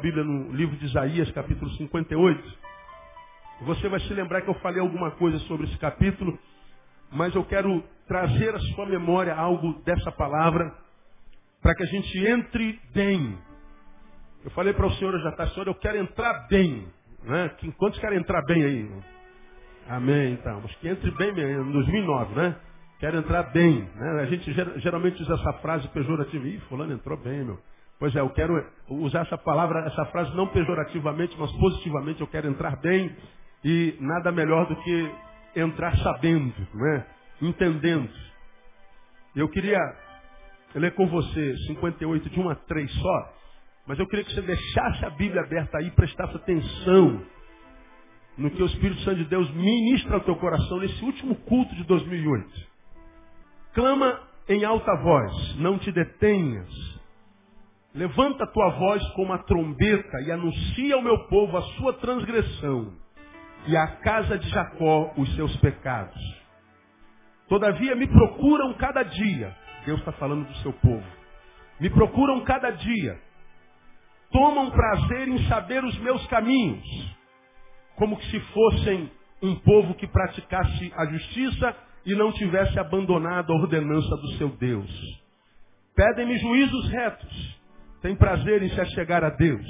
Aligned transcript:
Bíblia 0.00 0.24
no 0.24 0.52
livro 0.52 0.76
de 0.76 0.86
Isaías, 0.86 1.30
capítulo 1.32 1.70
58. 1.72 2.58
Você 3.62 3.88
vai 3.88 4.00
se 4.00 4.14
lembrar 4.14 4.40
que 4.42 4.48
eu 4.48 4.54
falei 4.54 4.80
alguma 4.80 5.10
coisa 5.12 5.38
sobre 5.40 5.66
esse 5.66 5.78
capítulo, 5.78 6.38
mas 7.12 7.34
eu 7.34 7.44
quero 7.44 7.82
trazer 8.08 8.54
à 8.54 8.58
sua 8.74 8.86
memória 8.86 9.34
algo 9.34 9.74
dessa 9.84 10.10
palavra 10.12 10.74
para 11.62 11.74
que 11.74 11.82
a 11.82 11.86
gente 11.86 12.18
entre 12.26 12.80
bem. 12.94 13.38
Eu 14.44 14.50
falei 14.52 14.72
para 14.72 14.86
o 14.86 14.92
senhor 14.94 15.18
já 15.20 15.28
está, 15.30 15.46
senhor, 15.48 15.66
eu 15.66 15.74
quero 15.74 15.98
entrar 15.98 16.46
bem. 16.48 16.86
Né? 17.22 17.50
Quantos 17.76 18.00
querem 18.00 18.18
entrar 18.18 18.42
bem 18.46 18.64
aí? 18.64 18.90
Amém, 19.88 20.32
então. 20.32 20.60
Mas 20.62 20.74
que 20.76 20.88
entre 20.88 21.10
bem 21.12 21.32
mesmo, 21.34 21.68
em 21.68 21.72
2009, 21.72 22.34
né? 22.34 22.56
Quero 22.98 23.18
entrar 23.18 23.42
bem. 23.44 23.82
Né? 23.94 24.20
A 24.22 24.26
gente 24.26 24.50
ger- 24.52 24.78
geralmente 24.78 25.22
usa 25.22 25.34
essa 25.34 25.52
frase 25.54 25.86
pejorativa. 25.88 26.46
Ih, 26.48 26.60
fulano 26.68 26.92
entrou 26.94 27.18
bem, 27.18 27.44
meu. 27.44 27.58
Pois 28.00 28.16
é, 28.16 28.20
eu 28.20 28.30
quero 28.30 28.66
usar 28.88 29.20
essa 29.20 29.36
palavra, 29.36 29.86
essa 29.86 30.06
frase 30.06 30.34
não 30.34 30.46
pejorativamente, 30.46 31.36
mas 31.38 31.52
positivamente. 31.52 32.22
Eu 32.22 32.26
quero 32.26 32.48
entrar 32.48 32.76
bem 32.76 33.14
e 33.62 33.94
nada 34.00 34.32
melhor 34.32 34.66
do 34.66 34.74
que 34.76 35.14
entrar 35.54 35.94
sabendo, 35.98 36.66
né? 36.74 37.06
entendendo. 37.42 38.10
Eu 39.36 39.50
queria 39.50 39.78
ler 40.74 40.94
com 40.94 41.06
você 41.08 41.56
58 41.66 42.30
de 42.30 42.40
1 42.40 42.48
a 42.48 42.54
3 42.54 42.90
só, 42.90 43.34
mas 43.86 43.98
eu 43.98 44.06
queria 44.06 44.24
que 44.24 44.32
você 44.32 44.42
deixasse 44.42 45.04
a 45.04 45.10
Bíblia 45.10 45.42
aberta 45.42 45.76
aí 45.76 45.90
prestasse 45.90 46.34
atenção 46.36 47.22
no 48.38 48.50
que 48.50 48.62
o 48.62 48.66
Espírito 48.66 49.02
Santo 49.02 49.18
de 49.18 49.24
Deus 49.24 49.50
ministra 49.52 50.14
ao 50.14 50.20
teu 50.22 50.36
coração 50.36 50.78
nesse 50.78 51.04
último 51.04 51.34
culto 51.34 51.74
de 51.74 51.84
2008. 51.84 52.48
Clama 53.74 54.20
em 54.48 54.64
alta 54.64 54.94
voz, 54.96 55.56
não 55.58 55.78
te 55.78 55.92
detenhas. 55.92 56.99
Levanta 57.94 58.44
a 58.44 58.46
tua 58.46 58.70
voz 58.70 59.02
como 59.14 59.32
a 59.32 59.38
trombeta 59.38 60.20
e 60.20 60.30
anuncia 60.30 60.94
ao 60.94 61.02
meu 61.02 61.26
povo 61.26 61.56
a 61.56 61.62
sua 61.76 61.92
transgressão 61.94 62.92
e 63.66 63.76
à 63.76 63.86
casa 63.86 64.38
de 64.38 64.48
Jacó 64.48 65.12
os 65.16 65.34
seus 65.34 65.54
pecados. 65.56 66.20
Todavia 67.48 67.96
me 67.96 68.06
procuram 68.06 68.74
cada 68.74 69.02
dia. 69.02 69.56
Deus 69.84 69.98
está 69.98 70.12
falando 70.12 70.46
do 70.46 70.56
seu 70.58 70.72
povo. 70.74 71.04
Me 71.80 71.90
procuram 71.90 72.40
cada 72.44 72.70
dia. 72.70 73.20
Tomam 74.30 74.70
prazer 74.70 75.26
em 75.26 75.48
saber 75.48 75.82
os 75.82 75.98
meus 75.98 76.24
caminhos 76.28 76.86
como 77.96 78.16
que 78.16 78.30
se 78.30 78.40
fossem 78.40 79.10
um 79.42 79.56
povo 79.56 79.94
que 79.94 80.06
praticasse 80.06 80.92
a 80.96 81.04
justiça 81.06 81.76
e 82.06 82.14
não 82.14 82.32
tivesse 82.32 82.78
abandonado 82.78 83.52
a 83.52 83.56
ordenança 83.56 84.16
do 84.16 84.28
seu 84.38 84.48
Deus. 84.50 84.90
Pedem-me 85.94 86.38
juízos 86.38 86.88
retos, 86.88 87.59
têm 88.02 88.16
prazer 88.16 88.62
em 88.62 88.68
se 88.70 88.80
achegar 88.80 89.24
a 89.24 89.30
Deus. 89.30 89.66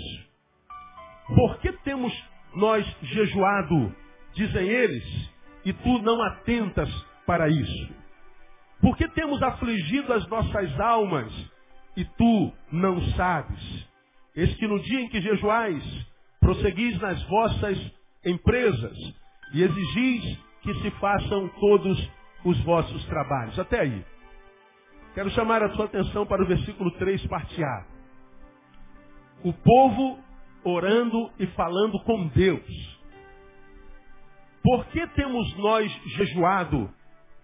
Por 1.35 1.59
que 1.59 1.73
temos 1.85 2.13
nós 2.55 2.87
jejuado, 3.03 3.95
dizem 4.35 4.69
eles, 4.69 5.31
e 5.65 5.73
tu 5.73 5.99
não 6.03 6.21
atentas 6.23 6.89
para 7.27 7.49
isso? 7.49 7.95
Por 8.81 8.97
que 8.97 9.07
temos 9.09 9.43
afligido 9.43 10.13
as 10.13 10.27
nossas 10.29 10.81
almas 10.81 11.33
e 11.97 12.05
tu 12.05 12.53
não 12.73 13.01
sabes? 13.13 13.89
Eis 14.35 14.55
que 14.55 14.67
no 14.67 14.81
dia 14.81 15.01
em 15.03 15.09
que 15.09 15.21
jejuais, 15.21 15.85
prosseguis 16.41 16.99
nas 17.01 17.23
vossas 17.25 17.79
empresas 18.25 18.97
e 19.53 19.63
exigis 19.63 20.39
que 20.63 20.75
se 20.83 20.91
façam 20.93 21.49
todos 21.61 22.11
os 22.45 22.59
vossos 22.65 23.05
trabalhos. 23.07 23.59
Até 23.59 23.81
aí. 23.81 24.05
Quero 25.15 25.31
chamar 25.31 25.63
a 25.63 25.71
sua 25.71 25.87
atenção 25.87 26.25
para 26.25 26.43
o 26.43 26.47
versículo 26.47 26.91
3, 26.93 27.27
parte 27.27 27.63
A. 27.63 28.00
O 29.43 29.53
povo 29.53 30.19
orando 30.65 31.33
e 31.39 31.47
falando 31.49 31.99
com 32.05 32.29
Deus. 32.29 33.01
Por 34.63 34.87
que 34.87 35.07
temos 35.09 35.57
nós 35.57 35.91
jejuado, 36.17 36.93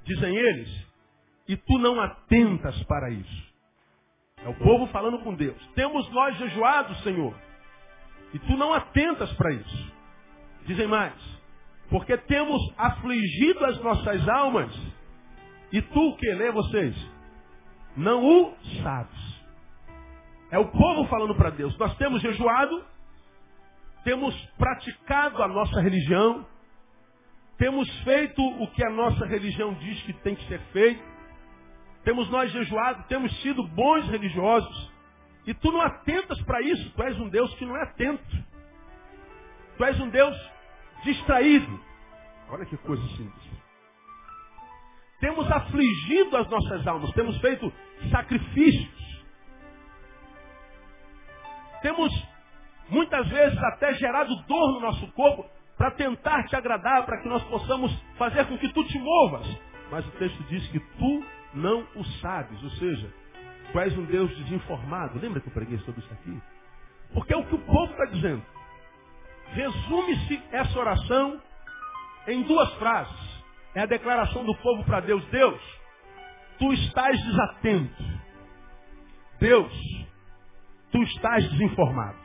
dizem 0.05 0.37
eles, 0.37 0.87
e 1.49 1.57
tu 1.57 1.79
não 1.79 1.99
atentas 2.01 2.83
para 2.85 3.11
isso? 3.11 3.47
É 4.45 4.49
o 4.49 4.55
povo 4.55 4.87
falando 4.89 5.19
com 5.21 5.35
Deus. 5.35 5.57
Temos 5.75 6.09
nós 6.11 6.37
jejuado, 6.37 6.95
Senhor, 6.97 7.35
e 8.35 8.39
tu 8.41 8.57
não 8.57 8.73
atentas 8.73 9.33
para 9.33 9.53
isso. 9.55 9.93
Dizem 10.67 10.87
mais, 10.87 11.15
porque 11.89 12.17
temos 12.19 12.61
afligido 12.77 13.65
as 13.65 13.81
nossas 13.81 14.29
almas, 14.29 14.73
e 15.73 15.81
tu 15.81 16.17
que 16.17 16.35
lê 16.35 16.51
vocês? 16.53 16.95
Não 17.97 18.23
o 18.23 18.55
sabes. 18.83 19.26
É 20.57 20.59
o 20.59 20.69
povo 20.69 21.07
falando 21.09 21.35
para 21.35 21.51
Deus. 21.51 21.77
Nós 21.77 21.95
temos 21.99 22.23
jejuado, 22.23 22.83
temos 24.05 24.35
praticado 24.57 25.43
a 25.43 25.49
nossa 25.49 25.83
religião, 25.83 26.47
temos 27.59 27.87
feito 28.05 28.41
o 28.41 28.67
que 28.69 28.83
a 28.83 28.89
nossa 28.89 29.27
religião 29.27 29.75
diz 29.75 30.01
que 30.05 30.15
tem 30.15 30.35
que 30.35 30.49
ser 30.49 30.59
feito, 30.73 31.05
temos 32.05 32.31
nós 32.31 32.51
jejuado, 32.51 33.05
temos 33.07 33.39
sido 33.43 33.67
bons 33.69 34.09
religiosos, 34.09 34.93
e 35.47 35.53
tu 35.53 35.71
não 35.71 35.83
atentas 35.83 36.41
para 36.45 36.63
isso, 36.63 36.91
tu 36.93 37.03
és 37.03 37.21
um 37.21 37.29
Deus 37.29 37.55
que 37.57 37.67
não 37.67 37.77
é 37.77 37.83
atento. 37.83 38.45
Tu 39.77 39.85
és 39.85 40.01
um 40.01 40.09
Deus 40.09 40.35
distraído. 41.05 41.81
Olha 42.49 42.65
que 42.65 42.79
coisa 42.79 43.07
simples. 43.09 43.45
Temos 45.21 45.53
afligido 45.53 46.35
as 46.35 46.49
nossas 46.49 46.87
almas, 46.87 47.13
temos 47.13 47.37
feito 47.43 47.71
sacrifícios. 48.11 48.96
Temos 51.87 52.13
muitas 52.89 53.29
vezes 53.29 53.57
até 53.63 53.95
gerado 53.95 54.35
dor 54.49 54.73
no 54.73 54.81
nosso 54.81 55.07
corpo 55.13 55.49
para 55.79 55.93
tentar 55.93 56.43
te 56.49 56.57
agradar, 56.57 57.07
para 57.07 57.23
que 57.23 57.29
nós 57.29 57.45
possamos 57.45 57.97
fazer 58.19 58.45
com 58.47 58.59
que 58.59 58.73
tu 58.73 58.83
te 58.89 58.99
movas. 58.99 59.47
Mas 59.89 60.05
o 60.05 60.11
texto 60.13 60.43
diz 60.49 60.67
que 60.73 60.81
tu 60.81 61.25
não 61.55 61.87
o 61.95 62.05
sabes, 62.21 62.61
ou 62.61 62.71
seja, 62.71 63.09
tu 63.71 63.79
és 63.79 63.97
um 63.97 64.05
Deus 64.05 64.37
desinformado. 64.37 65.21
Lembra 65.21 65.41
que 65.41 65.47
eu 65.47 65.53
preguei 65.53 65.79
sobre 65.79 66.01
isso 66.01 66.13
aqui? 66.13 66.43
Porque 67.15 67.33
é 67.33 67.37
o 67.37 67.47
que 67.47 67.55
o 67.55 67.61
povo 67.61 67.93
está 67.93 68.07
dizendo. 68.07 68.43
Resume-se 69.53 70.43
essa 70.51 70.77
oração 70.77 71.41
em 72.27 72.43
duas 72.43 72.75
frases. 72.81 73.45
É 73.77 73.83
a 73.83 73.87
declaração 73.87 74.45
do 74.45 74.57
povo 74.57 74.83
para 74.83 74.99
Deus. 74.99 75.25
Deus, 75.27 75.61
tu 76.59 76.73
estás 76.73 77.17
desatento. 77.25 78.05
Deus, 79.39 80.06
tu 80.97 81.03
estás 81.03 81.47
desinformado. 81.51 82.17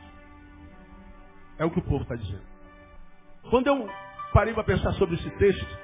É 1.58 1.64
o 1.64 1.70
que 1.70 1.78
o 1.78 1.82
povo 1.82 2.02
está 2.02 2.14
dizendo. 2.16 2.42
Quando 3.50 3.66
eu 3.66 3.88
parei 4.32 4.54
para 4.54 4.64
pensar 4.64 4.92
sobre 4.94 5.16
esse 5.16 5.30
texto, 5.32 5.78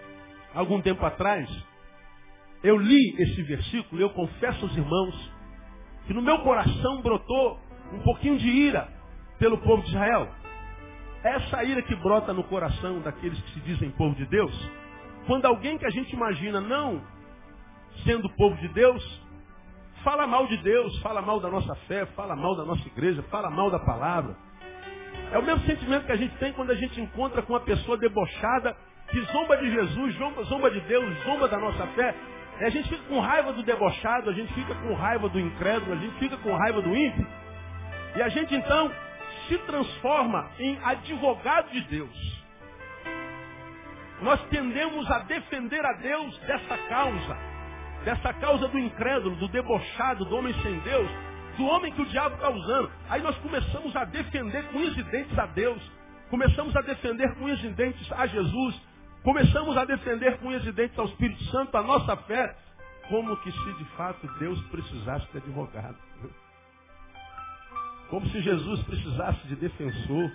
algum 0.55 0.81
tempo 0.81 1.05
atrás, 1.05 1.49
eu 2.63 2.79
li 2.79 3.15
esse 3.19 3.43
versículo 3.43 4.01
e 4.01 4.05
eu 4.05 4.11
confesso 4.11 4.65
aos 4.65 4.75
irmãos 4.75 5.33
que 6.07 6.15
no 6.15 6.23
meu 6.23 6.39
coração 6.39 7.03
brotou 7.03 7.61
um 7.93 8.01
pouquinho 8.01 8.39
de 8.39 8.49
ira 8.49 8.89
pelo 9.39 9.59
povo 9.59 9.83
de 9.83 9.91
Israel. 9.91 10.29
Essa 11.23 11.63
ira 11.65 11.83
que 11.83 11.95
brota 11.97 12.33
no 12.33 12.45
coração 12.45 13.01
daqueles 13.01 13.39
que 13.39 13.51
se 13.53 13.61
dizem 13.61 13.91
povo 13.91 14.15
de 14.15 14.25
Deus, 14.27 14.71
quando 15.27 15.45
alguém 15.45 15.77
que 15.77 15.85
a 15.85 15.91
gente 15.91 16.15
imagina 16.15 16.59
não 16.59 17.03
sendo 18.05 18.31
povo 18.31 18.57
de 18.57 18.69
Deus, 18.69 19.28
fala 20.03 20.27
mal 20.27 20.47
de 20.47 20.57
Deus, 20.59 20.99
fala 21.01 21.23
mal 21.23 21.41
da 21.41 21.49
nossa 21.49 21.75
fé, 21.87 22.07
fala 22.07 22.35
mal 22.35 22.57
da 22.57 22.65
nossa 22.65 22.87
igreja, 22.87 23.23
fala 23.31 23.51
mal 23.51 23.71
da 23.71 23.79
palavra. 23.79 24.37
É 25.33 25.39
o 25.39 25.43
mesmo 25.43 25.65
sentimento 25.67 26.07
que 26.07 26.13
a 26.13 26.17
gente 26.17 26.35
tem 26.39 26.53
quando 26.53 26.71
a 26.71 26.75
gente 26.75 27.01
encontra 27.01 27.43
com 27.43 27.53
uma 27.53 27.61
pessoa 27.61 27.99
debochada 27.99 28.77
que 29.11 29.21
zomba 29.33 29.57
de 29.57 29.71
Jesus, 29.71 30.15
zomba, 30.17 30.43
zomba 30.45 30.71
de 30.71 30.81
Deus, 30.81 31.25
zomba 31.25 31.49
da 31.49 31.59
nossa 31.59 31.87
fé. 31.89 32.15
E 32.61 32.65
a 32.65 32.71
gente 32.71 32.89
fica 32.89 33.03
com 33.05 33.21
raiva 33.21 33.53
do 33.53 33.63
debochado, 33.63 34.31
a 34.31 34.33
gente 34.33 34.53
fica 34.53 34.75
com 34.75 34.95
raiva 34.95 35.29
do 35.29 35.39
incrédulo, 35.39 35.93
a 35.93 35.97
gente 35.97 36.19
fica 36.19 36.37
com 36.39 36.55
raiva 36.57 36.83
do 36.83 36.95
ímpio. 36.97 37.27
E 38.17 38.23
a 38.23 38.29
gente 38.29 38.55
então 38.55 38.91
se 39.49 39.59
transforma 39.59 40.51
em 40.59 40.79
advogado 40.85 41.71
de 41.71 41.81
Deus. 41.83 42.39
nós 44.21 44.43
tendemos 44.49 45.09
a 45.11 45.21
defender 45.21 45.85
a 45.85 45.93
Deus 45.93 46.39
dessa 46.41 46.77
causa, 46.89 47.37
dessa 48.05 48.33
causa 48.35 48.69
do 48.69 48.79
incrédulo, 48.79 49.37
do 49.37 49.49
debochado, 49.49 50.25
do 50.25 50.37
homem 50.37 50.55
sem 50.63 50.79
Deus, 50.81 51.09
do 51.57 51.65
homem 51.67 51.93
que 51.93 52.03
o 52.03 52.07
diabo 52.07 52.35
está 52.37 52.51
usando. 52.51 52.91
Aí 53.09 53.23
nós 53.23 53.37
começamos 53.39 53.95
a 53.97 54.05
defender 54.05 54.65
com 54.69 54.79
os 54.79 54.95
dentes 55.07 55.39
a 55.39 55.47
Deus, 55.47 55.83
começamos 56.31 56.75
a 56.77 56.81
defender 56.81 57.35
com 57.35 57.45
os 57.45 57.61
dentes 57.75 58.13
a 58.13 58.27
Jesus, 58.27 58.81
começamos 59.23 59.77
a 59.77 59.85
defender 59.85 60.39
com 60.39 60.49
os 60.49 60.75
dentes 60.75 60.99
ao 60.99 61.07
Espírito 61.07 61.43
Santo 61.45 61.77
a 61.77 61.83
nossa 61.83 62.17
fé, 62.17 62.57
como 63.09 63.37
que 63.39 63.51
se 63.51 63.73
de 63.75 63.85
fato 63.97 64.27
Deus 64.39 64.61
precisasse 64.69 65.27
de 65.33 65.39
advogado. 65.39 65.97
Como 68.09 68.27
se 68.31 68.41
Jesus 68.41 68.83
precisasse 68.85 69.47
de 69.49 69.57
defensor. 69.57 70.33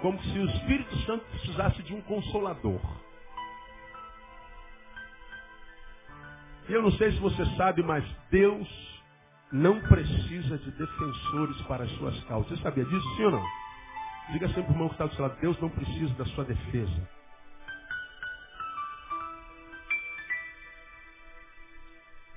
Como 0.00 0.20
se 0.22 0.38
o 0.38 0.44
Espírito 0.44 0.96
Santo 0.98 1.24
precisasse 1.26 1.82
de 1.82 1.94
um 1.94 2.00
consolador. 2.02 2.80
Eu 6.68 6.82
não 6.82 6.92
sei 6.92 7.12
se 7.12 7.18
você 7.18 7.44
sabe, 7.56 7.82
mas 7.82 8.04
Deus 8.30 8.68
não 9.50 9.80
precisa 9.80 10.58
de 10.58 10.70
defensores 10.72 11.60
para 11.62 11.84
as 11.84 11.90
suas 11.92 12.22
causas. 12.24 12.50
Você 12.50 12.62
sabia 12.62 12.84
disso, 12.84 13.16
sim 13.16 13.24
ou 13.24 13.30
não? 13.30 13.44
Diga 14.32 14.46
sempre 14.48 14.64
para 14.64 14.72
o 14.72 14.74
irmão 14.74 14.88
que 14.88 14.94
está 14.94 15.06
do 15.06 15.14
seu 15.14 15.26
lado, 15.26 15.40
Deus 15.40 15.58
não 15.60 15.70
precisa 15.70 16.14
da 16.14 16.26
sua 16.26 16.44
defesa. 16.44 17.08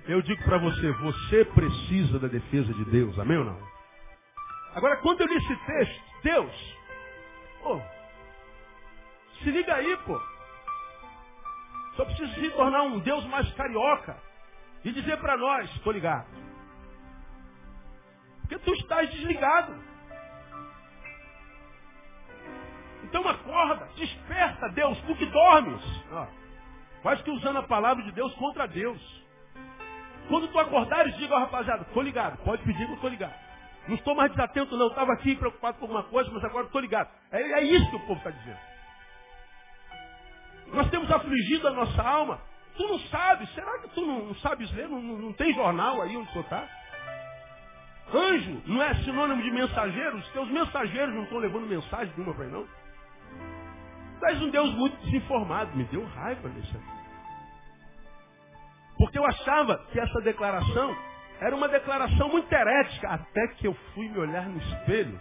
Eu 0.06 0.22
digo 0.22 0.42
para 0.44 0.58
você, 0.58 0.92
você 0.94 1.46
precisa 1.46 2.18
da 2.18 2.28
defesa 2.28 2.74
de 2.74 2.86
Deus, 2.86 3.18
amém 3.20 3.38
ou 3.38 3.46
não? 3.46 3.60
Agora, 4.74 4.98
quando 4.98 5.22
eu 5.22 5.28
li 5.28 5.36
esse 5.36 5.56
texto, 5.66 6.02
Deus, 6.24 6.78
pô, 7.62 7.82
se 9.44 9.52
liga 9.52 9.76
aí, 9.76 9.98
pô. 10.06 10.31
Só 11.96 12.06
precisa 12.06 12.34
se 12.34 12.50
tornar 12.52 12.84
um 12.84 13.00
Deus 13.00 13.26
mais 13.26 13.52
carioca 13.54 14.18
e 14.84 14.92
dizer 14.92 15.18
para 15.18 15.38
nós, 15.38 15.70
estou 15.76 15.94
ligado. 15.94 16.28
Porque 18.42 18.58
tu 18.60 18.74
estás 18.74 19.10
desligado. 19.12 19.74
Então 23.04 23.28
acorda, 23.28 23.90
desperta 23.96 24.70
Deus, 24.70 25.00
tu 25.02 25.16
que 25.16 25.26
dormes. 25.26 25.84
Ó, 26.12 26.28
quase 27.02 27.24
que 27.24 27.32
usando 27.32 27.58
a 27.58 27.64
palavra 27.64 28.04
de 28.04 28.12
Deus 28.12 28.34
contra 28.36 28.68
Deus. 28.68 29.22
Quando 30.28 30.48
tu 30.48 30.60
acordares, 30.60 31.16
diga, 31.18 31.36
ó 31.36 31.40
rapaziada, 31.40 31.82
estou 31.84 32.02
ligado. 32.02 32.38
Pode 32.44 32.64
pedir 32.64 32.86
que 32.86 32.92
eu 32.92 32.96
estou 32.96 33.10
ligado. 33.10 33.36
Não 33.88 33.96
estou 33.96 34.16
mais 34.16 34.32
desatento, 34.32 34.78
não. 34.78 34.88
Estava 34.88 35.12
aqui 35.14 35.36
preocupado 35.36 35.78
com 35.78 35.86
alguma 35.86 36.04
coisa, 36.04 36.30
mas 36.32 36.44
agora 36.44 36.68
estou 36.68 36.80
ligado. 36.80 37.10
É, 37.32 37.42
é, 37.42 37.64
isso 37.64 37.90
que 37.90 37.96
o 37.96 38.00
povo 38.02 38.20
está 38.20 38.30
dizendo. 38.30 38.71
Nós 40.72 40.90
temos 40.90 41.12
afligido 41.12 41.68
a 41.68 41.72
nossa 41.72 42.02
alma. 42.02 42.40
Tu 42.76 42.88
não 42.88 43.00
sabes. 43.00 43.50
Será 43.54 43.80
que 43.80 43.90
tu 43.90 44.06
não, 44.06 44.26
não 44.28 44.36
sabes 44.36 44.72
ler? 44.74 44.88
Não, 44.88 45.02
não, 45.02 45.18
não, 45.18 45.34
tem 45.34 45.54
jornal 45.54 46.02
aí 46.02 46.16
onde 46.16 46.32
tu 46.32 46.40
está? 46.40 46.68
Anjo 48.14 48.62
não 48.66 48.82
é 48.82 48.94
sinônimo 48.96 49.42
de 49.42 49.52
mensageiro? 49.52 50.18
Os 50.18 50.28
teus 50.30 50.50
mensageiros 50.50 51.14
não 51.14 51.24
estão 51.24 51.38
levando 51.38 51.68
mensagem 51.68 52.14
nenhuma 52.16 52.34
para 52.34 52.46
aí, 52.46 52.52
não? 52.52 52.68
Tu 54.20 54.26
és 54.28 54.42
um 54.42 54.50
Deus 54.50 54.74
muito 54.76 54.98
desinformado. 55.06 55.76
Me 55.76 55.84
deu 55.86 56.06
raiva 56.06 56.48
aqui. 56.48 56.62
Porque 58.98 59.18
eu 59.18 59.26
achava 59.26 59.78
que 59.92 60.00
essa 60.00 60.22
declaração 60.22 60.96
era 61.40 61.56
uma 61.56 61.68
declaração 61.68 62.30
muito 62.30 62.52
herética, 62.54 63.10
até 63.10 63.48
que 63.56 63.68
eu 63.68 63.74
fui 63.94 64.08
me 64.08 64.20
olhar 64.20 64.48
no 64.48 64.60
espelho 64.60 65.20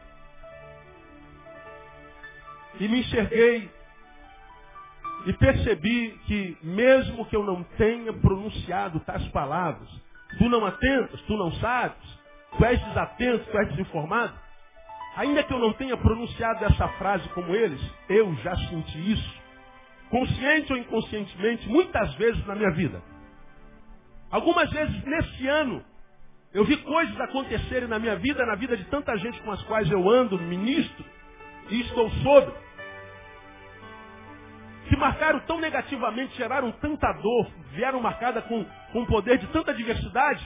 e 2.78 2.88
me 2.88 3.00
enxerguei 3.00 3.70
e 5.26 5.32
percebi 5.34 6.18
que 6.26 6.56
mesmo 6.62 7.26
que 7.26 7.36
eu 7.36 7.44
não 7.44 7.62
tenha 7.76 8.12
pronunciado 8.12 9.00
tais 9.00 9.26
palavras, 9.28 9.88
tu 10.38 10.48
não 10.48 10.64
atentas, 10.64 11.20
tu 11.22 11.36
não 11.36 11.52
sabes, 11.54 12.20
tu 12.56 12.64
és 12.64 12.80
desatento, 12.84 13.44
tu 13.50 13.58
és 13.58 13.68
desinformado, 13.70 14.32
ainda 15.16 15.42
que 15.42 15.52
eu 15.52 15.58
não 15.58 15.72
tenha 15.74 15.96
pronunciado 15.96 16.64
essa 16.64 16.88
frase 16.90 17.28
como 17.30 17.54
eles, 17.54 17.80
eu 18.08 18.34
já 18.36 18.56
senti 18.56 19.12
isso, 19.12 19.40
consciente 20.08 20.72
ou 20.72 20.78
inconscientemente, 20.78 21.68
muitas 21.68 22.14
vezes 22.14 22.44
na 22.46 22.54
minha 22.54 22.70
vida. 22.72 23.02
Algumas 24.30 24.70
vezes 24.70 25.04
nesse 25.04 25.46
ano, 25.48 25.84
eu 26.52 26.64
vi 26.64 26.76
coisas 26.78 27.20
acontecerem 27.20 27.88
na 27.88 27.98
minha 27.98 28.16
vida, 28.16 28.44
na 28.46 28.54
vida 28.54 28.76
de 28.76 28.84
tanta 28.84 29.16
gente 29.18 29.40
com 29.42 29.50
as 29.52 29.62
quais 29.64 29.90
eu 29.90 30.08
ando, 30.08 30.38
ministro, 30.38 31.04
e 31.68 31.80
estou 31.82 32.10
sobre, 32.22 32.52
que 34.90 34.96
marcaram 34.96 35.38
tão 35.46 35.60
negativamente, 35.60 36.36
geraram 36.36 36.72
tanta 36.72 37.12
dor, 37.12 37.46
vieram 37.70 38.00
marcadas 38.00 38.44
com, 38.46 38.66
com 38.92 39.02
o 39.02 39.06
poder 39.06 39.38
de 39.38 39.46
tanta 39.46 39.72
diversidade, 39.72 40.44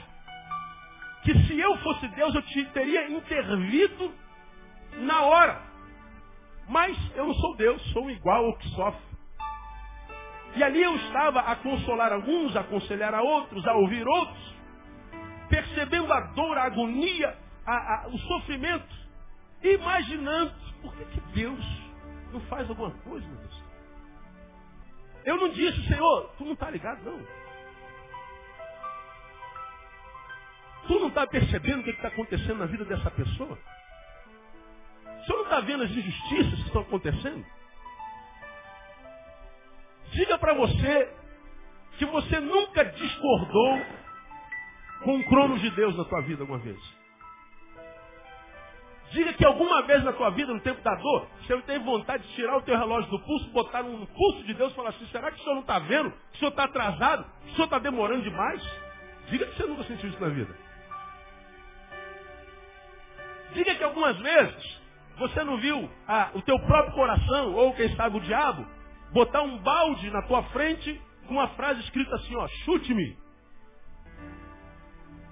que 1.23 1.33
se 1.47 1.59
eu 1.59 1.75
fosse 1.79 2.07
Deus, 2.09 2.35
eu 2.35 2.43
te 2.43 2.63
teria 2.65 3.09
intervido 3.09 4.13
na 4.99 5.21
hora. 5.23 5.59
Mas 6.69 6.95
eu 7.15 7.25
não 7.25 7.33
sou 7.33 7.55
Deus, 7.55 7.81
sou 7.91 8.07
igual 8.11 8.45
ao 8.45 8.57
que 8.57 8.69
sofre. 8.69 9.01
E 10.55 10.63
ali 10.63 10.83
eu 10.83 10.95
estava 10.95 11.39
a 11.39 11.55
consolar 11.55 12.13
alguns, 12.13 12.55
a 12.55 12.59
aconselhar 12.59 13.15
a 13.15 13.23
outros, 13.23 13.67
a 13.67 13.73
ouvir 13.73 14.07
outros, 14.07 14.55
percebendo 15.49 16.13
a 16.13 16.19
dor, 16.19 16.55
a 16.55 16.65
agonia, 16.65 17.35
a, 17.65 17.73
a, 17.73 18.07
o 18.09 18.17
sofrimento, 18.19 18.95
imaginando 19.63 20.53
por 20.83 20.95
que, 20.95 21.05
que 21.05 21.21
Deus 21.33 21.65
não 22.31 22.39
faz 22.41 22.69
alguma 22.69 22.91
coisa, 22.91 23.25
meu 23.25 23.37
Deus? 23.37 23.65
Eu 25.25 25.37
não 25.37 25.49
disse, 25.49 25.87
Senhor, 25.87 26.29
tu 26.37 26.45
não 26.45 26.53
está 26.53 26.69
ligado, 26.69 27.03
não. 27.03 27.19
Tu 30.87 30.99
não 30.99 31.07
está 31.07 31.25
percebendo 31.25 31.79
o 31.79 31.83
que 31.83 31.89
está 31.89 32.09
acontecendo 32.09 32.59
na 32.59 32.67
vida 32.67 32.85
dessa 32.85 33.09
pessoa? 33.09 33.57
O 35.03 35.25
senhor 35.25 35.37
não 35.37 35.43
está 35.45 35.59
vendo 35.61 35.83
as 35.83 35.89
injustiças 35.89 36.53
que 36.53 36.67
estão 36.67 36.81
acontecendo? 36.83 37.45
Diga 40.11 40.37
para 40.37 40.53
você 40.53 41.11
que 41.97 42.05
você 42.05 42.39
nunca 42.39 42.85
discordou 42.85 43.81
com 45.03 45.17
o 45.17 45.25
crono 45.25 45.57
de 45.57 45.69
Deus 45.71 45.97
na 45.97 46.05
tua 46.05 46.21
vida 46.21 46.43
alguma 46.43 46.59
vez. 46.59 46.79
Diga 49.15 49.31
que 49.31 49.45
alguma 49.45 49.81
vez 49.83 50.03
na 50.03 50.11
tua 50.11 50.29
vida, 50.31 50.53
no 50.53 50.59
tempo 50.59 50.81
da 50.81 50.93
dor, 50.95 51.25
você 51.39 51.57
teve 51.61 51.85
vontade 51.85 52.27
de 52.27 52.33
tirar 52.33 52.57
o 52.57 52.61
teu 52.63 52.77
relógio 52.77 53.09
do 53.09 53.19
pulso, 53.19 53.49
botar 53.51 53.81
no 53.81 54.05
pulso 54.07 54.43
de 54.43 54.53
Deus 54.53 54.73
e 54.73 54.75
falar 54.75 54.89
assim, 54.89 55.07
será 55.07 55.31
que 55.31 55.39
o 55.39 55.43
senhor 55.43 55.55
não 55.55 55.61
está 55.61 55.79
vendo? 55.79 56.11
Que 56.11 56.35
o 56.35 56.39
senhor 56.39 56.49
está 56.49 56.65
atrasado? 56.65 57.23
Que 57.45 57.51
o 57.51 57.55
senhor 57.55 57.63
está 57.63 57.79
demorando 57.79 58.23
demais? 58.23 58.61
Diga 59.29 59.45
que 59.45 59.55
você 59.55 59.67
nunca 59.67 59.83
sentiu 59.85 60.09
isso 60.09 60.19
na 60.19 60.27
vida. 60.27 60.53
Diga 63.53 63.75
que 63.75 63.83
algumas 63.85 64.17
vezes 64.17 64.81
você 65.17 65.45
não 65.45 65.55
viu 65.59 65.89
o 66.33 66.41
teu 66.41 66.59
próprio 66.59 66.93
coração, 66.93 67.53
ou 67.53 67.73
quem 67.73 67.95
sabe 67.95 68.17
o 68.17 68.19
diabo, 68.21 68.67
botar 69.13 69.43
um 69.43 69.57
balde 69.59 70.11
na 70.11 70.23
tua 70.23 70.43
frente 70.49 71.01
com 71.25 71.35
uma 71.35 71.47
frase 71.49 71.79
escrita 71.79 72.15
assim, 72.17 72.35
ó, 72.35 72.45
chute-me. 72.65 73.17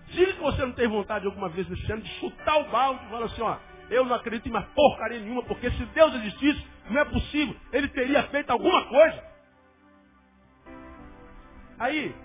Diga 0.08 0.32
que 0.32 0.42
você 0.42 0.66
não 0.66 0.72
tem 0.72 0.88
vontade 0.88 1.26
alguma 1.26 1.50
vez 1.50 1.68
nesse 1.68 1.92
ano 1.92 2.02
de 2.02 2.10
chutar 2.22 2.62
o 2.62 2.70
balde 2.70 3.04
e 3.06 3.10
falar 3.10 3.26
assim, 3.26 3.42
ó, 3.42 3.58
eu 3.90 4.06
não 4.06 4.16
acredito 4.16 4.48
em 4.48 4.52
mais 4.52 4.66
porcaria 4.70 5.20
nenhuma, 5.20 5.44
porque 5.44 5.70
se 5.72 5.86
Deus 5.88 6.14
existisse, 6.16 6.66
não 6.90 7.02
é 7.02 7.06
possível, 7.06 7.56
ele 7.72 7.88
teria 7.90 8.24
feito 8.24 8.50
alguma 8.50 8.86
coisa. 8.88 9.24
Aí, 11.80 12.16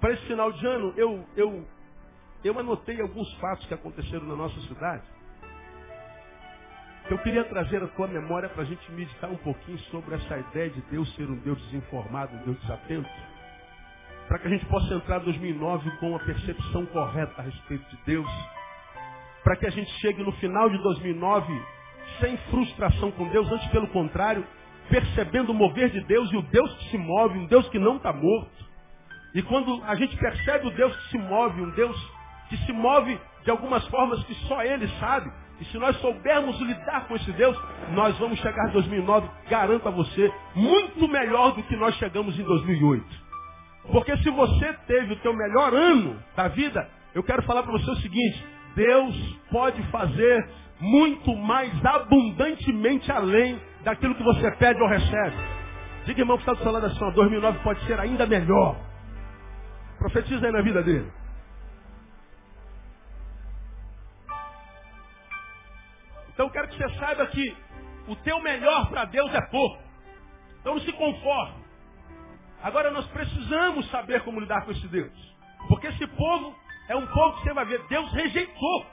para 0.00 0.12
esse 0.12 0.24
final 0.26 0.50
de 0.52 0.66
ano, 0.66 0.94
eu, 0.96 1.26
eu, 1.36 1.66
eu 2.44 2.58
anotei 2.58 3.00
alguns 3.00 3.32
fatos 3.34 3.66
que 3.66 3.74
aconteceram 3.74 4.26
na 4.26 4.36
nossa 4.36 4.58
cidade. 4.62 5.04
Eu 7.10 7.18
queria 7.18 7.44
trazer 7.44 7.82
a 7.82 7.88
tua 7.88 8.06
memória 8.06 8.48
para 8.48 8.62
a 8.62 8.64
gente 8.64 8.90
meditar 8.92 9.28
um 9.30 9.36
pouquinho 9.38 9.78
sobre 9.90 10.14
essa 10.14 10.38
ideia 10.38 10.70
de 10.70 10.80
Deus 10.82 11.12
ser 11.16 11.28
um 11.28 11.36
Deus 11.40 11.60
desinformado, 11.64 12.34
um 12.36 12.44
Deus 12.44 12.60
desatento. 12.60 13.10
Para 14.28 14.38
que 14.38 14.46
a 14.46 14.50
gente 14.50 14.64
possa 14.66 14.94
entrar 14.94 15.20
em 15.20 15.24
2009 15.24 15.90
com 15.98 16.14
a 16.14 16.20
percepção 16.20 16.86
correta 16.86 17.34
a 17.40 17.42
respeito 17.42 17.84
de 17.90 17.96
Deus. 18.04 18.30
Para 19.50 19.56
que 19.56 19.66
a 19.66 19.70
gente 19.70 19.90
chegue 19.98 20.22
no 20.22 20.30
final 20.34 20.70
de 20.70 20.78
2009 20.78 21.60
sem 22.20 22.36
frustração 22.52 23.10
com 23.10 23.26
Deus, 23.30 23.50
antes 23.50 23.66
pelo 23.72 23.88
contrário, 23.88 24.46
percebendo 24.88 25.50
o 25.50 25.54
mover 25.54 25.90
de 25.90 26.00
Deus 26.02 26.30
e 26.30 26.36
o 26.36 26.42
Deus 26.42 26.72
que 26.76 26.90
se 26.90 26.96
move, 26.96 27.36
um 27.36 27.46
Deus 27.46 27.68
que 27.68 27.76
não 27.80 27.96
está 27.96 28.12
morto. 28.12 28.64
E 29.34 29.42
quando 29.42 29.82
a 29.82 29.96
gente 29.96 30.16
percebe 30.16 30.68
o 30.68 30.70
Deus 30.70 30.96
que 30.96 31.08
se 31.08 31.18
move, 31.18 31.62
um 31.62 31.70
Deus 31.70 32.12
que 32.48 32.58
se 32.58 32.72
move 32.72 33.18
de 33.42 33.50
algumas 33.50 33.84
formas 33.88 34.22
que 34.22 34.34
só 34.46 34.62
Ele 34.62 34.86
sabe, 35.00 35.28
e 35.60 35.64
se 35.64 35.78
nós 35.78 35.96
soubermos 35.96 36.56
lidar 36.60 37.08
com 37.08 37.16
esse 37.16 37.32
Deus, 37.32 37.60
nós 37.90 38.16
vamos 38.18 38.38
chegar 38.38 38.68
em 38.68 38.72
2009, 38.72 39.28
garanto 39.48 39.88
a 39.88 39.90
você, 39.90 40.32
muito 40.54 41.08
melhor 41.08 41.56
do 41.56 41.62
que 41.64 41.74
nós 41.74 41.96
chegamos 41.96 42.38
em 42.38 42.44
2008. 42.44 43.04
Porque 43.90 44.16
se 44.18 44.30
você 44.30 44.72
teve 44.86 45.14
o 45.14 45.16
teu 45.16 45.34
melhor 45.34 45.74
ano 45.74 46.22
da 46.36 46.46
vida, 46.46 46.88
eu 47.16 47.24
quero 47.24 47.42
falar 47.42 47.64
para 47.64 47.72
você 47.72 47.90
o 47.90 47.96
seguinte, 47.96 48.59
Deus 48.74 49.38
pode 49.50 49.82
fazer 49.90 50.48
muito 50.80 51.34
mais 51.36 51.72
abundantemente 51.84 53.10
além 53.12 53.60
daquilo 53.82 54.14
que 54.14 54.22
você 54.22 54.50
pede 54.52 54.80
ou 54.80 54.88
recebe. 54.88 55.36
Diga, 56.04 56.20
irmão, 56.20 56.36
que 56.36 56.42
está 56.42 56.54
do 56.54 56.62
seu 56.62 56.72
lado 56.72 56.86
assim, 56.86 57.04
ó, 57.04 57.10
2009 57.10 57.58
pode 57.60 57.84
ser 57.86 57.98
ainda 58.00 58.26
melhor. 58.26 58.76
Profetiza 59.98 60.46
aí 60.46 60.52
na 60.52 60.62
vida 60.62 60.82
dele. 60.82 61.10
Então 66.32 66.46
eu 66.46 66.50
quero 66.50 66.68
que 66.68 66.76
você 66.76 66.88
saiba 66.98 67.26
que 67.26 67.56
o 68.08 68.16
teu 68.16 68.40
melhor 68.40 68.88
para 68.88 69.04
Deus 69.04 69.34
é 69.34 69.40
pouco. 69.42 69.82
Então 70.60 70.74
não 70.74 70.80
se 70.80 70.92
conforme. 70.92 71.60
Agora 72.62 72.90
nós 72.90 73.06
precisamos 73.08 73.90
saber 73.90 74.22
como 74.22 74.40
lidar 74.40 74.64
com 74.64 74.70
esse 74.70 74.88
Deus. 74.88 75.12
Porque 75.68 75.86
esse 75.88 76.06
povo 76.06 76.54
é 76.90 76.96
um 76.96 77.06
povo 77.06 77.36
que 77.36 77.44
você 77.44 77.54
vai 77.54 77.64
ver, 77.66 77.80
Deus 77.86 78.12
rejeitou. 78.12 78.86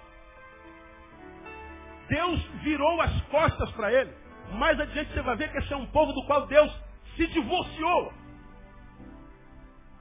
Deus 2.07 2.43
virou 2.61 3.01
as 3.01 3.21
costas 3.23 3.71
para 3.71 3.91
ele. 3.91 4.13
Mais 4.51 4.79
adiante 4.79 5.11
você 5.11 5.21
vai 5.23 5.35
ver 5.35 5.51
que 5.51 5.57
esse 5.57 5.73
é 5.73 5.75
um 5.75 5.87
povo 5.87 6.13
do 6.13 6.23
qual 6.27 6.45
Deus 6.45 6.71
se 7.15 7.25
divorciou. 7.25 8.13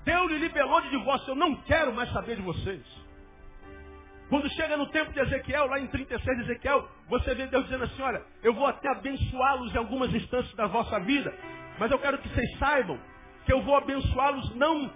Deu-lhe 0.05 0.37
libelou 0.37 0.83
de 0.83 0.91
divórcio. 0.91 1.31
Eu 1.31 1.37
não 1.37 1.57
quero 1.63 1.95
mais 1.95 2.13
saber 2.13 2.37
de 2.37 2.43
vocês. 2.43 2.85
Quando 4.29 4.47
chega 4.51 4.77
no 4.77 4.91
tempo 4.91 5.11
de 5.13 5.21
Ezequiel, 5.21 5.67
lá 5.67 5.81
em 5.81 5.87
36 5.87 6.37
de 6.37 6.43
Ezequiel, 6.45 6.87
você 7.09 7.35
vê 7.35 7.47
Deus 7.47 7.65
dizendo 7.65 7.85
assim, 7.85 8.03
olha, 8.03 8.23
eu 8.43 8.53
vou 8.53 8.67
até 8.67 8.91
abençoá-los 8.91 9.75
em 9.75 9.79
algumas 9.79 10.13
instâncias 10.13 10.55
da 10.55 10.67
vossa 10.67 11.01
vida, 11.01 11.35
mas 11.79 11.91
eu 11.91 11.99
quero 11.99 12.19
que 12.19 12.29
vocês 12.29 12.59
saibam 12.59 13.01
que 13.47 13.53
eu 13.53 13.63
vou 13.63 13.75
abençoá-los 13.75 14.55
não 14.55 14.93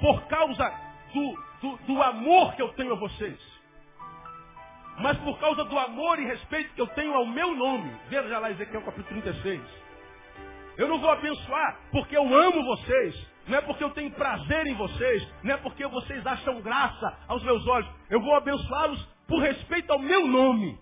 por 0.00 0.26
causa 0.26 0.72
do, 1.12 1.47
do, 1.60 1.76
do 1.78 2.02
amor 2.02 2.54
que 2.54 2.62
eu 2.62 2.72
tenho 2.74 2.92
a 2.92 2.96
vocês, 2.96 3.38
mas 4.98 5.16
por 5.18 5.38
causa 5.38 5.64
do 5.64 5.78
amor 5.78 6.18
e 6.18 6.24
respeito 6.24 6.74
que 6.74 6.80
eu 6.80 6.86
tenho 6.88 7.14
ao 7.14 7.26
meu 7.26 7.54
nome. 7.54 7.90
Veja 8.08 8.38
lá 8.38 8.50
Ezequiel 8.50 8.82
capítulo 8.82 9.22
36. 9.22 9.60
Eu 10.76 10.88
não 10.88 10.98
vou 10.98 11.10
abençoar 11.10 11.80
porque 11.90 12.16
eu 12.16 12.22
amo 12.22 12.64
vocês, 12.64 13.28
não 13.46 13.58
é 13.58 13.60
porque 13.60 13.82
eu 13.82 13.90
tenho 13.90 14.10
prazer 14.12 14.66
em 14.66 14.74
vocês, 14.74 15.28
não 15.42 15.54
é 15.54 15.56
porque 15.58 15.86
vocês 15.86 16.24
acham 16.26 16.60
graça 16.60 17.18
aos 17.26 17.42
meus 17.42 17.66
olhos. 17.66 17.88
Eu 18.10 18.20
vou 18.20 18.34
abençoá-los 18.34 19.04
por 19.26 19.40
respeito 19.40 19.92
ao 19.92 19.98
meu 19.98 20.26
nome. 20.26 20.78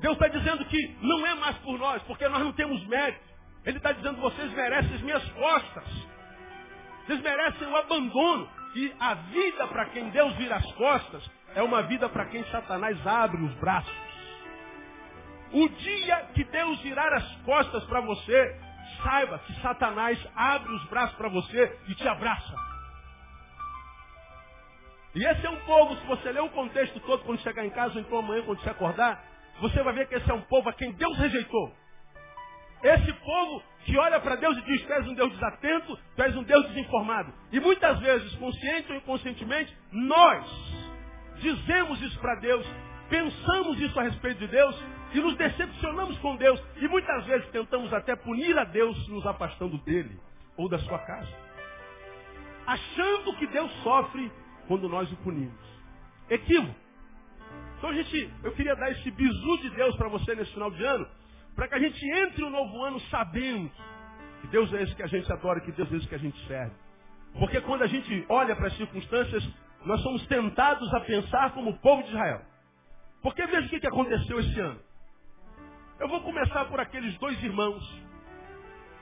Deus 0.00 0.14
está 0.14 0.28
dizendo 0.28 0.64
que 0.64 0.96
não 1.02 1.26
é 1.26 1.34
mais 1.34 1.56
por 1.58 1.78
nós, 1.78 2.02
porque 2.04 2.26
nós 2.28 2.42
não 2.42 2.52
temos 2.52 2.84
mérito. 2.86 3.30
Ele 3.64 3.76
está 3.76 3.92
dizendo, 3.92 4.20
vocês 4.20 4.50
merecem 4.52 4.94
as 4.94 5.02
minhas 5.02 5.32
costas. 5.32 5.84
Vocês 7.04 7.20
merecem 7.20 7.68
o 7.68 7.76
abandono. 7.76 8.48
E 8.74 8.94
a 9.00 9.14
vida 9.14 9.66
para 9.68 9.86
quem 9.86 10.10
Deus 10.10 10.34
vira 10.36 10.56
as 10.56 10.72
costas 10.72 11.30
é 11.54 11.62
uma 11.62 11.82
vida 11.82 12.08
para 12.08 12.26
quem 12.26 12.44
Satanás 12.44 13.04
abre 13.06 13.42
os 13.42 13.54
braços. 13.54 13.94
O 15.52 15.68
dia 15.68 16.28
que 16.34 16.44
Deus 16.44 16.80
virar 16.80 17.12
as 17.12 17.36
costas 17.38 17.84
para 17.84 18.00
você, 18.00 18.60
saiba 19.02 19.38
que 19.40 19.60
Satanás 19.60 20.18
abre 20.36 20.72
os 20.72 20.84
braços 20.84 21.16
para 21.16 21.28
você 21.28 21.78
e 21.88 21.94
te 21.94 22.06
abraça. 22.06 22.54
E 25.14 25.24
esse 25.24 25.44
é 25.44 25.50
um 25.50 25.60
povo, 25.62 25.96
se 25.96 26.06
você 26.06 26.30
ler 26.30 26.42
o 26.42 26.50
contexto 26.50 27.00
todo 27.00 27.24
quando 27.24 27.40
chegar 27.40 27.64
em 27.64 27.70
casa 27.70 27.94
ou 27.94 28.00
então 28.00 28.18
amanhã 28.20 28.44
quando 28.44 28.60
você 28.60 28.70
acordar, 28.70 29.20
você 29.60 29.82
vai 29.82 29.92
ver 29.92 30.06
que 30.06 30.14
esse 30.14 30.30
é 30.30 30.34
um 30.34 30.42
povo 30.42 30.68
a 30.68 30.72
quem 30.72 30.92
Deus 30.92 31.18
rejeitou. 31.18 31.74
Esse 32.84 33.12
povo 33.14 33.62
que 33.84 33.96
olha 33.96 34.20
para 34.20 34.36
Deus 34.36 34.56
e 34.58 34.62
diz, 34.62 34.82
tu 34.82 34.92
és 34.92 35.06
um 35.06 35.14
Deus 35.14 35.32
desatento, 35.32 35.98
tu 36.14 36.22
és 36.22 36.36
um 36.36 36.42
Deus 36.42 36.66
desinformado. 36.68 37.32
E 37.50 37.60
muitas 37.60 37.98
vezes, 38.00 38.34
consciente 38.36 38.90
ou 38.92 38.98
inconscientemente, 38.98 39.76
nós 39.92 40.46
dizemos 41.40 42.00
isso 42.02 42.18
para 42.18 42.34
Deus, 42.40 42.66
pensamos 43.08 43.80
isso 43.80 43.98
a 43.98 44.02
respeito 44.02 44.38
de 44.38 44.48
Deus 44.48 44.76
e 45.14 45.20
nos 45.20 45.36
decepcionamos 45.36 46.18
com 46.18 46.36
Deus. 46.36 46.62
E 46.76 46.88
muitas 46.88 47.24
vezes 47.24 47.48
tentamos 47.50 47.92
até 47.92 48.14
punir 48.16 48.56
a 48.58 48.64
Deus 48.64 49.08
nos 49.08 49.26
afastando 49.26 49.78
dele 49.78 50.18
ou 50.56 50.68
da 50.68 50.78
sua 50.80 50.98
casa. 50.98 51.32
Achando 52.66 53.36
que 53.36 53.46
Deus 53.46 53.70
sofre 53.82 54.30
quando 54.68 54.88
nós 54.88 55.10
o 55.10 55.16
punimos. 55.16 55.58
Equívoco. 56.28 56.74
Então, 57.78 57.94
gente, 57.94 58.30
eu 58.44 58.52
queria 58.52 58.76
dar 58.76 58.90
esse 58.92 59.10
bisu 59.10 59.58
de 59.62 59.70
Deus 59.70 59.96
para 59.96 60.08
você 60.08 60.34
nesse 60.34 60.52
final 60.52 60.70
de 60.70 60.84
ano, 60.84 61.08
para 61.60 61.68
que 61.68 61.74
a 61.74 61.78
gente 61.78 62.10
entre 62.10 62.40
no 62.40 62.48
novo 62.48 62.82
ano 62.82 62.98
sabendo 63.10 63.70
que 64.40 64.46
Deus 64.46 64.72
é 64.72 64.82
esse 64.82 64.96
que 64.96 65.02
a 65.02 65.06
gente 65.06 65.30
adora, 65.30 65.60
que 65.60 65.70
Deus 65.72 65.92
é 65.92 65.96
esse 65.96 66.08
que 66.08 66.14
a 66.14 66.18
gente 66.18 66.46
serve. 66.46 66.72
Porque 67.38 67.60
quando 67.60 67.82
a 67.82 67.86
gente 67.86 68.24
olha 68.30 68.56
para 68.56 68.68
as 68.68 68.76
circunstâncias, 68.78 69.46
nós 69.84 70.00
somos 70.00 70.26
tentados 70.26 70.90
a 70.94 71.00
pensar 71.00 71.52
como 71.52 71.68
o 71.68 71.78
povo 71.80 72.02
de 72.02 72.08
Israel. 72.08 72.40
Porque 73.20 73.46
veja 73.46 73.66
o 73.66 73.78
que 73.78 73.86
aconteceu 73.86 74.40
esse 74.40 74.58
ano. 74.58 74.80
Eu 75.98 76.08
vou 76.08 76.22
começar 76.22 76.64
por 76.64 76.80
aqueles 76.80 77.14
dois 77.18 77.38
irmãos 77.42 77.84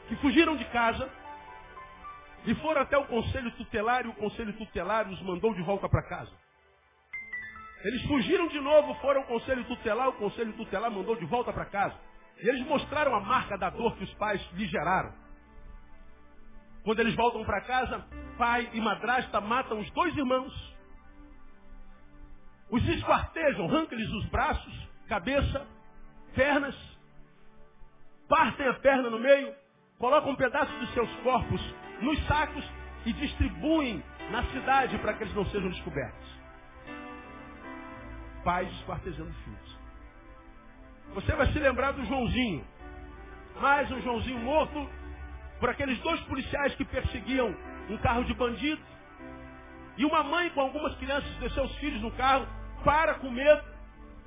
que 0.08 0.16
fugiram 0.16 0.56
de 0.56 0.64
casa 0.64 1.08
e 2.44 2.56
foram 2.56 2.80
até 2.80 2.98
o 2.98 3.06
conselho 3.06 3.52
tutelar 3.52 4.04
e 4.04 4.08
o 4.08 4.14
conselho 4.14 4.52
tutelar 4.54 5.08
os 5.08 5.22
mandou 5.22 5.54
de 5.54 5.62
volta 5.62 5.88
para 5.88 6.02
casa. 6.08 6.32
Eles 7.84 8.02
fugiram 8.08 8.48
de 8.48 8.58
novo, 8.58 8.94
foram 8.96 9.20
ao 9.20 9.26
conselho 9.28 9.62
tutelar, 9.66 10.08
o 10.08 10.14
conselho 10.14 10.52
tutelar 10.54 10.90
mandou 10.90 11.14
de 11.14 11.24
volta 11.24 11.52
para 11.52 11.64
casa. 11.66 12.07
E 12.40 12.48
eles 12.48 12.66
mostraram 12.66 13.14
a 13.14 13.20
marca 13.20 13.58
da 13.58 13.70
dor 13.70 13.96
que 13.96 14.04
os 14.04 14.14
pais 14.14 14.40
lhe 14.52 14.66
geraram. 14.66 15.12
Quando 16.84 17.00
eles 17.00 17.14
voltam 17.14 17.44
para 17.44 17.60
casa, 17.62 18.06
pai 18.36 18.70
e 18.72 18.80
madrasta 18.80 19.40
matam 19.40 19.80
os 19.80 19.90
dois 19.90 20.16
irmãos. 20.16 20.76
Os 22.70 22.86
esquartejam, 22.88 23.66
arrancam-lhes 23.66 24.10
os 24.10 24.26
braços, 24.26 24.88
cabeça, 25.08 25.66
pernas, 26.34 26.76
partem 28.28 28.68
a 28.68 28.74
perna 28.74 29.10
no 29.10 29.18
meio, 29.18 29.54
colocam 29.98 30.30
um 30.30 30.36
pedaço 30.36 30.72
dos 30.78 30.92
seus 30.92 31.10
corpos 31.20 31.60
nos 32.00 32.26
sacos 32.26 32.64
e 33.04 33.12
distribuem 33.12 34.02
na 34.30 34.44
cidade 34.52 34.98
para 34.98 35.14
que 35.14 35.24
eles 35.24 35.34
não 35.34 35.46
sejam 35.46 35.70
descobertos. 35.70 36.28
Pais 38.44 38.70
esquartejando 38.78 39.32
filhos. 39.44 39.67
Você 41.14 41.32
vai 41.32 41.50
se 41.52 41.58
lembrar 41.58 41.92
do 41.92 42.04
Joãozinho. 42.04 42.64
Mais 43.60 43.90
um 43.90 44.00
Joãozinho 44.02 44.38
morto 44.40 44.88
por 45.58 45.70
aqueles 45.70 45.98
dois 46.00 46.20
policiais 46.22 46.74
que 46.74 46.84
perseguiam 46.84 47.54
um 47.88 47.96
carro 47.98 48.24
de 48.24 48.34
bandido. 48.34 48.80
E 49.96 50.04
uma 50.04 50.22
mãe 50.22 50.50
com 50.50 50.60
algumas 50.60 50.94
crianças 50.96 51.28
deixou 51.38 51.64
os 51.64 51.74
filhos 51.78 52.00
no 52.02 52.12
carro, 52.12 52.46
para 52.84 53.14
com 53.14 53.30
medo, 53.30 53.64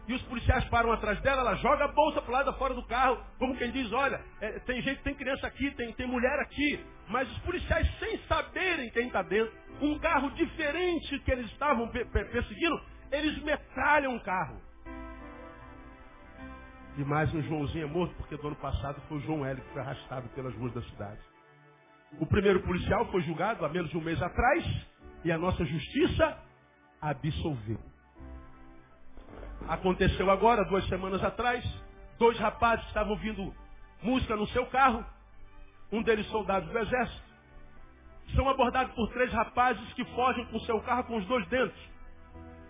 e 0.08 0.14
os 0.14 0.22
policiais 0.24 0.66
param 0.66 0.92
atrás 0.92 1.22
dela, 1.22 1.42
ela 1.42 1.56
joga 1.56 1.86
a 1.86 1.88
bolsa 1.88 2.22
para 2.22 2.30
o 2.30 2.34
lado 2.34 2.54
fora 2.58 2.74
do 2.74 2.84
carro, 2.84 3.24
como 3.38 3.56
quem 3.56 3.72
diz, 3.72 3.90
olha, 3.94 4.20
é, 4.42 4.60
tem 4.60 4.82
gente, 4.82 5.02
tem 5.04 5.16
criança 5.16 5.48
aqui, 5.48 5.72
tem, 5.72 5.94
tem 5.94 6.08
mulher 6.08 6.38
aqui. 6.40 6.84
Mas 7.08 7.32
os 7.32 7.38
policiais, 7.40 7.88
sem 8.00 8.18
saberem 8.24 8.90
quem 8.90 9.08
está 9.08 9.22
dentro, 9.22 9.54
um 9.80 9.98
carro 10.00 10.32
diferente 10.32 11.18
que 11.20 11.32
eles 11.32 11.46
estavam 11.52 11.88
perseguindo, 11.88 12.82
eles 13.12 13.42
metralham 13.44 14.16
o 14.16 14.20
carro. 14.20 14.71
E 16.98 17.03
mais 17.05 17.33
um 17.33 17.41
Joãozinho 17.43 17.86
é 17.86 17.89
morto, 17.89 18.13
porque 18.15 18.36
do 18.36 18.48
ano 18.48 18.55
passado 18.57 19.01
foi 19.07 19.17
o 19.17 19.21
João 19.21 19.45
Hélio 19.45 19.63
que 19.63 19.71
foi 19.71 19.81
arrastado 19.81 20.27
pelas 20.29 20.53
ruas 20.55 20.74
da 20.74 20.81
cidade. 20.81 21.19
O 22.19 22.25
primeiro 22.25 22.62
policial 22.63 23.05
foi 23.12 23.21
julgado 23.21 23.65
há 23.65 23.69
menos 23.69 23.89
de 23.89 23.98
um 23.98 24.01
mês 24.01 24.21
atrás 24.21 24.65
e 25.24 25.31
a 25.31 25.38
nossa 25.38 25.63
justiça 25.63 26.38
absolveu. 27.00 27.79
Aconteceu 29.69 30.29
agora, 30.29 30.65
duas 30.65 30.86
semanas 30.88 31.24
atrás, 31.24 31.63
dois 32.19 32.38
rapazes 32.38 32.86
estavam 32.88 33.13
ouvindo 33.13 33.55
música 34.03 34.36
no 34.36 34.48
seu 34.48 34.65
carro, 34.65 35.05
um 35.93 36.03
deles 36.03 36.27
soldado 36.27 36.69
do 36.69 36.77
exército, 36.77 37.31
são 38.36 38.50
abordados 38.50 38.93
por 38.95 39.07
três 39.13 39.31
rapazes 39.31 39.93
que 39.93 40.03
fogem 40.13 40.45
com 40.48 40.60
seu 40.62 40.81
carro 40.81 41.05
com 41.05 41.17
os 41.17 41.25
dois 41.25 41.48
dentro. 41.48 41.91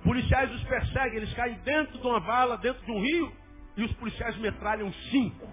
Policiais 0.03 0.51
os 0.53 0.63
perseguem, 0.63 1.17
eles 1.17 1.33
caem 1.33 1.57
dentro 1.59 1.97
de 1.97 2.05
uma 2.05 2.19
vala, 2.19 2.57
dentro 2.57 2.83
de 2.85 2.91
um 2.91 3.01
rio, 3.01 3.40
e 3.77 3.83
os 3.83 3.93
policiais 3.93 4.37
metralham 4.37 4.91
cinco. 5.11 5.47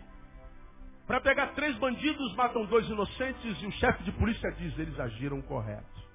Para 1.07 1.21
pegar 1.21 1.49
três 1.55 1.77
bandidos, 1.79 2.35
matam 2.35 2.67
dois 2.67 2.87
inocentes 2.89 3.63
e 3.63 3.67
o 3.67 3.73
chefe 3.73 4.03
de 4.03 4.13
polícia 4.13 4.51
diz, 4.59 4.79
eles 4.79 4.99
agiram 5.01 5.41
correto. 5.43 6.09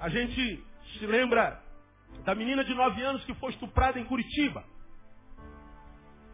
A 0.00 0.08
gente 0.08 0.64
se 0.98 1.06
lembra 1.06 1.62
da 2.24 2.34
menina 2.34 2.64
de 2.64 2.74
nove 2.74 3.02
anos 3.02 3.24
que 3.24 3.34
foi 3.34 3.50
estuprada 3.50 3.98
em 3.98 4.04
Curitiba. 4.04 4.64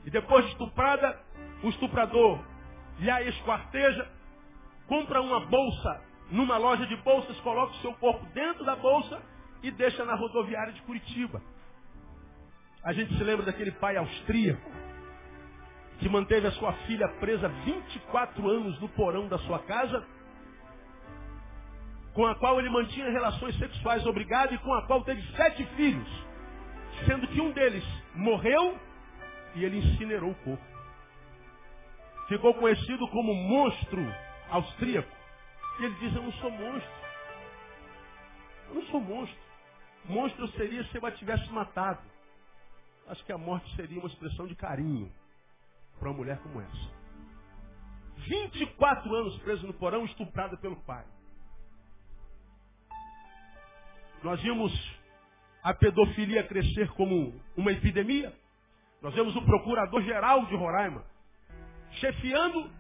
E 0.04 0.11
depois 0.11 0.44
de 0.44 0.52
estuprada, 0.52 1.20
o 1.62 1.68
estuprador 1.68 2.42
lhe 2.99 3.11
a 3.11 3.23
esquarteja, 3.23 4.09
compra 4.87 5.20
uma 5.20 5.40
bolsa 5.47 6.02
numa 6.30 6.56
loja 6.59 6.87
de 6.87 6.97
bolsas, 6.97 7.38
coloca 7.40 7.73
o 7.73 7.80
seu 7.80 7.92
corpo 7.94 8.25
dentro 8.26 8.64
da 8.64 8.76
bolsa 8.76 9.20
e 9.62 9.70
deixa 9.70 10.04
na 10.04 10.14
rodoviária 10.14 10.73
de 10.73 10.82
Curitiba. 10.82 11.42
A 12.83 12.93
gente 12.93 13.17
se 13.17 13.23
lembra 13.23 13.45
daquele 13.45 13.73
pai 13.73 13.97
austríaco 13.97 14.71
que 15.99 16.09
manteve 16.09 16.47
a 16.47 16.53
sua 16.53 16.73
filha 16.87 17.07
presa 17.21 17.47
24 17.49 18.49
anos 18.49 18.81
no 18.81 18.89
porão 18.89 19.29
da 19.29 19.39
sua 19.41 19.59
casa, 19.61 20.03
com 22.15 22.27
a 22.27 22.35
qual 22.37 22.59
ele 22.59 22.71
mantinha 22.71 23.11
relações 23.11 23.57
sexuais 23.59 24.05
obrigado 24.07 24.55
e 24.55 24.59
com 24.59 24.73
a 24.73 24.87
qual 24.87 25.05
teve 25.05 25.23
sete 25.37 25.63
filhos, 25.77 26.09
sendo 27.07 27.29
que 27.29 27.41
um 27.41 27.53
deles 27.53 27.85
morreu 28.15 28.79
e 29.55 29.65
ele 29.65 29.79
incinerou 29.79 30.31
o 30.31 30.35
corpo. 30.37 30.65
Ficou 32.29 32.55
conhecido 32.55 33.07
como 33.09 33.35
monstro 33.35 34.03
austríaco. 34.49 35.11
E 35.81 35.85
ele 35.85 35.95
diz, 35.97 36.15
eu 36.15 36.23
não 36.23 36.33
sou 36.33 36.51
monstro. 36.51 37.01
Eu 38.69 38.75
não 38.77 38.83
sou 38.87 39.01
monstro. 39.01 39.39
Monstro 40.05 40.49
seria 40.53 40.85
se 40.85 40.97
eu 40.97 41.05
a 41.05 41.11
tivesse 41.11 41.51
matado. 41.53 42.01
Acho 43.11 43.25
que 43.25 43.33
a 43.33 43.38
morte 43.38 43.69
seria 43.75 43.99
uma 43.99 44.07
expressão 44.07 44.47
de 44.47 44.55
carinho 44.55 45.12
para 45.99 46.11
uma 46.11 46.19
mulher 46.19 46.38
como 46.38 46.61
essa. 46.61 47.00
24 48.19 49.12
anos 49.12 49.37
preso 49.38 49.67
no 49.67 49.75
porão, 49.75 50.05
estuprada 50.05 50.57
pelo 50.59 50.76
pai. 50.83 51.05
Nós 54.23 54.40
vimos 54.40 54.73
a 55.61 55.75
pedofilia 55.75 56.47
crescer 56.47 56.88
como 56.93 57.35
uma 57.57 57.73
epidemia. 57.73 58.33
Nós 59.02 59.12
vemos 59.12 59.35
o 59.35 59.43
procurador-geral 59.43 60.47
de 60.47 60.55
Roraima 60.55 61.05
chefiando 61.95 62.71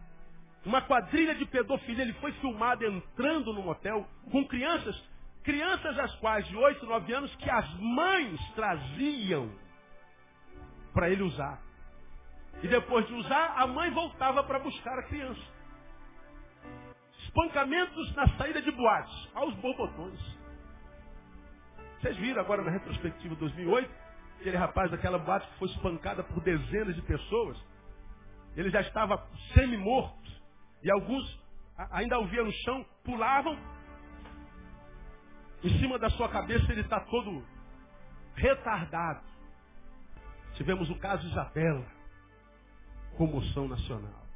uma 0.64 0.80
quadrilha 0.82 1.34
de 1.34 1.44
pedofilia. 1.46 2.04
Ele 2.04 2.12
foi 2.14 2.30
filmado 2.34 2.86
entrando 2.86 3.52
no 3.52 3.62
motel 3.62 4.06
com 4.30 4.46
crianças, 4.46 4.96
crianças 5.42 5.98
as 5.98 6.14
quais 6.20 6.46
de 6.46 6.56
8, 6.56 6.86
9 6.86 7.12
anos 7.14 7.34
que 7.34 7.50
as 7.50 7.68
mães 7.80 8.40
traziam 8.54 9.50
para 10.92 11.10
ele 11.10 11.22
usar. 11.22 11.60
E 12.62 12.68
depois 12.68 13.06
de 13.06 13.14
usar, 13.14 13.54
a 13.56 13.66
mãe 13.66 13.90
voltava 13.90 14.42
para 14.44 14.58
buscar 14.58 14.98
a 14.98 15.02
criança. 15.04 15.40
Espancamentos 17.24 18.14
na 18.14 18.28
saída 18.36 18.60
de 18.60 18.70
boates, 18.72 19.28
aos 19.34 19.54
borbotões. 19.54 20.20
Vocês 22.00 22.16
viram 22.16 22.40
agora 22.40 22.62
na 22.62 22.70
retrospectiva 22.70 23.34
2008, 23.36 23.90
aquele 24.40 24.56
rapaz 24.56 24.90
daquela 24.90 25.18
boate 25.18 25.46
que 25.48 25.58
foi 25.58 25.68
espancada 25.68 26.24
por 26.24 26.42
dezenas 26.42 26.94
de 26.94 27.02
pessoas. 27.02 27.56
Ele 28.56 28.70
já 28.70 28.80
estava 28.80 29.26
semi-morto. 29.54 30.18
E 30.82 30.90
alguns 30.90 31.40
ainda 31.90 32.18
o 32.18 32.26
via 32.26 32.42
no 32.42 32.52
chão, 32.52 32.84
pulavam. 33.04 33.56
Em 35.62 35.78
cima 35.78 35.98
da 35.98 36.10
sua 36.10 36.28
cabeça 36.28 36.70
ele 36.72 36.80
está 36.80 37.00
todo 37.00 37.44
retardado. 38.34 39.29
Tivemos 40.60 40.90
o 40.90 40.96
caso 40.96 41.26
Isabela. 41.26 41.86
Comoção 43.16 43.66
nacional. 43.66 44.26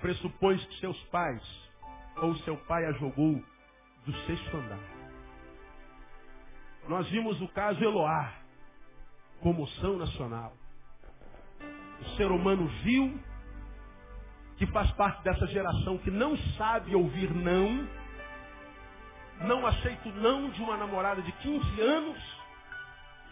Pressupõe 0.00 0.56
que 0.56 0.80
seus 0.80 0.98
pais 1.08 1.42
ou 2.16 2.34
seu 2.38 2.56
pai 2.64 2.86
a 2.86 2.92
jogou 2.92 3.34
do 4.06 4.12
sexto 4.24 4.56
andar. 4.56 4.80
Nós 6.88 7.06
vimos 7.10 7.38
o 7.42 7.48
caso 7.48 7.84
Eloá, 7.84 8.32
comoção 9.42 9.98
nacional. 9.98 10.56
O 12.00 12.04
ser 12.16 12.30
humano 12.30 12.66
viu 12.82 13.20
que 14.56 14.66
faz 14.68 14.90
parte 14.92 15.22
dessa 15.22 15.46
geração 15.48 15.98
que 15.98 16.10
não 16.10 16.34
sabe 16.56 16.94
ouvir 16.94 17.30
não, 17.34 17.86
não 19.46 19.66
aceita 19.66 20.08
o 20.08 20.12
não 20.12 20.48
de 20.48 20.62
uma 20.62 20.78
namorada 20.78 21.20
de 21.20 21.30
15 21.32 21.78
anos 21.82 22.37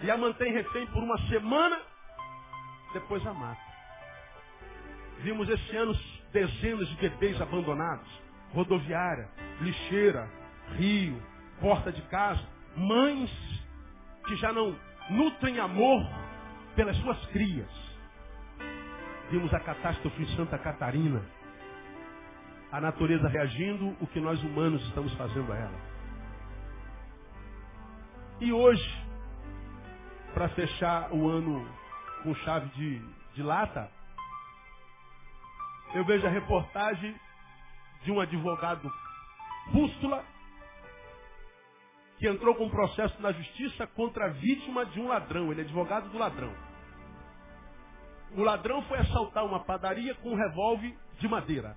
e 0.03 0.11
a 0.11 0.17
mantém 0.17 0.53
refém 0.53 0.87
por 0.89 1.03
uma 1.03 1.19
semana, 1.29 1.81
depois 2.93 3.27
a 3.27 3.33
mata. 3.33 3.61
Vimos 5.21 5.49
esse 5.49 5.77
ano 5.77 5.95
dezenas 6.33 6.89
de 6.89 6.97
bebês 6.97 7.41
abandonados, 7.41 8.07
rodoviária, 8.53 9.29
lixeira, 9.61 10.31
rio, 10.77 11.21
porta 11.61 11.91
de 11.91 12.03
casa 12.03 12.57
mães 12.77 13.31
que 14.27 14.37
já 14.37 14.53
não 14.53 14.77
nutrem 15.11 15.59
amor 15.59 16.07
pelas 16.75 16.97
suas 16.99 17.27
crias. 17.27 17.71
Vimos 19.31 19.53
a 19.55 19.61
catástrofe 19.61 20.23
em 20.23 20.37
Santa 20.37 20.59
Catarina. 20.59 21.25
A 22.71 22.81
natureza 22.81 23.29
reagindo, 23.29 23.97
o 24.01 24.07
que 24.09 24.21
nós 24.21 24.43
humanos 24.43 24.83
estamos 24.87 25.13
fazendo 25.15 25.53
a 25.53 25.57
ela. 25.57 25.81
E 28.41 28.53
hoje, 28.53 29.06
para 30.37 30.51
fechar 30.51 31.11
o 31.15 31.31
ano 31.31 31.67
com 32.23 32.35
chave 32.35 32.69
de, 32.75 32.99
de 33.33 33.43
lata, 33.43 33.91
eu 35.95 36.05
vejo 36.05 36.27
a 36.27 36.31
reportagem 36.31 37.19
de 38.05 38.13
um 38.13 38.21
advogado 38.21 38.93
pústula 39.73 40.23
que 42.19 42.29
entrou 42.29 42.55
com 42.55 42.67
um 42.67 42.71
processo 42.71 43.19
na 43.23 43.33
justiça 43.33 43.87
contra 43.87 44.27
a 44.27 44.29
vítima 44.29 44.85
de 44.85 45.01
um 45.01 45.09
ladrão. 45.09 45.51
Ele 45.51 45.63
é 45.63 45.65
advogado 45.65 46.11
do 46.11 46.19
ladrão. 46.19 46.55
O 48.33 48.43
ladrão 48.43 48.83
foi 48.83 48.99
assaltar 48.99 49.43
uma 49.43 49.65
padaria 49.65 50.15
com 50.17 50.33
um 50.33 50.37
revólver 50.37 50.95
de 51.19 51.29
madeira. 51.29 51.75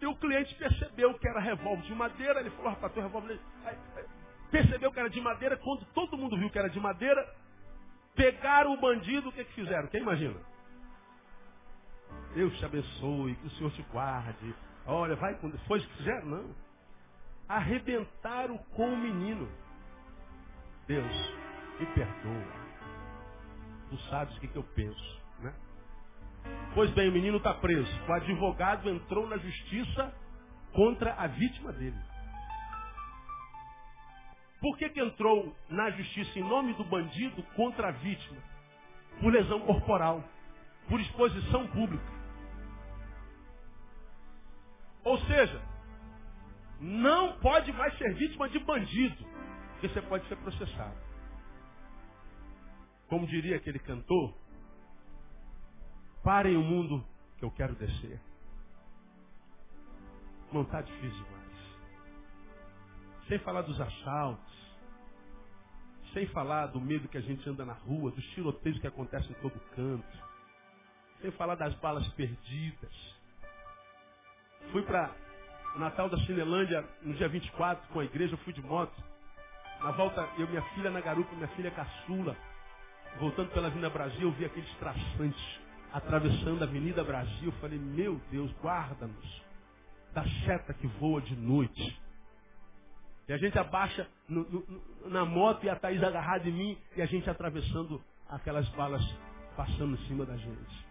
E 0.00 0.06
o 0.06 0.16
cliente 0.16 0.54
percebeu 0.54 1.12
que 1.18 1.28
era 1.28 1.40
revólver 1.40 1.82
de 1.82 1.94
madeira. 1.94 2.40
Ele 2.40 2.50
falou, 2.52 2.70
rapaz, 2.70 2.90
teu 2.94 3.02
revólver... 3.02 3.38
Percebeu 4.54 4.92
que 4.92 5.00
era 5.00 5.10
de 5.10 5.20
madeira. 5.20 5.56
Quando 5.56 5.84
todo 5.86 6.16
mundo 6.16 6.38
viu 6.38 6.48
que 6.48 6.58
era 6.58 6.70
de 6.70 6.78
madeira, 6.78 7.28
pegaram 8.14 8.72
o 8.72 8.80
bandido. 8.80 9.28
O 9.28 9.32
que, 9.32 9.44
que 9.44 9.52
fizeram? 9.54 9.88
Quem 9.88 10.00
imagina? 10.00 10.38
Deus 12.36 12.56
te 12.56 12.64
abençoe, 12.64 13.34
que 13.34 13.46
o 13.48 13.50
Senhor 13.50 13.72
te 13.72 13.82
guarde. 13.90 14.54
Olha, 14.86 15.16
vai 15.16 15.34
com 15.38 15.50
Foi 15.66 15.78
isso 15.78 15.88
que 15.88 15.96
fizeram? 15.96 16.26
Não 16.26 16.54
arrebentaram 17.48 18.56
com 18.76 18.94
o 18.94 18.96
menino. 18.96 19.50
Deus, 20.86 21.34
me 21.80 21.86
perdoa. 21.86 22.64
Tu 23.90 23.96
sabes 24.08 24.36
o 24.36 24.40
que, 24.40 24.48
que 24.48 24.56
eu 24.56 24.62
penso, 24.62 25.20
né? 25.40 25.52
Pois 26.74 26.90
bem, 26.92 27.08
o 27.08 27.12
menino 27.12 27.38
está 27.38 27.54
preso. 27.54 27.90
O 28.08 28.12
advogado 28.12 28.88
entrou 28.88 29.26
na 29.26 29.36
justiça 29.36 30.14
contra 30.72 31.12
a 31.14 31.26
vítima 31.26 31.72
dele. 31.72 32.13
Por 34.64 34.78
que, 34.78 34.88
que 34.88 34.98
entrou 34.98 35.54
na 35.68 35.90
justiça 35.90 36.38
em 36.38 36.42
nome 36.42 36.72
do 36.72 36.84
bandido 36.84 37.42
contra 37.54 37.88
a 37.88 37.90
vítima? 37.90 38.40
Por 39.20 39.30
lesão 39.30 39.60
corporal, 39.60 40.24
por 40.88 40.98
exposição 40.98 41.66
pública. 41.66 42.10
Ou 45.04 45.18
seja, 45.26 45.60
não 46.80 47.38
pode 47.40 47.70
mais 47.74 47.94
ser 47.98 48.14
vítima 48.14 48.48
de 48.48 48.58
bandido, 48.60 49.22
porque 49.72 49.88
você 49.90 50.00
pode 50.00 50.26
ser 50.28 50.36
processado. 50.36 50.96
Como 53.06 53.26
diria 53.26 53.56
aquele 53.56 53.78
cantor, 53.78 54.34
parem 56.22 56.56
o 56.56 56.62
mundo 56.62 57.06
que 57.36 57.44
eu 57.44 57.50
quero 57.50 57.74
descer. 57.74 58.18
Não 60.50 60.62
está 60.62 60.80
difícil. 60.80 61.33
Sem 63.28 63.38
falar 63.38 63.62
dos 63.62 63.80
assaltos, 63.80 64.54
sem 66.12 66.26
falar 66.28 66.66
do 66.68 66.80
medo 66.80 67.08
que 67.08 67.18
a 67.18 67.22
gente 67.22 67.48
anda 67.48 67.64
na 67.64 67.72
rua, 67.72 68.10
dos 68.10 68.24
tiroteios 68.28 68.78
que 68.78 68.86
acontecem 68.86 69.30
em 69.30 69.40
todo 69.40 69.58
canto, 69.74 70.18
sem 71.20 71.30
falar 71.32 71.54
das 71.54 71.74
balas 71.76 72.06
perdidas. 72.08 73.14
Fui 74.70 74.82
para 74.82 75.10
o 75.74 75.78
Natal 75.78 76.08
da 76.08 76.18
Cinelândia, 76.18 76.84
no 77.02 77.14
dia 77.14 77.28
24, 77.28 77.88
com 77.92 78.00
a 78.00 78.04
igreja, 78.04 78.36
fui 78.38 78.52
de 78.52 78.62
moto. 78.62 78.94
Na 79.80 79.90
volta, 79.90 80.28
eu 80.38 80.46
minha 80.48 80.62
filha 80.74 80.90
na 80.90 81.00
garupa, 81.00 81.34
minha 81.34 81.48
filha 81.48 81.70
caçula. 81.70 82.36
Voltando 83.18 83.50
pela 83.50 83.66
Avenida 83.66 83.90
Brasil, 83.90 84.22
eu 84.22 84.32
vi 84.32 84.44
aqueles 84.44 84.72
traçantes 84.76 85.60
atravessando 85.92 86.62
a 86.62 86.64
Avenida 86.64 87.02
Brasil. 87.04 87.46
Eu 87.46 87.60
falei, 87.60 87.78
meu 87.78 88.20
Deus, 88.30 88.52
guarda-nos 88.62 89.42
da 90.12 90.24
seta 90.44 90.72
que 90.74 90.86
voa 90.86 91.20
de 91.20 91.34
noite. 91.34 92.03
E 93.28 93.32
a 93.32 93.38
gente 93.38 93.58
abaixa 93.58 94.06
no, 94.28 94.42
no, 94.44 95.08
na 95.08 95.24
moto 95.24 95.64
e 95.64 95.68
a 95.70 95.76
Thaís 95.76 96.02
agarrada 96.02 96.48
em 96.48 96.52
mim 96.52 96.78
e 96.96 97.02
a 97.02 97.06
gente 97.06 97.28
atravessando 97.28 98.02
aquelas 98.28 98.68
balas 98.70 99.02
passando 99.56 99.94
em 99.94 100.06
cima 100.06 100.26
da 100.26 100.36
gente. 100.36 100.84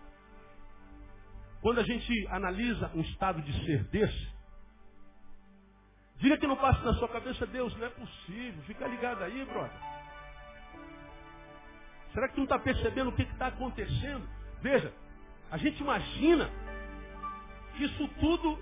Quando 1.61 1.79
a 1.79 1.83
gente 1.83 2.27
analisa 2.29 2.91
um 2.95 3.01
estado 3.01 3.41
de 3.41 3.65
ser 3.65 3.83
desse, 3.85 4.33
Diga 6.23 6.37
que 6.37 6.47
não 6.47 6.55
passa 6.55 6.81
na 6.83 6.93
sua 6.93 7.09
cabeça, 7.09 7.45
Deus, 7.45 7.75
não 7.77 7.85
é 7.85 7.89
possível. 7.89 8.63
Fica 8.63 8.87
ligado 8.87 9.23
aí, 9.23 9.43
brother. 9.43 9.77
Será 12.13 12.29
que 12.29 12.35
tu 12.35 12.37
não 12.37 12.43
está 12.45 12.59
percebendo 12.59 13.09
o 13.09 13.13
que 13.13 13.23
está 13.23 13.47
acontecendo? 13.47 14.25
Veja, 14.61 14.93
a 15.51 15.57
gente 15.57 15.81
imagina 15.81 16.49
que 17.75 17.83
isso 17.83 18.07
tudo 18.21 18.57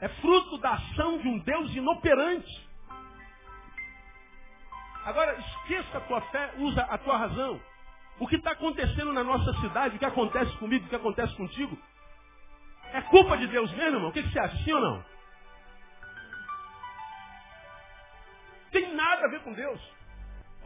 é 0.00 0.08
fruto 0.08 0.58
da 0.58 0.74
ação 0.74 1.18
de 1.18 1.26
um 1.26 1.38
Deus 1.40 1.74
inoperante. 1.74 2.65
Agora, 5.06 5.38
esqueça 5.38 5.98
a 5.98 6.00
tua 6.00 6.20
fé, 6.20 6.54
usa 6.58 6.82
a 6.82 6.98
tua 6.98 7.16
razão. 7.16 7.60
O 8.18 8.26
que 8.26 8.34
está 8.34 8.50
acontecendo 8.50 9.12
na 9.12 9.22
nossa 9.22 9.54
cidade, 9.60 9.94
o 9.94 9.98
que 10.00 10.04
acontece 10.04 10.50
comigo, 10.56 10.84
o 10.84 10.88
que 10.88 10.96
acontece 10.96 11.32
contigo, 11.36 11.78
é 12.92 13.00
culpa 13.02 13.36
de 13.36 13.46
Deus 13.46 13.70
mesmo, 13.72 13.98
irmão? 13.98 14.08
O 14.08 14.12
que, 14.12 14.20
que 14.20 14.32
você 14.32 14.38
acha, 14.40 14.56
sim 14.64 14.72
ou 14.72 14.80
não? 14.80 15.04
Tem 18.72 18.92
nada 18.96 19.26
a 19.26 19.30
ver 19.30 19.42
com 19.42 19.52
Deus. 19.52 19.80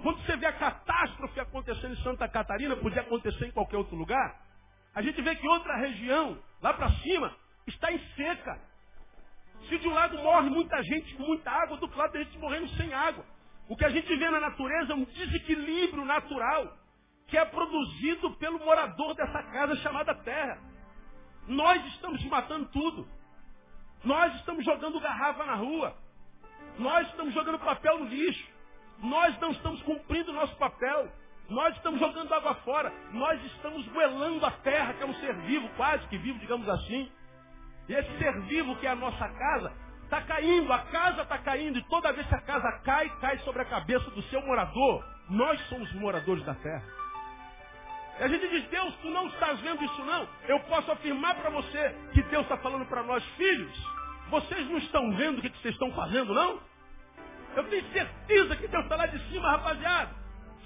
Quando 0.03 0.25
você 0.25 0.35
vê 0.39 0.47
a 0.47 0.53
catástrofe 0.55 1.39
acontecendo 1.39 1.93
em 1.93 2.03
Santa 2.03 2.27
Catarina, 2.27 2.75
podia 2.77 3.03
acontecer 3.03 3.45
em 3.45 3.53
qualquer 3.53 3.77
outro 3.77 3.95
lugar, 3.95 4.41
a 4.95 5.03
gente 5.03 5.21
vê 5.21 5.37
que 5.37 5.47
outra 5.47 5.77
região, 5.77 6.39
lá 6.63 6.73
para 6.73 6.91
cima, 7.03 7.37
está 7.67 7.93
em 7.93 7.99
seca. 8.17 8.59
Se 9.69 9.77
de 9.77 9.87
um 9.87 9.93
lado 9.93 10.17
morre 10.17 10.49
muita 10.49 10.83
gente 10.83 11.15
com 11.17 11.25
muita 11.25 11.51
água, 11.51 11.77
do 11.77 11.83
outro 11.83 11.99
lado 11.99 12.13
tem 12.13 12.25
gente 12.25 12.39
morrendo 12.39 12.69
sem 12.71 12.95
água. 12.95 13.23
O 13.71 13.77
que 13.77 13.85
a 13.85 13.89
gente 13.89 14.17
vê 14.17 14.29
na 14.29 14.41
natureza 14.41 14.93
é 14.93 14.97
um 14.97 15.05
desequilíbrio 15.05 16.05
natural 16.05 16.77
que 17.29 17.39
é 17.39 17.45
produzido 17.45 18.33
pelo 18.33 18.59
morador 18.59 19.15
dessa 19.15 19.41
casa 19.45 19.77
chamada 19.77 20.13
terra. 20.13 20.59
Nós 21.47 21.81
estamos 21.95 22.21
matando 22.25 22.67
tudo. 22.71 23.07
Nós 24.03 24.35
estamos 24.35 24.65
jogando 24.65 24.99
garrafa 24.99 25.45
na 25.47 25.55
rua. 25.55 25.97
Nós 26.81 27.07
estamos 27.11 27.33
jogando 27.33 27.61
papel 27.61 28.01
no 28.01 28.07
lixo. 28.07 28.45
Nós 28.99 29.39
não 29.39 29.53
estamos 29.53 29.81
cumprindo 29.83 30.33
o 30.33 30.35
nosso 30.35 30.57
papel. 30.57 31.09
Nós 31.49 31.73
estamos 31.77 32.01
jogando 32.01 32.35
água 32.35 32.57
fora. 32.57 32.93
Nós 33.13 33.41
estamos 33.53 33.87
goelando 33.87 34.45
a 34.45 34.51
terra, 34.51 34.95
que 34.95 35.03
é 35.05 35.07
um 35.07 35.15
ser 35.15 35.33
vivo, 35.43 35.69
quase 35.77 36.05
que 36.09 36.19
vivo, 36.19 36.41
digamos 36.41 36.69
assim. 36.69 37.09
E 37.89 37.95
esse 37.95 38.19
ser 38.19 38.37
vivo 38.43 38.75
que 38.81 38.87
é 38.89 38.91
a 38.91 38.97
nossa 38.97 39.29
casa, 39.29 39.73
está 40.11 40.21
caindo, 40.23 40.73
a 40.73 40.79
casa 40.81 41.23
está 41.23 41.39
caindo, 41.39 41.79
e 41.79 41.83
toda 41.85 42.13
vez 42.13 42.27
que 42.27 42.35
a 42.35 42.41
casa 42.41 42.73
cai, 42.85 43.09
cai 43.21 43.39
sobre 43.39 43.63
a 43.63 43.65
cabeça 43.65 44.11
do 44.11 44.23
seu 44.25 44.43
morador. 44.43 45.05
Nós 45.29 45.61
somos 45.69 45.91
moradores 45.95 46.45
da 46.45 46.55
terra. 46.55 46.83
E 48.19 48.25
a 48.25 48.29
gente 48.29 48.49
diz, 48.49 48.69
Deus, 48.69 48.93
tu 48.97 49.09
não 49.09 49.29
estás 49.29 49.61
vendo 49.61 49.85
isso 49.85 50.05
não. 50.05 50.29
Eu 50.49 50.59
posso 50.61 50.91
afirmar 50.91 51.37
para 51.37 51.51
você 51.51 51.97
que 52.13 52.23
Deus 52.25 52.43
está 52.43 52.57
falando 52.57 52.85
para 52.87 53.05
nós, 53.05 53.25
filhos, 53.37 53.73
vocês 54.29 54.69
não 54.69 54.79
estão 54.79 55.17
vendo 55.17 55.39
o 55.39 55.43
que, 55.43 55.49
vocês 55.49 55.75
estão 55.75 55.93
fazendo, 55.93 56.35
não? 56.35 56.61
Eu 57.55 57.65
tenho 57.69 57.85
certeza 57.93 58.57
que 58.57 58.67
Deus 58.67 58.83
está 58.83 58.97
lá 58.97 59.07
de 59.07 59.19
cima, 59.31 59.51
rapaziada. 59.51 60.11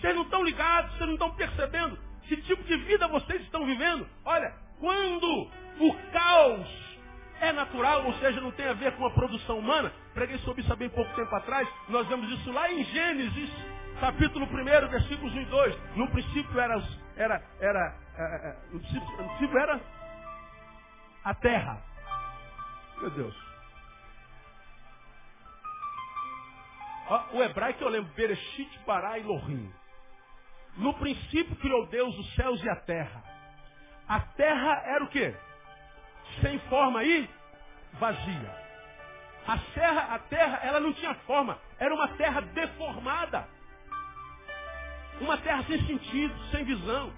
Vocês 0.00 0.16
não 0.16 0.22
estão 0.22 0.42
ligados, 0.42 0.90
vocês 0.92 1.06
não 1.06 1.14
estão 1.14 1.34
percebendo 1.34 1.98
que 2.22 2.36
tipo 2.38 2.62
de 2.64 2.76
vida 2.78 3.06
vocês 3.08 3.42
estão 3.42 3.66
vivendo. 3.66 4.08
Olha, 4.24 4.54
quando 4.80 5.50
o 5.80 5.94
caos 6.12 6.93
é 7.40 7.52
natural, 7.52 8.04
ou 8.06 8.14
seja, 8.14 8.40
não 8.40 8.50
tem 8.52 8.66
a 8.66 8.72
ver 8.72 8.96
com 8.96 9.06
a 9.06 9.10
produção 9.10 9.58
humana, 9.58 9.92
preguei 10.12 10.38
sobre 10.38 10.62
isso 10.62 10.72
há 10.72 10.76
bem 10.76 10.88
pouco 10.88 11.12
tempo 11.14 11.34
atrás, 11.34 11.68
nós 11.88 12.06
vemos 12.08 12.30
isso 12.30 12.50
lá 12.52 12.70
em 12.70 12.84
Gênesis, 12.84 13.50
capítulo 14.00 14.46
1, 14.46 14.88
versículos 14.88 15.34
1 15.34 15.40
e 15.40 15.44
2. 15.46 15.96
No 15.96 16.10
princípio 16.10 16.60
era, 16.60 16.82
era, 17.16 17.42
era, 17.60 17.96
é, 18.16 18.22
é, 18.22 18.56
no, 18.72 18.80
princípio, 18.80 19.22
no 19.22 19.28
princípio 19.28 19.58
era 19.58 19.80
a 21.24 21.34
terra. 21.34 21.82
Meu 23.00 23.10
Deus. 23.10 23.44
O 27.32 27.42
hebraico 27.42 27.82
eu 27.82 27.88
lembro, 27.88 28.12
Bereshit, 28.14 28.78
Pará 28.86 29.18
e 29.18 29.22
Lohim. 29.22 29.70
No 30.76 30.94
princípio 30.94 31.54
criou 31.56 31.86
Deus 31.86 32.16
os 32.18 32.34
céus 32.34 32.62
e 32.62 32.68
a 32.68 32.76
terra. 32.76 33.22
A 34.08 34.20
terra 34.20 34.82
era 34.86 35.04
o 35.04 35.08
quê? 35.08 35.34
Sem 36.40 36.58
forma 36.60 37.02
e 37.04 37.28
vazia. 37.94 38.64
A 39.46 39.58
terra, 39.74 40.14
a 40.14 40.18
terra, 40.18 40.60
ela 40.62 40.80
não 40.80 40.92
tinha 40.94 41.14
forma. 41.26 41.58
Era 41.78 41.94
uma 41.94 42.08
terra 42.16 42.40
deformada. 42.40 43.46
Uma 45.20 45.36
terra 45.38 45.62
sem 45.64 45.86
sentido, 45.86 46.34
sem 46.50 46.64
visão. 46.64 47.12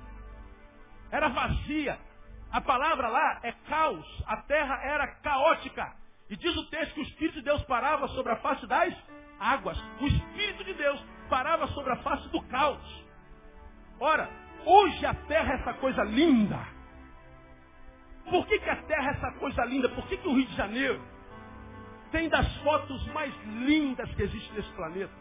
Era 1.11 1.29
vazia. 1.29 1.99
A 2.51 2.61
palavra 2.61 3.09
lá 3.09 3.41
é 3.43 3.53
caos. 3.69 4.25
A 4.27 4.39
terra 4.39 4.81
era 4.83 5.07
caótica. 5.07 5.95
E 6.29 6.37
diz 6.37 6.57
o 6.57 6.69
texto 6.69 6.95
que 6.95 7.01
o 7.01 7.05
Espírito 7.05 7.35
de 7.37 7.43
Deus 7.43 7.63
parava 7.65 8.09
sobre 8.09 8.33
a 8.33 8.37
face 8.37 8.67
das 8.67 8.93
águas. 9.39 9.79
O 10.01 10.07
Espírito 10.07 10.65
de 10.65 10.75
Deus 10.75 11.01
parava 11.29 11.69
sobre 11.69 11.93
a 11.93 11.97
face 11.97 12.29
do 12.31 12.43
caos. 12.43 13.05
Ora, 14.01 14.29
hoje 14.65 15.07
a 15.07 15.15
terra 15.15 15.53
é 15.53 15.57
essa 15.61 15.75
coisa 15.75 16.03
linda. 16.03 16.76
Por 18.31 18.47
que, 18.47 18.59
que 18.59 18.71
a 18.71 18.77
terra 18.83 19.11
é 19.11 19.15
essa 19.15 19.33
coisa 19.33 19.65
linda? 19.65 19.89
Por 19.91 20.07
que, 20.09 20.17
que 20.17 20.29
o 20.29 20.35
Rio 20.35 20.47
de 20.47 20.57
Janeiro 20.57 21.01
tem 22.11 22.29
das 22.29 22.57
fotos 22.59 23.07
mais 23.09 23.33
lindas 23.45 24.13
que 24.15 24.23
existem 24.23 24.53
nesse 24.55 24.73
planeta? 24.73 25.13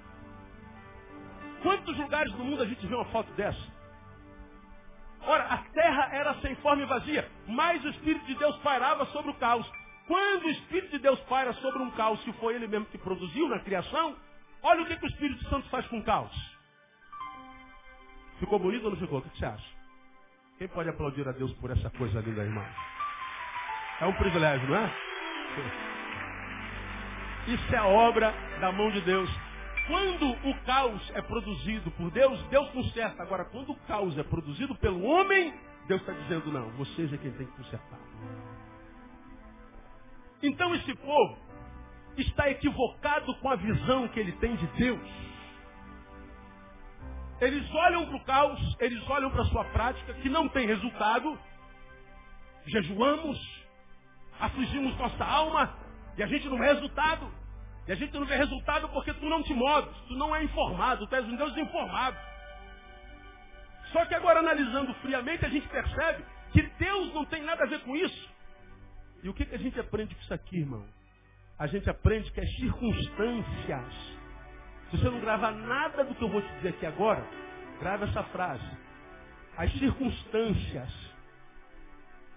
Quantos 1.61 1.97
lugares 1.97 2.31
do 2.33 2.43
mundo 2.43 2.63
a 2.63 2.65
gente 2.65 2.85
vê 2.85 2.95
uma 2.95 3.05
foto 3.05 3.31
dessa? 3.33 3.75
Ora, 5.21 5.43
a 5.45 5.57
terra 5.57 6.09
era 6.11 6.35
sem 6.35 6.55
forma 6.57 6.83
e 6.83 6.85
vazia, 6.85 7.29
mas 7.47 7.83
o 7.83 7.89
Espírito 7.89 8.25
de 8.25 8.35
Deus 8.35 8.55
pairava 8.57 9.05
sobre 9.07 9.31
o 9.31 9.35
caos. 9.35 9.69
Quando 10.07 10.45
o 10.45 10.49
Espírito 10.49 10.91
de 10.91 10.99
Deus 10.99 11.19
paira 11.21 11.51
sobre 11.53 11.81
um 11.81 11.89
caos 11.91 12.21
que 12.23 12.31
foi 12.33 12.53
ele 12.55 12.67
mesmo 12.67 12.85
que 12.85 12.97
produziu 12.97 13.49
na 13.49 13.59
criação, 13.59 14.15
olha 14.61 14.83
o 14.83 14.85
que, 14.85 14.95
que 14.95 15.05
o 15.05 15.09
Espírito 15.09 15.43
Santo 15.49 15.67
faz 15.69 15.87
com 15.87 15.97
o 15.97 16.03
caos. 16.03 16.31
Ficou 18.39 18.59
bonito 18.59 18.83
ou 18.85 18.91
não 18.91 18.97
ficou? 18.97 19.19
O 19.19 19.21
que 19.23 19.37
você 19.37 19.45
acha? 19.45 19.75
Quem 20.59 20.67
pode 20.67 20.89
aplaudir 20.89 21.27
a 21.27 21.31
Deus 21.31 21.51
por 21.53 21.71
essa 21.71 21.89
coisa 21.89 22.19
linda, 22.21 22.43
irmão? 22.43 22.65
É 24.01 24.05
um 24.05 24.13
privilégio, 24.13 24.67
não 24.67 24.77
é? 24.77 24.91
Isso 27.47 27.75
é 27.75 27.81
obra 27.81 28.33
da 28.59 28.71
mão 28.71 28.91
de 28.91 29.01
Deus. 29.01 29.29
Quando 29.87 30.31
o 30.31 30.55
caos 30.65 31.11
é 31.13 31.21
produzido 31.21 31.91
por 31.91 32.09
Deus, 32.11 32.41
Deus 32.47 32.69
conserta. 32.71 33.21
Agora, 33.21 33.45
quando 33.45 33.71
o 33.71 33.79
caos 33.87 34.17
é 34.17 34.23
produzido 34.23 34.75
pelo 34.75 35.03
homem, 35.03 35.53
Deus 35.87 36.01
está 36.01 36.11
dizendo, 36.11 36.51
não, 36.51 36.71
vocês 36.71 37.13
é 37.13 37.17
quem 37.17 37.31
tem 37.33 37.45
que 37.45 37.55
consertar. 37.55 37.99
Então 40.41 40.73
esse 40.75 40.93
povo 40.95 41.37
está 42.17 42.49
equivocado 42.49 43.33
com 43.35 43.49
a 43.49 43.55
visão 43.55 44.07
que 44.07 44.19
ele 44.19 44.31
tem 44.33 44.55
de 44.55 44.67
Deus. 44.67 45.09
Eles 47.39 47.69
olham 47.73 48.05
para 48.07 48.15
o 48.15 48.23
caos, 48.23 48.77
eles 48.79 49.09
olham 49.09 49.29
para 49.29 49.41
a 49.41 49.45
sua 49.45 49.65
prática, 49.65 50.13
que 50.15 50.29
não 50.29 50.47
tem 50.49 50.65
resultado. 50.65 51.37
Jejuamos, 52.65 53.64
afligimos 54.39 54.97
nossa 54.97 55.23
alma, 55.23 55.73
e 56.17 56.23
a 56.23 56.27
gente 56.27 56.47
não 56.47 56.57
vê 56.57 56.65
resultado. 56.65 57.31
E 57.87 57.91
a 57.91 57.95
gente 57.95 58.13
não 58.13 58.25
vê 58.25 58.35
resultado 58.35 58.89
porque 58.89 59.13
tu 59.13 59.25
não 59.25 59.43
te 59.43 59.53
moves, 59.53 59.95
tu 60.07 60.15
não 60.15 60.35
é 60.35 60.43
informado, 60.43 61.05
tu 61.07 61.15
és 61.15 61.25
um 61.25 61.35
Deus 61.35 61.55
informado. 61.55 62.17
Só 63.91 64.05
que 64.05 64.15
agora 64.15 64.39
analisando 64.39 64.93
friamente 64.95 65.45
a 65.45 65.49
gente 65.49 65.67
percebe 65.67 66.25
que 66.51 66.61
Deus 66.61 67.13
não 67.13 67.25
tem 67.25 67.43
nada 67.43 67.63
a 67.63 67.67
ver 67.67 67.81
com 67.81 67.95
isso. 67.95 68.29
E 69.23 69.29
o 69.29 69.33
que, 69.33 69.45
que 69.45 69.55
a 69.55 69.59
gente 69.59 69.79
aprende 69.79 70.15
com 70.15 70.21
isso 70.21 70.33
aqui, 70.33 70.59
irmão? 70.59 70.85
A 71.59 71.67
gente 71.67 71.89
aprende 71.89 72.31
que 72.31 72.41
as 72.41 72.55
circunstâncias 72.55 74.15
se 74.89 74.97
você 74.97 75.09
não 75.09 75.19
gravar 75.19 75.51
nada 75.51 76.03
do 76.03 76.13
que 76.13 76.23
eu 76.23 76.29
vou 76.29 76.41
te 76.41 76.53
dizer 76.55 76.69
aqui 76.69 76.85
agora, 76.85 77.25
grava 77.79 78.05
essa 78.05 78.23
frase. 78.25 78.63
As 79.57 79.71
circunstâncias 79.73 80.91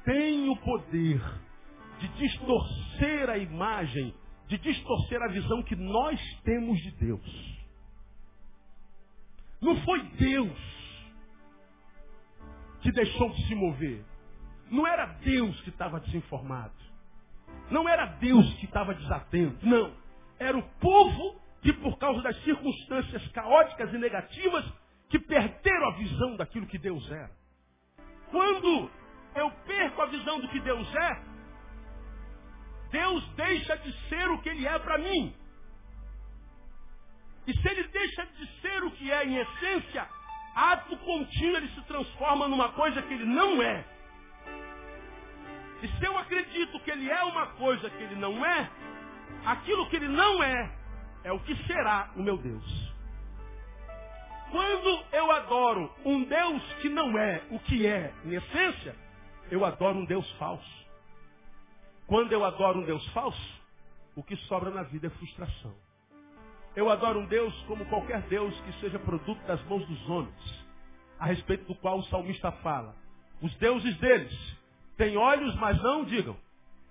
têm 0.05 0.49
o 0.49 0.57
poder 0.57 1.21
de 1.99 2.09
distorcer 2.09 3.31
a 3.31 3.39
imagem, 3.39 4.15
de 4.47 4.59
distorcer 4.59 5.21
a 5.23 5.29
visão 5.29 5.63
que 5.63 5.77
nós 5.77 6.21
temos 6.45 6.79
de 6.81 6.91
Deus. 6.93 7.59
Não 9.61 9.77
foi 9.83 10.03
Deus 10.03 10.59
que 12.81 12.93
deixou 12.93 13.31
de 13.31 13.47
se 13.47 13.55
mover. 13.55 14.05
Não 14.71 14.87
era 14.87 15.07
Deus 15.07 15.61
que 15.63 15.71
estava 15.71 16.01
desinformado. 16.01 16.75
Não 17.71 17.89
era 17.89 18.07
Deus 18.07 18.55
que 18.55 18.67
estava 18.67 18.95
desatento. 18.95 19.67
Não. 19.67 19.93
Era 20.39 20.57
o 20.57 20.63
povo 20.81 21.41
que 21.63 21.73
por 21.73 21.99
causa 21.99 22.23
das 22.23 22.37
circunstâncias 22.45 23.27
caóticas 23.29 23.93
e 23.93 23.99
negativas, 23.99 24.65
que 25.09 25.19
perderam 25.19 25.89
a 25.89 25.97
visão 25.97 26.37
daquilo 26.37 26.67
que 26.67 26.79
Deus 26.79 27.11
é. 27.11 27.31
Quando 28.31 28.91
eu 29.35 29.51
perco 29.67 30.03
a 30.03 30.07
visão 30.07 30.41
do 30.41 30.49
que 30.49 30.61
Deus 30.61 30.95
é, 30.95 31.23
Deus 32.91 33.27
deixa 33.35 33.77
de 33.79 33.93
ser 34.09 34.29
o 34.31 34.39
que 34.41 34.49
Ele 34.49 34.67
é 34.67 34.79
para 34.79 34.99
mim. 34.99 35.35
E 37.47 37.53
se 37.57 37.69
Ele 37.69 37.85
deixa 37.89 38.27
de 38.27 38.47
ser 38.61 38.85
o 38.85 38.91
que 38.91 39.11
é 39.11 39.25
em 39.25 39.37
essência, 39.37 40.09
ato 40.55 40.97
contínuo 40.99 41.57
Ele 41.57 41.69
se 41.69 41.83
transforma 41.83 42.49
numa 42.49 42.71
coisa 42.71 43.01
que 43.03 43.15
Ele 43.15 43.25
não 43.25 43.63
é. 43.63 43.85
E 45.83 45.89
se 45.89 46.05
eu 46.05 46.19
acredito 46.19 46.81
que 46.81 46.91
Ele 46.91 47.11
é 47.11 47.23
uma 47.25 47.47
coisa 47.49 47.89
que 47.89 48.03
Ele 48.03 48.17
não 48.17 48.45
é, 48.45 48.71
aquilo 49.45 49.89
que 49.89 49.97
Ele 49.97 50.09
não 50.09 50.43
é, 50.43 50.73
é 51.25 51.33
o 51.33 51.41
que 51.41 51.55
será 51.67 52.11
o 52.17 52.23
meu 52.23 52.37
Deus. 52.37 52.89
Quando 54.51 55.05
eu 55.13 55.31
adoro 55.31 55.95
um 56.05 56.25
Deus 56.25 56.63
que 56.81 56.89
não 56.89 57.19
é 57.19 57.43
o 57.51 57.59
que 57.61 57.87
é 57.87 58.13
em 58.25 58.35
essência, 58.35 58.97
eu 59.51 59.65
adoro 59.65 59.99
um 59.99 60.05
Deus 60.05 60.29
falso. 60.33 60.88
Quando 62.09 62.33
eu 62.33 62.45
adoro 62.45 62.81
um 62.81 62.85
Deus 62.85 63.07
falso, 63.11 63.63
o 64.17 64.23
que 64.23 64.35
sobra 64.49 64.71
na 64.71 64.83
vida 64.83 65.07
é 65.07 65.11
frustração. 65.11 65.75
Eu 66.75 66.91
adoro 66.91 67.21
um 67.21 67.27
Deus 67.27 67.55
como 67.69 67.87
qualquer 67.87 68.23
Deus 68.23 68.59
que 68.63 68.73
seja 68.81 68.99
produto 68.99 69.41
das 69.47 69.63
mãos 69.67 69.87
dos 69.87 70.11
homens, 70.11 70.67
a 71.21 71.27
respeito 71.27 71.65
do 71.67 71.75
qual 71.77 71.99
o 71.99 72.05
salmista 72.05 72.51
fala. 72.51 72.97
Os 73.41 73.55
deuses 73.59 73.97
deles 73.99 74.57
têm 74.97 75.17
olhos, 75.17 75.55
mas 75.57 75.81
não, 75.83 76.05
digam, 76.05 76.37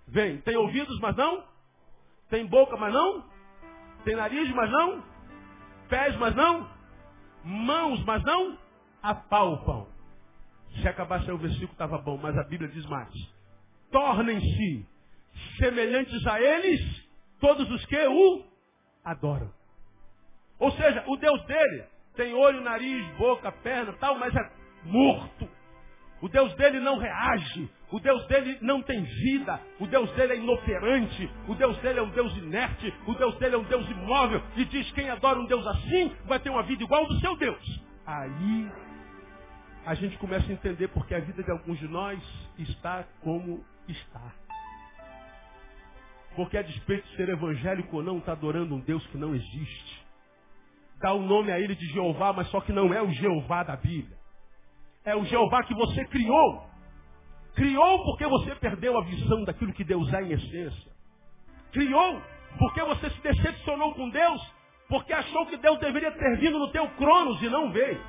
vem, 0.08 0.40
têm 0.42 0.56
ouvidos, 0.56 0.98
mas 1.02 1.16
não, 1.18 1.44
têm 2.30 2.46
boca, 2.46 2.78
mas 2.78 2.94
não 2.94 3.38
tem 4.08 4.16
nariz, 4.16 4.50
mas 4.56 4.72
não. 4.72 5.04
Pés, 5.90 6.16
mas 6.16 6.34
não. 6.34 6.66
mãos, 7.44 8.02
mas 8.06 8.24
não 8.24 8.58
apalpam. 9.04 9.86
Se 10.82 10.88
acabasse 10.88 11.26
aí 11.26 11.34
o 11.34 11.38
versículo 11.38 11.74
estava 11.74 11.98
bom, 11.98 12.18
mas 12.18 12.38
a 12.38 12.44
Bíblia 12.44 12.70
diz 12.70 12.86
mais. 12.86 13.14
Tornem-se 13.92 14.86
semelhantes 15.58 16.26
a 16.28 16.42
eles 16.42 16.82
todos 17.40 17.70
os 17.72 17.86
que 17.86 18.08
o 18.08 18.44
adoram. 19.04 19.52
Ou 20.60 20.72
seja, 20.72 21.04
o 21.08 21.18
Deus 21.18 21.44
dele 21.46 21.86
tem 22.16 22.34
olho, 22.34 22.62
nariz, 22.62 23.06
boca, 23.18 23.52
perna, 23.52 23.94
tal, 23.94 24.18
mas 24.18 24.36
é 24.36 24.52
morto. 24.86 25.48
O 26.22 26.28
Deus 26.28 26.54
dele 26.56 26.80
não 26.80 26.98
reage. 26.98 27.70
O 27.92 28.00
Deus 28.00 28.26
dele 28.28 28.58
não 28.62 28.82
tem 28.82 29.04
vida. 29.04 29.62
O 29.80 29.86
Deus 29.86 30.12
dele 30.14 30.34
é 30.34 30.38
inoperante. 30.38 31.32
O 31.48 31.56
Deus 31.56 31.78
dele 31.78 32.00
é 32.00 32.02
um 32.02 32.10
Deus 32.10 32.36
inerte. 32.38 32.94
O 33.06 33.14
Deus 33.14 33.38
dele 33.38 33.56
é 33.56 33.58
um 33.58 33.64
Deus 33.64 33.88
imóvel. 33.90 34.42
E 34.56 34.66
diz: 34.66 34.92
quem 34.94 35.10
adora 35.10 35.40
um 35.40 35.46
Deus 35.46 35.66
assim 35.68 36.12
vai 36.26 36.40
ter 36.40 36.50
uma 36.50 36.64
vida 36.64 36.84
igual 36.84 37.02
ao 37.02 37.08
do 37.08 37.20
seu 37.20 37.36
Deus. 37.38 37.82
Aí 38.06 38.72
a 39.86 39.94
gente 39.94 40.18
começa 40.18 40.50
a 40.50 40.54
entender 40.54 40.88
porque 40.90 41.14
a 41.14 41.20
vida 41.20 41.44
de 41.44 41.52
alguns 41.52 41.78
de 41.80 41.88
nós 41.88 42.20
está 42.58 43.06
como 43.22 43.64
está. 43.88 44.47
Porque 46.38 46.56
a 46.56 46.62
despeito 46.62 47.08
de 47.10 47.16
ser 47.16 47.30
evangélico 47.30 47.98
ou 47.98 48.04
não, 48.04 48.20
está 48.20 48.34
adorando 48.34 48.76
um 48.76 48.80
Deus 48.80 49.04
que 49.08 49.18
não 49.18 49.34
existe. 49.34 50.06
Dá 51.02 51.12
o 51.12 51.18
um 51.18 51.26
nome 51.26 51.52
a 51.52 51.60
ele 51.60 51.74
de 51.74 51.88
Jeová, 51.88 52.32
mas 52.32 52.48
só 52.50 52.62
que 52.62 52.72
não 52.72 52.94
é 52.94 53.02
o 53.02 53.10
Jeová 53.10 53.64
da 53.64 53.76
Bíblia. 53.76 54.16
É 55.04 55.16
o 55.16 55.26
Jeová 55.26 55.64
que 55.64 55.74
você 55.74 56.06
criou. 56.06 56.64
Criou 57.56 58.04
porque 58.06 58.28
você 58.28 58.54
perdeu 58.54 58.96
a 59.00 59.04
visão 59.04 59.44
daquilo 59.46 59.74
que 59.74 59.84
Deus 59.84 60.14
é 60.14 60.22
em 60.22 60.34
essência. 60.34 60.92
Criou 61.72 62.22
porque 62.60 62.84
você 62.84 63.10
se 63.10 63.22
decepcionou 63.22 63.96
com 63.96 64.08
Deus, 64.12 64.54
porque 64.88 65.14
achou 65.14 65.48
que 65.48 65.58
Deus 65.58 65.80
deveria 65.80 66.12
ter 66.12 66.38
vindo 66.38 66.60
no 66.60 66.72
teu 66.72 66.88
cronos 66.90 67.42
e 67.42 67.50
não 67.50 67.72
veio. 67.72 68.02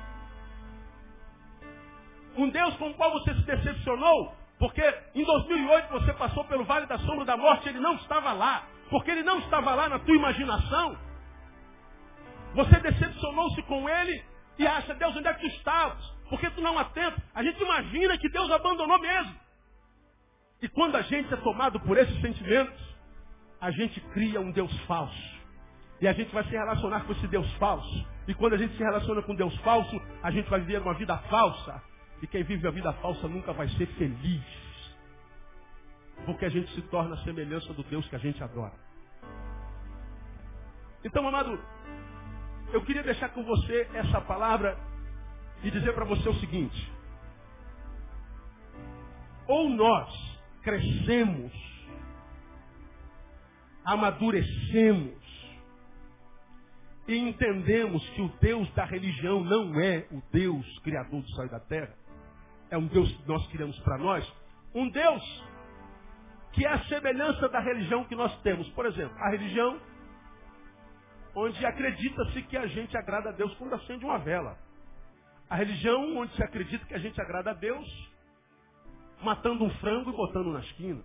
Um 2.37 2.47
Deus 2.49 2.75
com 2.75 2.91
o 2.91 2.93
qual 2.93 3.11
você 3.11 3.33
se 3.33 3.41
decepcionou, 3.43 4.35
porque 4.59 4.83
em 5.15 5.23
2008 5.23 5.89
você 5.89 6.13
passou 6.13 6.43
pelo 6.43 6.65
vale 6.65 6.85
da 6.85 6.99
sombra 6.99 7.23
da 7.23 7.37
morte, 7.37 7.69
ele 7.69 7.79
não 7.79 7.95
estava 7.95 8.33
lá. 8.33 8.67
Porque 8.89 9.09
ele 9.09 9.23
não 9.23 9.39
estava 9.39 9.73
lá 9.73 9.87
na 9.87 9.99
tua 9.99 10.15
imaginação. 10.15 10.97
Você 12.55 12.79
decepcionou-se 12.79 13.61
com 13.63 13.87
ele 13.87 14.23
e 14.57 14.67
acha, 14.67 14.93
Deus, 14.95 15.15
onde 15.15 15.27
é 15.27 15.33
que 15.33 15.41
tu 15.41 15.55
estavas? 15.55 16.03
Porque 16.29 16.49
tu 16.49 16.61
não 16.61 16.77
há 16.77 16.85
tempo. 16.85 17.21
A 17.33 17.43
gente 17.43 17.61
imagina 17.63 18.17
que 18.17 18.29
Deus 18.29 18.51
abandonou 18.51 18.99
mesmo. 18.99 19.33
E 20.61 20.67
quando 20.67 20.97
a 20.97 21.01
gente 21.03 21.33
é 21.33 21.37
tomado 21.37 21.79
por 21.79 21.97
esses 21.97 22.19
sentimentos, 22.19 22.77
a 23.61 23.71
gente 23.71 24.01
cria 24.13 24.41
um 24.41 24.51
Deus 24.51 24.77
falso. 24.81 25.39
E 26.01 26.07
a 26.07 26.13
gente 26.13 26.33
vai 26.33 26.43
se 26.43 26.51
relacionar 26.51 27.01
com 27.01 27.13
esse 27.13 27.27
Deus 27.27 27.49
falso. 27.53 28.07
E 28.27 28.33
quando 28.33 28.53
a 28.53 28.57
gente 28.57 28.75
se 28.75 28.83
relaciona 28.83 29.21
com 29.21 29.35
Deus 29.35 29.55
falso, 29.59 30.01
a 30.21 30.31
gente 30.31 30.49
vai 30.49 30.59
viver 30.59 30.81
uma 30.81 30.93
vida 30.95 31.17
falsa. 31.29 31.81
E 32.21 32.27
quem 32.27 32.43
vive 32.43 32.67
a 32.67 32.71
vida 32.71 32.91
falsa 32.93 33.27
nunca 33.27 33.53
vai 33.53 33.67
ser 33.69 33.87
feliz. 33.87 34.43
Porque 36.25 36.45
a 36.45 36.49
gente 36.49 36.73
se 36.73 36.81
torna 36.83 37.15
a 37.15 37.23
semelhança 37.23 37.73
do 37.73 37.83
Deus 37.83 38.07
que 38.07 38.15
a 38.15 38.19
gente 38.19 38.43
adora. 38.43 38.73
Então, 41.03 41.25
amado, 41.27 41.57
eu 42.73 42.83
queria 42.83 43.03
deixar 43.03 43.29
com 43.29 43.43
você 43.43 43.89
essa 43.93 44.19
palavra 44.21 44.77
e 45.63 45.71
dizer 45.71 45.93
para 45.93 46.05
você 46.05 46.27
o 46.27 46.35
seguinte. 46.35 46.91
Ou 49.47 49.69
nós 49.69 50.39
crescemos, 50.61 51.51
amadurecemos 53.83 55.19
e 57.07 57.17
entendemos 57.17 58.07
que 58.11 58.21
o 58.21 58.29
Deus 58.39 58.71
da 58.73 58.85
religião 58.85 59.43
não 59.43 59.79
é 59.79 60.05
o 60.11 60.21
Deus 60.31 60.79
criador 60.79 61.21
do 61.21 61.31
céu 61.31 61.45
e 61.45 61.49
da 61.49 61.59
terra, 61.59 61.95
é 62.69 62.77
um 62.77 62.87
Deus 62.87 63.11
que 63.11 63.27
nós 63.27 63.45
criamos 63.47 63.79
para 63.79 63.97
nós, 63.97 64.33
um 64.73 64.89
Deus 64.89 65.49
que 66.51 66.65
é 66.65 66.69
a 66.69 66.83
semelhança 66.85 67.47
da 67.49 67.59
religião 67.59 68.03
que 68.05 68.15
nós 68.15 68.35
temos. 68.41 68.67
Por 68.69 68.85
exemplo, 68.85 69.15
a 69.19 69.29
religião 69.29 69.79
onde 71.35 71.65
acredita-se 71.65 72.41
que 72.43 72.57
a 72.57 72.67
gente 72.67 72.97
agrada 72.97 73.29
a 73.29 73.31
Deus 73.31 73.53
quando 73.55 73.75
acende 73.75 74.03
uma 74.03 74.17
vela. 74.19 74.57
A 75.49 75.55
religião 75.55 76.17
onde 76.17 76.35
se 76.35 76.43
acredita 76.43 76.85
que 76.85 76.93
a 76.93 76.99
gente 76.99 77.19
agrada 77.21 77.51
a 77.51 77.53
Deus 77.53 77.87
matando 79.21 79.63
um 79.63 79.69
frango 79.75 80.09
e 80.09 80.15
botando 80.15 80.51
na 80.51 80.59
esquina. 80.59 81.03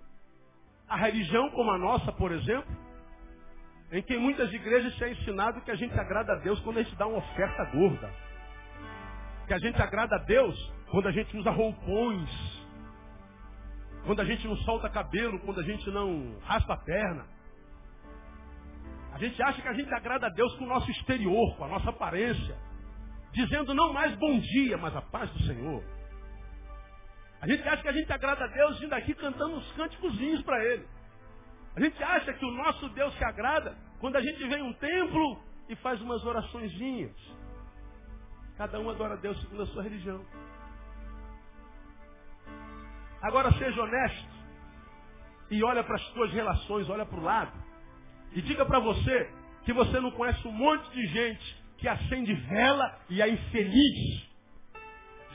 A 0.88 0.96
religião 0.96 1.50
como 1.50 1.70
a 1.70 1.78
nossa, 1.78 2.12
por 2.12 2.30
exemplo, 2.32 2.70
em 3.90 4.02
que 4.02 4.14
em 4.14 4.18
muitas 4.18 4.52
igrejas 4.52 4.94
se 4.96 5.04
é 5.04 5.12
ensinado 5.12 5.60
que 5.62 5.70
a 5.70 5.76
gente 5.76 5.98
agrada 5.98 6.32
a 6.32 6.36
Deus 6.36 6.58
quando 6.60 6.78
a 6.78 6.82
gente 6.82 6.94
dá 6.96 7.06
uma 7.06 7.18
oferta 7.18 7.64
gorda. 7.66 8.10
Que 9.46 9.54
a 9.54 9.58
gente 9.58 9.80
agrada 9.80 10.16
a 10.16 10.18
Deus 10.18 10.72
quando 10.94 11.08
a 11.08 11.10
gente 11.10 11.36
usa 11.36 11.50
roupões, 11.50 12.30
quando 14.06 14.20
a 14.20 14.24
gente 14.24 14.46
não 14.46 14.56
solta 14.58 14.88
cabelo, 14.88 15.40
quando 15.40 15.58
a 15.58 15.64
gente 15.64 15.90
não 15.90 16.38
raspa 16.44 16.74
a 16.74 16.76
perna. 16.76 17.26
A 19.12 19.18
gente 19.18 19.42
acha 19.42 19.60
que 19.60 19.66
a 19.66 19.72
gente 19.72 19.92
agrada 19.92 20.28
a 20.28 20.30
Deus 20.30 20.56
com 20.56 20.62
o 20.62 20.68
nosso 20.68 20.88
exterior, 20.92 21.56
com 21.56 21.64
a 21.64 21.68
nossa 21.68 21.90
aparência, 21.90 22.56
dizendo 23.32 23.74
não 23.74 23.92
mais 23.92 24.14
bom 24.18 24.38
dia, 24.38 24.78
mas 24.78 24.94
a 24.94 25.02
paz 25.02 25.28
do 25.32 25.42
Senhor. 25.42 25.82
A 27.40 27.48
gente 27.48 27.68
acha 27.68 27.82
que 27.82 27.88
a 27.88 27.92
gente 27.92 28.12
agrada 28.12 28.44
a 28.44 28.48
Deus 28.48 28.78
vindo 28.78 28.92
aqui 28.92 29.14
cantando 29.14 29.56
uns 29.56 29.72
cânticozinhos 29.72 30.42
para 30.42 30.64
Ele. 30.64 30.86
A 31.74 31.80
gente 31.80 32.00
acha 32.04 32.32
que 32.34 32.44
o 32.44 32.52
nosso 32.52 32.88
Deus 32.90 33.12
se 33.18 33.24
agrada 33.24 33.76
quando 33.98 34.14
a 34.14 34.22
gente 34.22 34.46
vem 34.46 34.62
um 34.62 34.72
templo 34.74 35.42
e 35.68 35.74
faz 35.74 36.00
umas 36.00 36.24
oraçõezinhas. 36.24 37.16
Cada 38.56 38.78
um 38.78 38.88
adora 38.88 39.14
a 39.14 39.16
Deus 39.16 39.40
segundo 39.40 39.64
a 39.64 39.66
sua 39.66 39.82
religião. 39.82 40.24
Agora 43.24 43.50
seja 43.52 43.82
honesto 43.82 44.34
e 45.50 45.64
olha 45.64 45.82
para 45.82 45.96
as 45.96 46.02
suas 46.08 46.30
relações, 46.32 46.88
olha 46.90 47.06
para 47.06 47.18
o 47.18 47.22
lado. 47.22 47.52
E 48.32 48.42
diga 48.42 48.66
para 48.66 48.78
você 48.78 49.30
que 49.64 49.72
você 49.72 49.98
não 49.98 50.10
conhece 50.10 50.46
um 50.46 50.52
monte 50.52 50.90
de 50.90 51.06
gente 51.06 51.64
que 51.78 51.88
acende 51.88 52.34
vela 52.34 52.98
e 53.08 53.22
é 53.22 53.28
infeliz. 53.28 54.28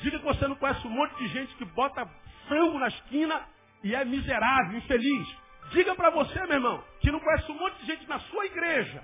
Diga 0.01 0.19
que 0.19 0.25
você 0.25 0.47
não 0.47 0.55
conhece 0.55 0.85
um 0.85 0.91
monte 0.91 1.17
de 1.17 1.27
gente 1.29 1.55
que 1.55 1.65
bota 1.65 2.07
frango 2.47 2.77
na 2.77 2.87
esquina 2.89 3.41
e 3.83 3.95
é 3.95 4.05
miserável, 4.05 4.77
infeliz. 4.77 5.27
Diga 5.71 5.95
para 5.95 6.11
você, 6.11 6.39
meu 6.45 6.57
irmão, 6.57 6.83
que 6.99 7.11
não 7.11 7.19
conhece 7.19 7.51
um 7.51 7.57
monte 7.57 7.79
de 7.79 7.87
gente 7.87 8.07
na 8.07 8.19
sua 8.19 8.45
igreja 8.45 9.03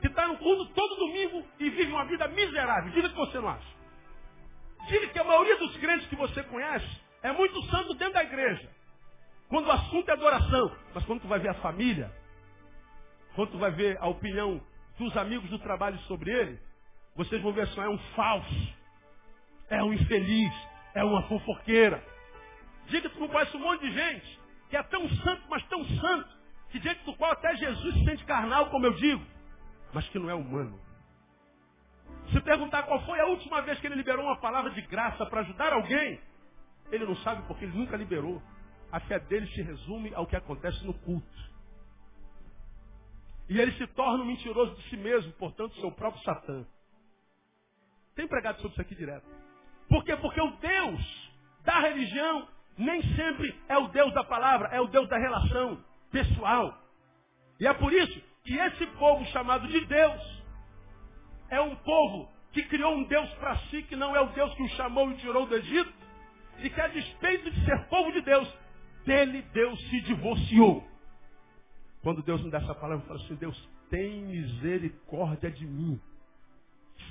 que 0.00 0.08
está 0.08 0.28
no 0.28 0.36
culto 0.36 0.66
todo 0.74 0.96
domingo 0.96 1.46
e 1.58 1.70
vive 1.70 1.90
uma 1.90 2.04
vida 2.04 2.28
miserável. 2.28 2.92
Diga 2.92 3.08
que 3.08 3.16
você 3.16 3.38
não 3.38 3.48
acha. 3.48 3.74
Diga 4.86 5.08
que 5.08 5.18
a 5.18 5.24
maioria 5.24 5.56
dos 5.56 5.74
crentes 5.78 6.06
que 6.08 6.16
você 6.16 6.42
conhece 6.42 7.03
é 7.24 7.32
muito 7.32 7.60
santo 7.70 7.94
dentro 7.94 8.14
da 8.14 8.22
igreja. 8.22 8.70
Quando 9.48 9.66
o 9.66 9.72
assunto 9.72 10.08
é 10.08 10.12
adoração. 10.12 10.76
Mas 10.94 11.04
quando 11.06 11.22
tu 11.22 11.28
vai 11.28 11.38
ver 11.38 11.48
a 11.48 11.54
família, 11.54 12.12
quando 13.34 13.52
tu 13.52 13.58
vai 13.58 13.70
ver 13.70 13.96
a 13.98 14.06
opinião 14.06 14.60
dos 14.98 15.16
amigos 15.16 15.48
do 15.48 15.58
trabalho 15.58 15.98
sobre 16.00 16.30
ele, 16.30 16.60
vocês 17.16 17.40
vão 17.42 17.52
ver 17.52 17.62
assim, 17.62 17.80
é 17.80 17.88
um 17.88 17.98
falso. 18.14 18.74
É 19.70 19.82
um 19.82 19.92
infeliz. 19.94 20.52
É 20.94 21.02
uma 21.02 21.22
fofoqueira. 21.22 22.04
Diga 22.88 23.08
que 23.08 23.14
tu 23.14 23.20
não 23.20 23.28
conhece 23.28 23.56
um 23.56 23.60
monte 23.60 23.80
de 23.80 23.92
gente 23.92 24.44
que 24.68 24.76
é 24.76 24.82
tão 24.82 25.08
santo, 25.08 25.42
mas 25.48 25.64
tão 25.66 25.84
santo, 25.84 26.28
que 26.70 26.78
diante 26.80 27.04
do 27.04 27.14
qual 27.14 27.30
até 27.30 27.54
Jesus 27.56 27.94
se 27.94 28.04
sente 28.04 28.24
carnal, 28.24 28.70
como 28.70 28.84
eu 28.84 28.92
digo, 28.94 29.24
mas 29.92 30.06
que 30.08 30.18
não 30.18 30.28
é 30.28 30.34
humano. 30.34 30.80
Se 32.32 32.40
perguntar 32.40 32.82
qual 32.82 33.00
foi 33.06 33.20
a 33.20 33.26
última 33.26 33.62
vez 33.62 33.78
que 33.78 33.86
ele 33.86 33.94
liberou 33.94 34.24
uma 34.24 34.40
palavra 34.40 34.70
de 34.72 34.82
graça 34.82 35.24
para 35.26 35.42
ajudar 35.42 35.72
alguém, 35.72 36.20
ele 36.90 37.04
não 37.04 37.16
sabe 37.16 37.46
porque 37.46 37.64
ele 37.64 37.76
nunca 37.76 37.96
liberou. 37.96 38.42
A 38.90 39.00
fé 39.00 39.18
dele 39.18 39.46
se 39.48 39.62
resume 39.62 40.14
ao 40.14 40.26
que 40.26 40.36
acontece 40.36 40.84
no 40.84 40.94
culto. 40.94 41.54
E 43.48 43.60
ele 43.60 43.72
se 43.72 43.86
torna 43.88 44.22
um 44.22 44.26
mentiroso 44.26 44.74
de 44.76 44.88
si 44.88 44.96
mesmo, 44.96 45.32
portanto, 45.32 45.74
seu 45.80 45.90
próprio 45.92 46.22
Satã. 46.22 46.64
Tem 48.14 48.26
pregado 48.26 48.58
sobre 48.58 48.72
isso 48.72 48.80
aqui 48.80 48.94
direto. 48.94 49.26
Por 49.88 50.04
quê? 50.04 50.16
Porque 50.16 50.40
o 50.40 50.50
Deus 50.56 51.32
da 51.64 51.80
religião 51.80 52.48
nem 52.78 53.02
sempre 53.14 53.54
é 53.68 53.76
o 53.78 53.88
Deus 53.88 54.12
da 54.14 54.24
palavra, 54.24 54.68
é 54.68 54.80
o 54.80 54.86
Deus 54.86 55.08
da 55.08 55.18
relação 55.18 55.82
pessoal. 56.10 56.78
E 57.60 57.66
é 57.66 57.74
por 57.74 57.92
isso 57.92 58.20
que 58.44 58.54
esse 58.56 58.86
povo 58.98 59.24
chamado 59.26 59.66
de 59.68 59.84
Deus 59.84 60.42
é 61.50 61.60
um 61.60 61.76
povo 61.76 62.32
que 62.52 62.62
criou 62.64 62.94
um 62.94 63.04
Deus 63.04 63.28
para 63.34 63.58
si, 63.68 63.82
que 63.82 63.96
não 63.96 64.14
é 64.14 64.20
o 64.20 64.28
Deus 64.28 64.54
que 64.54 64.62
o 64.62 64.68
chamou 64.70 65.10
e 65.10 65.16
tirou 65.16 65.46
do 65.46 65.56
Egito, 65.56 65.92
e 66.60 66.70
que 66.70 66.80
a 66.80 66.88
despeito 66.88 67.50
de 67.50 67.64
ser 67.64 67.86
povo 67.86 68.12
de 68.12 68.20
Deus, 68.22 68.48
dele 69.04 69.42
Deus 69.52 69.80
se 69.88 70.00
divorciou. 70.02 70.86
Quando 72.02 72.22
Deus 72.22 72.42
me 72.42 72.50
dá 72.50 72.58
essa 72.58 72.74
palavra, 72.74 73.02
eu 73.04 73.08
falo 73.08 73.20
assim, 73.20 73.34
Deus 73.36 73.68
tem 73.90 74.22
misericórdia 74.22 75.50
de 75.50 75.66
mim. 75.66 76.00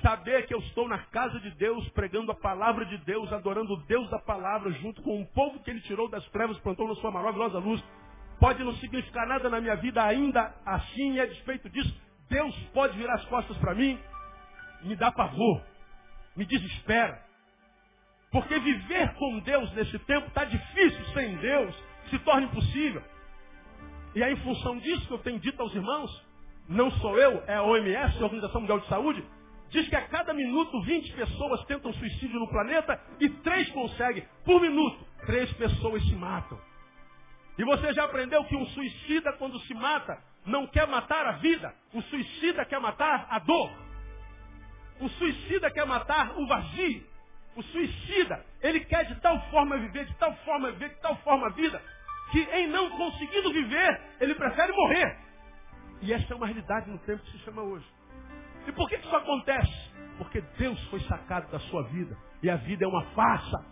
Saber 0.00 0.46
que 0.46 0.54
eu 0.54 0.58
estou 0.60 0.88
na 0.88 0.98
casa 0.98 1.40
de 1.40 1.50
Deus, 1.52 1.88
pregando 1.90 2.30
a 2.30 2.34
palavra 2.34 2.84
de 2.84 2.98
Deus, 2.98 3.32
adorando 3.32 3.72
o 3.72 3.82
Deus 3.86 4.08
da 4.10 4.18
palavra, 4.18 4.70
junto 4.72 5.02
com 5.02 5.20
o 5.20 5.26
povo 5.26 5.60
que 5.60 5.70
ele 5.70 5.80
tirou 5.80 6.08
das 6.08 6.24
trevas, 6.28 6.58
plantou 6.58 6.86
na 6.86 6.94
sua 6.96 7.10
maravilhosa 7.10 7.58
luz, 7.58 7.82
pode 8.38 8.62
não 8.62 8.74
significar 8.76 9.26
nada 9.26 9.48
na 9.48 9.60
minha 9.60 9.76
vida 9.76 10.04
ainda 10.04 10.54
assim, 10.66 11.14
e 11.14 11.20
a 11.20 11.26
despeito 11.26 11.68
disso, 11.70 11.94
Deus 12.28 12.54
pode 12.72 12.96
virar 12.96 13.14
as 13.14 13.24
costas 13.26 13.56
para 13.58 13.74
mim. 13.74 13.98
me 14.82 14.94
dá 14.94 15.10
pavor, 15.10 15.62
me 16.36 16.44
desespera. 16.44 17.23
Porque 18.34 18.58
viver 18.58 19.14
com 19.14 19.38
Deus 19.38 19.72
nesse 19.74 19.96
tempo 20.00 20.26
está 20.26 20.44
difícil 20.44 21.04
sem 21.14 21.36
Deus, 21.36 21.72
se 22.10 22.18
torna 22.18 22.46
impossível. 22.46 23.00
E 24.12 24.24
é 24.24 24.32
em 24.32 24.36
função 24.38 24.76
disso 24.78 25.06
que 25.06 25.14
eu 25.14 25.18
tenho 25.18 25.38
dito 25.38 25.62
aos 25.62 25.72
irmãos, 25.72 26.10
não 26.68 26.90
sou 26.90 27.16
eu, 27.16 27.44
é 27.46 27.54
a 27.54 27.62
OMS, 27.62 28.18
a 28.18 28.24
Organização 28.24 28.60
Mundial 28.60 28.80
de 28.80 28.88
Saúde, 28.88 29.24
diz 29.70 29.88
que 29.88 29.94
a 29.94 30.08
cada 30.08 30.34
minuto 30.34 30.82
20 30.82 31.12
pessoas 31.12 31.64
tentam 31.66 31.92
suicídio 31.92 32.40
no 32.40 32.48
planeta 32.48 33.00
e 33.20 33.28
3 33.28 33.70
conseguem. 33.70 34.26
Por 34.44 34.60
minuto, 34.60 35.06
3 35.26 35.52
pessoas 35.52 36.02
se 36.02 36.16
matam. 36.16 36.58
E 37.56 37.62
você 37.62 37.94
já 37.94 38.02
aprendeu 38.02 38.42
que 38.46 38.56
um 38.56 38.66
suicida, 38.66 39.32
quando 39.34 39.60
se 39.60 39.74
mata, 39.74 40.18
não 40.44 40.66
quer 40.66 40.88
matar 40.88 41.24
a 41.24 41.32
vida. 41.36 41.72
O 41.92 42.02
suicida 42.02 42.64
quer 42.64 42.80
matar 42.80 43.28
a 43.30 43.38
dor. 43.38 43.70
O 45.00 45.08
suicida 45.08 45.70
quer 45.70 45.86
matar 45.86 46.36
o 46.36 46.48
vazio. 46.48 47.13
O 47.56 47.62
suicida, 47.62 48.44
ele 48.60 48.80
quer 48.80 49.04
de 49.06 49.14
tal 49.20 49.40
forma 49.50 49.78
viver, 49.78 50.06
de 50.06 50.14
tal 50.14 50.34
forma 50.38 50.72
viver, 50.72 50.90
de 50.90 51.00
tal 51.00 51.16
forma 51.18 51.46
a 51.46 51.50
vida, 51.50 51.80
que 52.32 52.40
em 52.40 52.66
não 52.66 52.90
conseguindo 52.90 53.52
viver, 53.52 54.00
ele 54.20 54.34
prefere 54.34 54.72
morrer. 54.72 55.16
E 56.02 56.12
essa 56.12 56.32
é 56.32 56.36
uma 56.36 56.46
realidade 56.46 56.90
no 56.90 56.98
tempo 56.98 57.22
que 57.22 57.30
se 57.32 57.38
chama 57.38 57.62
hoje. 57.62 57.86
E 58.66 58.72
por 58.72 58.88
que 58.88 58.96
isso 58.96 59.14
acontece? 59.14 59.90
Porque 60.18 60.40
Deus 60.58 60.82
foi 60.88 61.00
sacado 61.00 61.50
da 61.50 61.58
sua 61.60 61.84
vida. 61.84 62.16
E 62.42 62.50
a 62.50 62.56
vida 62.56 62.84
é 62.84 62.88
uma 62.88 63.04
farsa. 63.06 63.64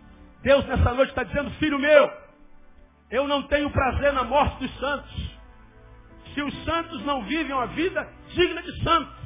Deus 0.42 0.64
nessa 0.66 0.94
noite 0.94 1.10
está 1.10 1.24
dizendo, 1.24 1.50
filho 1.52 1.78
meu, 1.78 2.10
eu 3.10 3.28
não 3.28 3.42
tenho 3.44 3.70
prazer 3.70 4.12
na 4.12 4.24
morte 4.24 4.58
dos 4.60 4.78
santos. 4.78 5.38
Se 6.34 6.42
os 6.42 6.64
santos 6.64 7.04
não 7.04 7.24
vivem 7.24 7.52
uma 7.52 7.66
vida 7.66 8.08
digna 8.28 8.62
de 8.62 8.82
santo. 8.82 9.21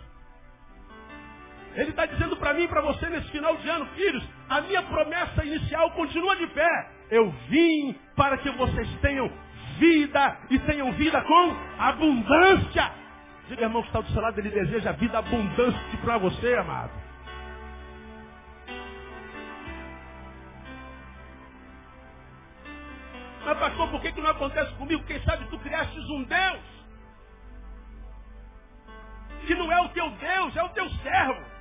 Ele 1.77 1.91
está 1.91 2.07
dizendo 2.07 2.37
para 2.39 2.55
mim 2.55 2.63
e 2.63 2.69
para 2.69 2.81
você 2.81 3.07
nesse 3.11 3.31
final 3.31 3.55
de 3.57 3.69
ano, 3.69 3.87
filhos, 3.95 4.27
a 4.49 4.63
minha 4.63 4.83
promessa 4.83 5.45
inicial 5.45 5.91
continua 5.91 6.35
de 6.37 6.47
pé. 6.49 6.91
Eu 7.11 7.31
vim 7.49 7.95
para 8.17 8.39
que 8.39 8.51
vocês 8.53 8.89
tenham 9.01 9.31
vida 9.79 10.39
e 10.49 10.59
tenham 10.61 10.91
vida 10.93 11.21
com 11.21 11.57
abundância. 11.79 12.91
Diga, 13.49 13.65
irmão, 13.65 13.83
que 13.83 13.89
está 13.89 14.01
do 14.01 14.11
seu 14.11 14.23
lado, 14.23 14.39
ele 14.39 14.49
deseja 14.49 14.93
vida 14.93 15.19
abundante 15.19 15.97
para 15.99 16.17
você, 16.17 16.55
amado. 16.55 16.93
Mas 23.45 23.59
pastor, 23.59 23.91
por 23.91 24.01
que, 24.01 24.13
que 24.13 24.21
não 24.21 24.31
acontece 24.31 24.73
comigo? 24.75 25.05
Quem 25.05 25.23
sabe 25.23 25.45
tu 25.51 25.59
criastes 25.59 26.09
um 26.09 26.25
Deus 26.25 26.77
que 29.47 29.55
não 29.55 29.71
é 29.71 29.81
o 29.83 29.89
teu 29.91 30.11
Deus, 30.11 30.57
é 30.57 30.63
o 30.63 30.69
teu 30.71 30.89
servo. 30.91 31.56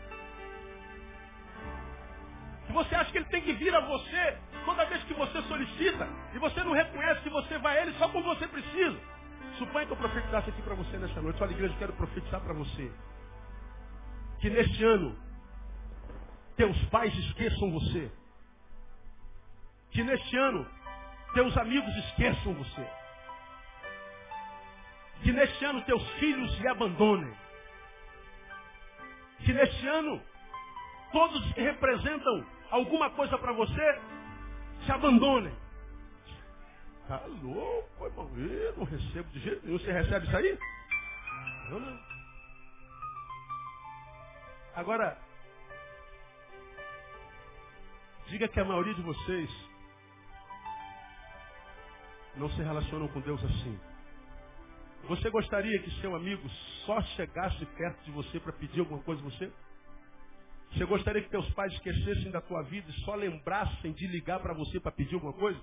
Você 2.73 2.95
acha 2.95 3.11
que 3.11 3.17
ele 3.17 3.29
tem 3.29 3.41
que 3.41 3.53
vir 3.53 3.73
a 3.73 3.79
você 3.79 4.37
toda 4.65 4.85
vez 4.85 5.03
que 5.03 5.13
você 5.13 5.41
solicita 5.43 6.07
e 6.33 6.39
você 6.39 6.63
não 6.63 6.73
reconhece 6.73 7.21
que 7.21 7.29
você 7.29 7.57
vai 7.59 7.77
a 7.77 7.81
ele 7.83 7.93
só 7.97 8.09
quando 8.09 8.25
você 8.25 8.47
precisa. 8.47 8.99
Suponha 9.57 9.85
que 9.85 9.93
eu 9.93 9.97
profetizasse 9.97 10.49
aqui 10.49 10.61
para 10.61 10.75
você 10.75 10.97
nessa 10.97 11.21
noite. 11.21 11.41
Olha, 11.41 11.51
igreja, 11.51 11.73
eu 11.73 11.77
quero 11.77 11.93
profetizar 11.93 12.41
para 12.41 12.53
você. 12.53 12.91
Que 14.39 14.49
neste 14.49 14.83
ano, 14.83 15.17
teus 16.57 16.77
pais 16.85 17.15
esqueçam 17.15 17.71
você. 17.71 18.11
Que 19.91 20.03
neste 20.03 20.37
ano, 20.37 20.67
teus 21.33 21.55
amigos 21.57 21.95
esqueçam 21.95 22.53
você. 22.53 22.89
Que 25.23 25.31
neste 25.31 25.63
ano, 25.63 25.81
teus 25.83 26.05
filhos 26.15 26.59
lhe 26.59 26.67
abandonem. 26.67 27.33
Que 29.45 29.53
neste 29.53 29.87
ano, 29.87 30.21
todos 31.13 31.53
que 31.53 31.61
representam 31.61 32.54
alguma 32.71 33.09
coisa 33.11 33.37
para 33.37 33.53
você, 33.53 34.01
se 34.85 34.91
abandone. 34.91 35.51
Tá 37.07 37.21
louco, 37.43 38.05
irmão. 38.05 38.29
Eu 38.37 38.77
não 38.77 38.83
recebo 38.83 39.29
de 39.29 39.39
jeito 39.39 39.65
nenhum. 39.65 39.79
Você 39.79 39.91
recebe 39.91 40.25
isso 40.25 40.37
aí? 40.37 40.57
Eu 41.69 41.79
não. 41.79 41.99
Agora, 44.75 45.17
diga 48.27 48.47
que 48.47 48.59
a 48.59 48.65
maioria 48.65 48.93
de 48.93 49.01
vocês 49.01 49.49
não 52.35 52.49
se 52.49 52.61
relacionam 52.61 53.07
com 53.07 53.21
Deus 53.21 53.43
assim. 53.43 53.79
Você 55.07 55.29
gostaria 55.29 55.79
que 55.81 56.01
seu 56.01 56.15
amigo 56.15 56.49
só 56.85 56.99
chegasse 57.15 57.63
perto 57.65 58.03
de 58.03 58.11
você 58.11 58.39
para 58.39 58.51
pedir 58.53 58.79
alguma 58.79 59.01
coisa 59.03 59.21
a 59.21 59.25
você? 59.25 59.51
Você 60.71 60.85
gostaria 60.85 61.21
que 61.21 61.29
teus 61.29 61.49
pais 61.53 61.73
esquecessem 61.73 62.31
da 62.31 62.41
tua 62.41 62.61
vida 62.63 62.89
e 62.89 63.01
só 63.01 63.15
lembrassem 63.15 63.93
de 63.93 64.07
ligar 64.07 64.39
para 64.39 64.53
você 64.53 64.79
para 64.79 64.91
pedir 64.91 65.15
alguma 65.15 65.33
coisa? 65.33 65.59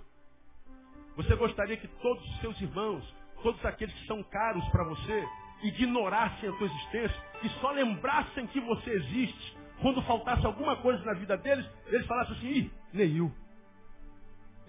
Você 1.16 1.34
gostaria 1.36 1.76
que 1.76 1.88
todos 1.88 2.24
os 2.30 2.40
seus 2.40 2.60
irmãos, 2.60 3.04
todos 3.42 3.62
aqueles 3.64 3.94
que 3.94 4.06
são 4.06 4.22
caros 4.22 4.66
para 4.70 4.84
você, 4.84 5.28
ignorassem 5.62 6.48
a 6.48 6.52
tua 6.56 6.66
existência 6.66 7.22
e 7.42 7.48
só 7.60 7.70
lembrassem 7.70 8.46
que 8.46 8.60
você 8.60 8.90
existe 8.90 9.56
quando 9.82 10.00
faltasse 10.02 10.46
alguma 10.46 10.76
coisa 10.76 11.04
na 11.04 11.12
vida 11.12 11.36
deles, 11.36 11.68
eles 11.86 12.06
falassem 12.06 12.36
assim, 12.36 12.48
ih, 12.48 12.72
Neil. 12.92 13.32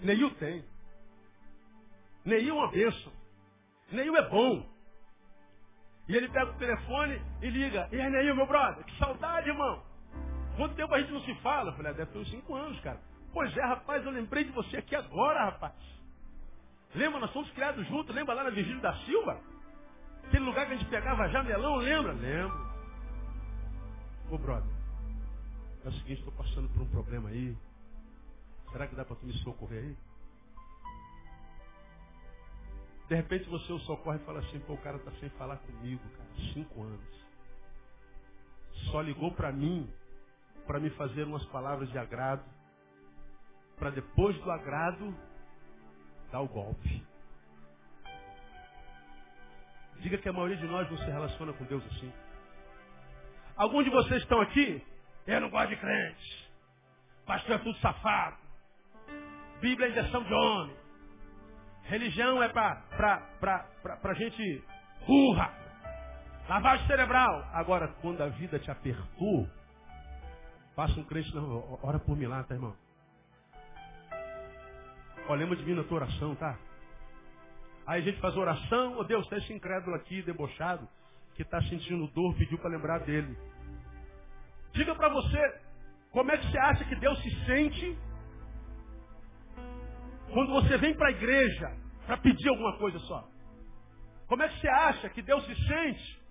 Neil 0.00 0.30
tem. 0.34 0.64
Neil 2.24 2.48
é 2.48 2.52
uma 2.52 2.70
bênção. 2.70 3.12
Neil 3.92 4.16
é 4.16 4.28
bom. 4.28 4.68
E 6.08 6.16
ele 6.16 6.28
pega 6.28 6.50
o 6.50 6.58
telefone 6.58 7.20
e 7.40 7.48
liga. 7.48 7.88
E 7.92 8.00
aí, 8.00 8.10
Neil, 8.10 8.34
meu 8.34 8.46
brother, 8.46 8.84
que 8.84 8.98
saudade, 8.98 9.48
irmão. 9.48 9.82
Quanto 10.56 10.74
tempo 10.74 10.94
a 10.94 11.00
gente 11.00 11.12
não 11.12 11.20
se 11.22 11.34
fala? 11.36 11.70
Eu 11.70 11.76
falei, 11.76 11.92
ah, 11.92 11.94
deve 11.94 12.12
ter 12.12 12.18
uns 12.18 12.30
cinco 12.30 12.54
anos, 12.54 12.78
cara. 12.80 13.00
Pois 13.32 13.56
é, 13.56 13.64
rapaz, 13.64 14.04
eu 14.04 14.12
lembrei 14.12 14.44
de 14.44 14.52
você 14.52 14.76
aqui 14.76 14.94
agora, 14.94 15.46
rapaz. 15.46 15.74
Lembra, 16.94 17.18
nós 17.18 17.32
fomos 17.32 17.50
criados 17.50 17.86
juntos, 17.88 18.14
lembra 18.14 18.34
lá 18.34 18.44
na 18.44 18.50
Virgílio 18.50 18.80
da 18.80 18.94
Silva? 19.04 19.40
Aquele 20.24 20.44
lugar 20.44 20.66
que 20.66 20.74
a 20.74 20.76
gente 20.76 20.88
pegava 20.88 21.28
jamelão, 21.28 21.76
lembra? 21.76 22.12
Lembro. 22.12 22.74
Ô, 24.30 24.38
brother, 24.38 24.70
é 25.84 25.88
o 25.88 25.92
seguinte, 25.92 26.20
estou 26.20 26.32
passando 26.32 26.68
por 26.68 26.82
um 26.82 26.88
problema 26.88 27.28
aí. 27.30 27.56
Será 28.70 28.86
que 28.86 28.94
dá 28.94 29.04
para 29.04 29.16
tu 29.16 29.26
me 29.26 29.32
socorrer 29.38 29.82
aí? 29.82 29.96
De 33.08 33.14
repente 33.16 33.48
você 33.50 33.72
o 33.72 33.78
socorre 33.80 34.18
e 34.18 34.24
fala 34.24 34.38
assim, 34.38 34.60
pô, 34.60 34.74
o 34.74 34.78
cara 34.78 34.96
está 34.96 35.10
sem 35.20 35.28
falar 35.30 35.58
comigo, 35.58 36.02
cara, 36.16 36.52
cinco 36.54 36.82
anos. 36.82 37.24
Só 38.90 39.00
ligou 39.02 39.32
para 39.32 39.52
mim 39.52 39.92
para 40.66 40.80
me 40.80 40.90
fazer 40.90 41.24
umas 41.24 41.44
palavras 41.46 41.90
de 41.90 41.98
agrado, 41.98 42.44
para 43.76 43.90
depois 43.90 44.36
do 44.38 44.50
agrado 44.50 45.14
dar 46.30 46.40
o 46.40 46.48
golpe. 46.48 47.06
Diga 50.00 50.18
que 50.18 50.28
a 50.28 50.32
maioria 50.32 50.56
de 50.56 50.66
nós 50.66 50.90
não 50.90 50.98
se 50.98 51.04
relaciona 51.04 51.52
com 51.52 51.64
Deus 51.64 51.84
assim. 51.86 52.12
Alguns 53.56 53.84
de 53.84 53.90
vocês 53.90 54.22
estão 54.22 54.40
aqui, 54.40 54.84
eu 55.26 55.40
não 55.40 55.50
gosto 55.50 55.68
de 55.68 55.76
crente. 55.76 56.50
Pastor 57.24 57.56
é 57.56 57.58
tudo 57.58 57.78
safado. 57.78 58.36
Bíblia 59.60 59.88
é 59.88 59.90
injeção 59.90 60.22
de 60.24 60.34
homem. 60.34 60.76
Religião 61.84 62.42
é 62.42 62.48
para 62.48 64.14
gente 64.14 64.64
burra. 65.06 65.52
Lavagem 66.48 66.86
cerebral. 66.86 67.48
Agora, 67.52 67.88
quando 68.02 68.22
a 68.22 68.28
vida 68.28 68.58
te 68.58 68.70
apertou, 68.70 69.48
Passa 70.74 70.98
um 70.98 71.04
crente, 71.04 71.32
não, 71.34 71.78
ora 71.82 71.98
por 71.98 72.16
mim 72.16 72.26
lá, 72.26 72.42
tá, 72.42 72.54
irmão? 72.54 72.74
Ó, 75.28 75.34
lembra 75.34 75.56
de 75.56 75.64
mim 75.64 75.74
na 75.74 75.84
tua 75.84 75.98
oração, 75.98 76.34
tá? 76.34 76.58
Aí 77.86 78.00
a 78.00 78.04
gente 78.04 78.20
faz 78.20 78.36
oração, 78.36 78.96
oh 78.98 79.04
Deus, 79.04 79.26
tá 79.28 79.36
esse 79.36 79.52
incrédulo 79.52 79.94
aqui, 79.94 80.22
debochado, 80.22 80.88
que 81.34 81.42
está 81.42 81.60
sentindo 81.62 82.08
dor, 82.08 82.34
pediu 82.36 82.58
para 82.58 82.70
lembrar 82.70 82.98
dele. 83.00 83.36
Diga 84.72 84.94
para 84.94 85.08
você, 85.10 85.60
como 86.10 86.30
é 86.32 86.38
que 86.38 86.50
você 86.50 86.58
acha 86.58 86.84
que 86.84 86.96
Deus 86.96 87.22
se 87.22 87.44
sente 87.44 87.98
quando 90.32 90.52
você 90.52 90.76
vem 90.78 90.94
para 90.94 91.08
a 91.08 91.12
igreja 91.12 91.76
para 92.06 92.16
pedir 92.16 92.48
alguma 92.48 92.76
coisa 92.78 92.98
só? 93.00 93.28
Como 94.26 94.42
é 94.42 94.48
que 94.48 94.60
você 94.60 94.68
acha 94.68 95.08
que 95.10 95.22
Deus 95.22 95.44
se 95.46 95.54
sente 95.66 96.22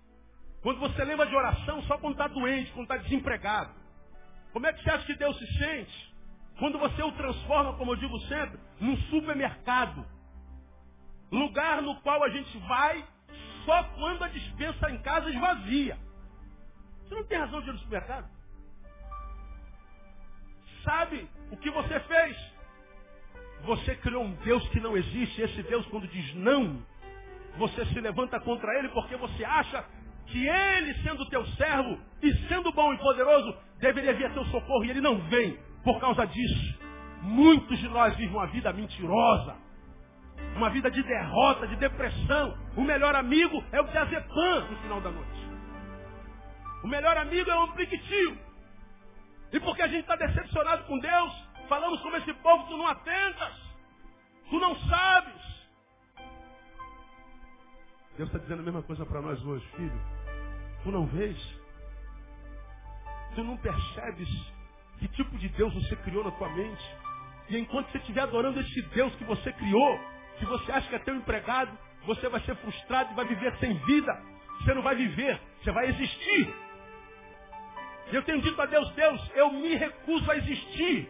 quando 0.62 0.80
você 0.80 1.04
lembra 1.06 1.26
de 1.26 1.36
oração 1.36 1.82
só 1.84 1.98
quando 1.98 2.14
está 2.14 2.28
doente, 2.28 2.72
quando 2.74 2.84
está 2.84 2.98
desempregado? 2.98 3.83
Como 4.54 4.68
é 4.68 4.72
que 4.72 4.84
você 4.84 4.90
acha 4.92 5.06
que 5.06 5.16
Deus 5.16 5.38
se 5.38 5.48
sente? 5.58 6.16
Quando 6.60 6.78
você 6.78 7.02
o 7.02 7.12
transforma, 7.14 7.74
como 7.74 7.92
eu 7.92 7.96
digo 7.96 8.18
sempre, 8.22 8.60
num 8.80 8.96
supermercado. 9.10 10.06
Lugar 11.32 11.82
no 11.82 12.00
qual 12.02 12.24
a 12.24 12.30
gente 12.30 12.56
vai 12.60 13.04
só 13.66 13.84
quando 13.96 14.24
a 14.24 14.30
dispensa 14.30 14.92
em 14.92 15.02
casa 15.02 15.30
esvazia. 15.32 15.98
Você 17.02 17.16
não 17.16 17.24
tem 17.24 17.40
razão 17.40 17.62
de 17.62 17.70
ir 17.70 17.74
no 17.74 17.80
supermercado? 17.80 18.30
Sabe 20.84 21.28
o 21.50 21.58
que 21.58 21.72
você 21.72 22.00
fez? 22.02 22.54
Você 23.64 23.96
criou 23.96 24.24
um 24.24 24.36
Deus 24.44 24.68
que 24.70 24.80
não 24.80 24.96
existe. 24.96 25.42
Esse 25.42 25.64
Deus, 25.64 25.86
quando 25.88 26.08
diz 26.08 26.36
não, 26.36 26.86
você 27.58 27.86
se 27.88 28.00
levanta 28.00 28.40
contra 28.40 28.78
ele 28.78 28.90
porque 28.90 29.16
você 29.16 29.44
acha 29.44 29.84
que 30.34 30.48
ele, 30.48 30.96
sendo 31.04 31.30
teu 31.30 31.46
servo 31.50 31.96
e 32.20 32.34
sendo 32.48 32.72
bom 32.72 32.92
e 32.92 32.98
poderoso, 32.98 33.56
deveria 33.78 34.16
vir 34.16 34.26
a 34.26 34.30
teu 34.32 34.44
socorro 34.46 34.84
e 34.84 34.90
ele 34.90 35.00
não 35.00 35.20
vem. 35.30 35.60
Por 35.84 36.00
causa 36.00 36.26
disso, 36.26 36.80
muitos 37.22 37.78
de 37.78 37.88
nós 37.88 38.16
vivem 38.16 38.36
uma 38.36 38.48
vida 38.48 38.74
mentirosa, 38.74 39.56
uma 40.56 40.72
vida 40.72 40.90
de 40.90 41.04
derrota, 41.04 41.68
de 41.68 41.76
depressão. 41.76 42.58
O 42.76 42.82
melhor 42.82 43.16
amigo 43.16 43.64
é 43.72 43.80
o 43.80 43.84
diazepam 43.84 44.72
no 44.72 44.78
final 44.78 45.02
da 45.02 45.12
noite. 45.12 45.50
O 46.84 46.88
melhor 46.88 47.16
amigo 47.16 47.52
é 47.52 47.56
o 47.56 47.64
ampliquitio. 47.66 48.36
E 49.52 49.60
porque 49.60 49.84
a 49.84 49.88
gente 49.88 50.02
está 50.02 50.16
decepcionado 50.16 50.84
com 50.86 50.98
Deus, 50.98 51.48
falamos 51.70 52.02
como 52.02 52.18
esse 52.18 52.34
povo, 52.34 52.66
tu 52.68 52.76
não 52.76 52.88
atentas, 52.88 53.54
tu 54.50 54.60
não 54.60 54.76
sabes. 54.78 55.44
Deus 58.18 58.30
está 58.30 58.40
dizendo 58.40 58.62
a 58.62 58.66
mesma 58.66 58.82
coisa 58.82 59.06
para 59.06 59.22
nós 59.22 59.40
hoje, 59.46 59.64
filho. 59.76 60.23
Tu 60.84 60.92
não 60.92 61.06
vês? 61.08 61.38
Tu 63.36 63.44
não 63.44 63.58
percebes 63.58 64.30
que 65.00 65.08
tipo 65.10 65.38
de 65.38 65.50
Deus 65.50 65.74
você 65.74 65.96
criou 65.98 66.24
na 66.24 66.32
tua 66.32 66.50
mente? 66.50 66.84
E 67.50 67.58
enquanto 67.58 67.92
você 67.92 67.98
estiver 67.98 68.22
adorando 68.22 68.60
esse 68.60 68.82
Deus 68.84 69.14
que 69.16 69.24
você 69.24 69.52
criou, 69.54 70.00
que 70.38 70.46
você 70.46 70.72
acha 70.72 70.88
que 70.88 70.96
é 70.96 71.00
teu 71.00 71.16
empregado, 71.16 71.78
você 72.06 72.28
vai 72.30 72.42
ser 72.42 72.56
frustrado 72.58 73.12
e 73.12 73.16
vai 73.16 73.26
viver 73.26 73.56
sem 73.58 73.74
vida. 73.86 74.22
Você 74.60 74.74
não 74.74 74.82
vai 74.82 74.96
viver, 74.96 75.40
você 75.62 75.72
vai 75.72 75.88
existir. 75.88 76.54
E 78.12 78.16
eu 78.16 78.24
tenho 78.24 78.42
dito 78.42 78.62
a 78.62 78.66
Deus, 78.66 78.90
Deus, 78.92 79.32
eu 79.36 79.52
me 79.52 79.76
recuso 79.76 80.30
a 80.30 80.38
existir. 80.38 81.10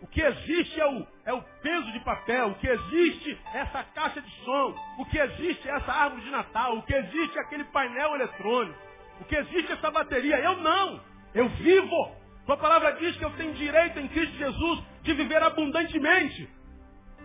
O 0.00 0.06
que 0.06 0.20
existe 0.20 0.80
é 0.80 0.86
o, 0.86 1.06
é 1.24 1.32
o 1.32 1.42
peso 1.62 1.92
de 1.92 2.00
papel, 2.00 2.48
o 2.48 2.54
que 2.56 2.66
existe 2.66 3.38
é 3.52 3.58
essa 3.60 3.82
caixa 3.82 4.20
de 4.20 4.30
som, 4.44 4.74
o 4.98 5.06
que 5.06 5.18
existe 5.18 5.68
é 5.68 5.76
essa 5.76 5.92
árvore 5.92 6.22
de 6.22 6.30
Natal, 6.30 6.76
o 6.78 6.82
que 6.82 6.94
existe 6.94 7.38
é 7.38 7.40
aquele 7.40 7.64
painel 7.64 8.14
eletrônico, 8.14 8.78
o 9.20 9.24
que 9.24 9.34
existe 9.34 9.72
é 9.72 9.74
essa 9.74 9.90
bateria. 9.90 10.38
Eu 10.40 10.58
não, 10.58 11.00
eu 11.34 11.48
vivo. 11.48 12.16
Sua 12.44 12.58
palavra 12.58 12.92
diz 12.92 13.16
que 13.16 13.24
eu 13.24 13.30
tenho 13.36 13.54
direito 13.54 13.98
em 13.98 14.08
Cristo 14.08 14.36
Jesus 14.36 14.84
de 15.02 15.14
viver 15.14 15.42
abundantemente. 15.42 16.48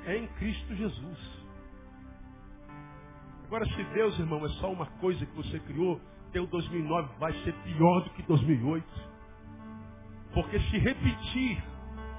É 0.06 0.16
em 0.16 0.28
Cristo 0.28 0.76
Jesus. 0.76 1.40
Agora, 3.46 3.66
se 3.66 3.84
Deus, 3.96 4.18
irmão, 4.18 4.46
é 4.46 4.50
só 4.60 4.72
uma 4.72 4.86
coisa 4.86 5.26
que 5.26 5.36
você 5.36 5.60
criou, 5.60 6.00
teu 6.32 6.46
2009 6.48 7.10
vai 7.20 7.34
ser 7.44 7.54
pior 7.64 8.02
do 8.02 8.12
que 8.12 8.22
2008. 8.24 8.86
Porque 10.34 10.60
se 10.60 10.78
repetir 10.78 11.62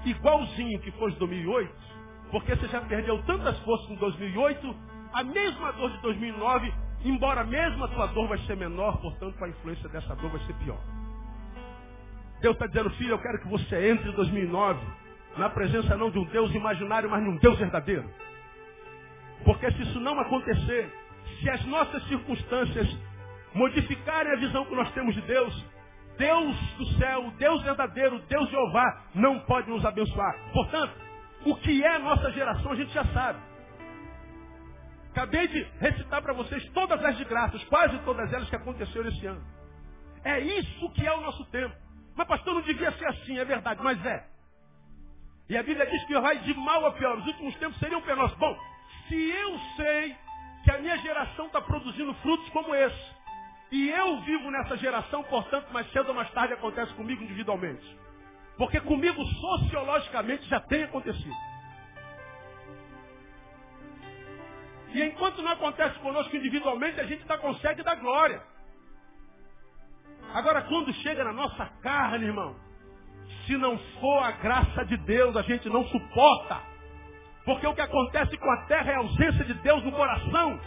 igualzinho 0.09 0.79
que 0.79 0.91
foi 0.91 1.11
de 1.11 1.19
2008, 1.19 1.73
porque 2.31 2.55
você 2.55 2.67
já 2.67 2.81
perdeu 2.81 3.21
tantas 3.23 3.57
forças 3.59 3.89
em 3.89 3.95
2008, 3.95 4.75
a 5.13 5.23
mesma 5.23 5.71
dor 5.73 5.91
de 5.91 5.97
2009, 6.01 6.73
embora 7.03 7.43
mesmo 7.43 7.83
a 7.83 7.87
tua 7.89 8.07
dor 8.07 8.27
vai 8.27 8.37
ser 8.39 8.55
menor, 8.55 8.97
portanto 9.01 9.43
a 9.43 9.49
influência 9.49 9.89
dessa 9.89 10.15
dor 10.15 10.31
vai 10.31 10.39
ser 10.41 10.53
pior. 10.55 10.79
Deus 12.41 12.55
está 12.55 12.65
dizendo, 12.67 12.89
filho, 12.91 13.11
eu 13.11 13.19
quero 13.19 13.39
que 13.39 13.47
você 13.47 13.91
entre 13.91 14.09
em 14.09 14.13
2009 14.13 14.79
na 15.37 15.49
presença 15.49 15.95
não 15.95 16.09
de 16.09 16.19
um 16.19 16.25
Deus 16.25 16.53
imaginário, 16.53 17.09
mas 17.09 17.23
de 17.23 17.29
um 17.29 17.37
Deus 17.37 17.57
verdadeiro. 17.57 18.09
Porque 19.45 19.71
se 19.71 19.81
isso 19.83 19.99
não 19.99 20.19
acontecer, 20.19 20.91
se 21.39 21.49
as 21.49 21.65
nossas 21.65 22.03
circunstâncias 22.07 22.87
modificarem 23.53 24.31
a 24.33 24.35
visão 24.37 24.65
que 24.65 24.75
nós 24.75 24.91
temos 24.91 25.13
de 25.15 25.21
Deus, 25.21 25.65
Deus 26.17 26.55
do 26.77 26.85
céu, 26.97 27.31
Deus 27.37 27.63
verdadeiro, 27.63 28.19
Deus 28.27 28.49
Jeová, 28.49 29.03
não 29.15 29.39
pode 29.41 29.69
nos 29.69 29.83
abençoar. 29.85 30.35
Portanto, 30.53 30.93
o 31.45 31.55
que 31.57 31.83
é 31.83 31.95
a 31.95 31.99
nossa 31.99 32.31
geração 32.31 32.71
a 32.71 32.75
gente 32.75 32.91
já 32.91 33.05
sabe. 33.05 33.39
Acabei 35.11 35.47
de 35.47 35.61
recitar 35.79 36.21
para 36.21 36.33
vocês 36.33 36.63
todas 36.69 37.03
as 37.03 37.17
de 37.17 37.25
graças, 37.25 37.63
quase 37.65 37.97
todas 37.99 38.31
elas 38.31 38.49
que 38.49 38.55
aconteceram 38.55 39.09
esse 39.09 39.25
ano. 39.25 39.43
É 40.23 40.39
isso 40.39 40.89
que 40.91 41.05
é 41.05 41.13
o 41.13 41.21
nosso 41.21 41.43
tempo. 41.45 41.75
Mas 42.15 42.27
pastor, 42.27 42.53
não 42.53 42.61
devia 42.61 42.91
ser 42.93 43.07
assim, 43.07 43.37
é 43.37 43.45
verdade, 43.45 43.81
mas 43.83 44.03
é. 44.05 44.25
E 45.49 45.57
a 45.57 45.63
Bíblia 45.63 45.85
diz 45.85 46.03
que 46.05 46.17
vai 46.19 46.37
de 46.39 46.53
mal 46.53 46.85
a 46.85 46.91
pior. 46.93 47.17
Os 47.17 47.27
últimos 47.27 47.55
tempos 47.55 47.77
seriam 47.79 48.01
penosos. 48.01 48.37
Bom, 48.37 48.57
se 49.07 49.15
eu 49.15 49.59
sei 49.75 50.15
que 50.63 50.71
a 50.71 50.77
minha 50.77 50.97
geração 50.99 51.47
está 51.47 51.59
produzindo 51.61 52.13
frutos 52.15 52.47
como 52.49 52.73
esse, 52.73 53.15
e 53.71 53.89
eu 53.89 54.21
vivo 54.21 54.51
nessa 54.51 54.75
geração, 54.77 55.23
portanto, 55.23 55.71
mais 55.71 55.89
cedo 55.91 56.09
ou 56.09 56.13
mais 56.13 56.29
tarde 56.31 56.53
acontece 56.53 56.93
comigo 56.93 57.23
individualmente. 57.23 57.97
Porque 58.57 58.79
comigo, 58.81 59.23
sociologicamente, 59.25 60.47
já 60.49 60.59
tem 60.59 60.83
acontecido. 60.83 61.35
E 64.93 65.01
enquanto 65.03 65.41
não 65.41 65.51
acontece 65.53 65.97
conosco 65.99 66.35
individualmente, 66.35 66.99
a 66.99 67.05
gente 67.05 67.21
ainda 67.21 67.37
consegue 67.37 67.81
dar 67.81 67.95
glória. 67.95 68.43
Agora, 70.33 70.61
quando 70.63 70.93
chega 70.95 71.23
na 71.23 71.31
nossa 71.31 71.65
carne, 71.81 72.25
irmão, 72.25 72.55
se 73.45 73.55
não 73.55 73.77
for 73.99 74.23
a 74.23 74.31
graça 74.31 74.85
de 74.85 74.97
Deus, 74.97 75.35
a 75.37 75.41
gente 75.43 75.69
não 75.69 75.85
suporta. 75.85 76.61
Porque 77.45 77.65
o 77.65 77.73
que 77.73 77.81
acontece 77.81 78.37
com 78.37 78.51
a 78.51 78.65
terra 78.65 78.91
é 78.91 78.95
a 78.95 78.99
ausência 78.99 79.45
de 79.45 79.53
Deus 79.55 79.83
no 79.83 79.91
coração. 79.93 80.59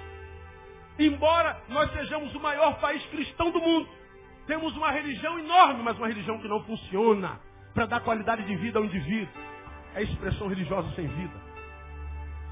Embora 0.99 1.61
nós 1.69 1.91
sejamos 1.93 2.35
o 2.35 2.41
maior 2.41 2.79
país 2.81 3.05
cristão 3.07 3.51
do 3.51 3.61
mundo, 3.61 3.89
temos 4.47 4.77
uma 4.77 4.91
religião 4.91 5.39
enorme, 5.39 5.83
mas 5.83 5.97
uma 5.99 6.07
religião 6.07 6.39
que 6.39 6.49
não 6.49 6.63
funciona 6.65 7.41
para 7.73 7.87
dar 7.87 8.01
qualidade 8.01 8.45
de 8.45 8.57
vida 8.57 8.79
ao 8.79 8.85
indivíduo. 8.85 9.35
É 9.95 10.03
expressão 10.03 10.49
religiosa 10.49 10.89
sem 10.95 11.07
vida. 11.07 11.45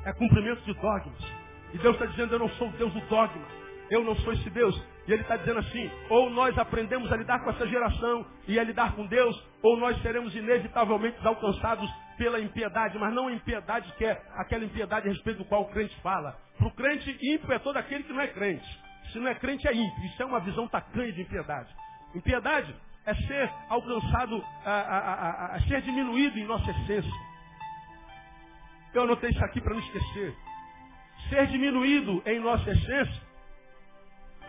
É 0.05 0.13
cumprimento 0.13 0.63
de 0.63 0.75
dogmas. 0.75 1.25
E 1.73 1.79
Deus 1.79 1.95
está 1.95 2.07
dizendo, 2.07 2.35
eu 2.35 2.39
não 2.39 2.49
sou 2.51 2.69
o 2.69 2.73
Deus 2.73 2.93
do 2.93 3.01
dogma. 3.03 3.47
Eu 3.91 4.05
não 4.05 4.17
sou 4.17 4.33
esse 4.33 4.51
Deus. 4.51 4.75
E 5.07 5.13
Ele 5.13 5.23
está 5.23 5.37
dizendo 5.37 5.59
assim, 5.59 5.91
ou 6.09 6.31
nós 6.31 6.57
aprendemos 6.59 7.13
a 7.13 7.17
lidar 7.17 7.41
com 7.41 7.51
essa 7.51 7.67
geração 7.67 8.27
e 8.49 8.59
a 8.59 8.65
lidar 8.65 8.95
com 8.95 9.07
Deus, 9.07 9.41
ou 9.63 9.77
nós 9.77 10.01
seremos 10.03 10.35
inevitavelmente 10.35 11.17
alcançados 11.27 11.89
pela 12.17 12.41
impiedade, 12.41 12.99
mas 12.99 13.13
não 13.13 13.29
a 13.29 13.33
impiedade 13.33 13.93
que 13.97 14.05
é 14.05 14.23
aquela 14.37 14.65
impiedade 14.65 15.09
a 15.09 15.13
respeito 15.13 15.39
do 15.39 15.45
qual 15.45 15.63
o 15.63 15.71
crente 15.71 15.95
fala. 16.01 16.39
Para 16.59 16.67
o 16.67 16.71
crente, 16.73 17.11
ímpio 17.21 17.53
é 17.53 17.59
todo 17.59 17.77
aquele 17.77 18.05
que 18.05 18.13
não 18.13 18.21
é 18.21 18.29
crente. 18.29 18.83
Se 19.13 19.19
não 19.19 19.29
é 19.29 19.35
crente, 19.35 19.67
é 19.67 19.75
ímpio. 19.75 20.05
Isso 20.05 20.23
é 20.23 20.27
uma 20.27 20.41
visão 20.41 20.69
tacanha 20.69 21.13
de 21.13 21.23
impiedade. 21.23 21.75
Impiedade 22.15 22.75
é 23.05 23.15
ser 23.15 23.51
alcançado, 23.69 24.45
a, 24.65 24.71
a, 24.71 24.99
a, 24.99 25.47
a 25.57 25.61
ser 25.63 25.83
diminuído 25.83 26.39
em 26.39 26.45
nossa 26.45 26.71
essência. 26.71 27.13
Eu 28.95 29.03
anotei 29.03 29.31
isso 29.31 29.45
aqui 29.45 29.61
para 29.61 29.75
não 29.75 29.81
esquecer. 29.81 30.35
Ser 31.29 31.47
diminuído 31.49 32.23
em 32.27 32.39
nossa 32.41 32.71
essência 32.71 33.33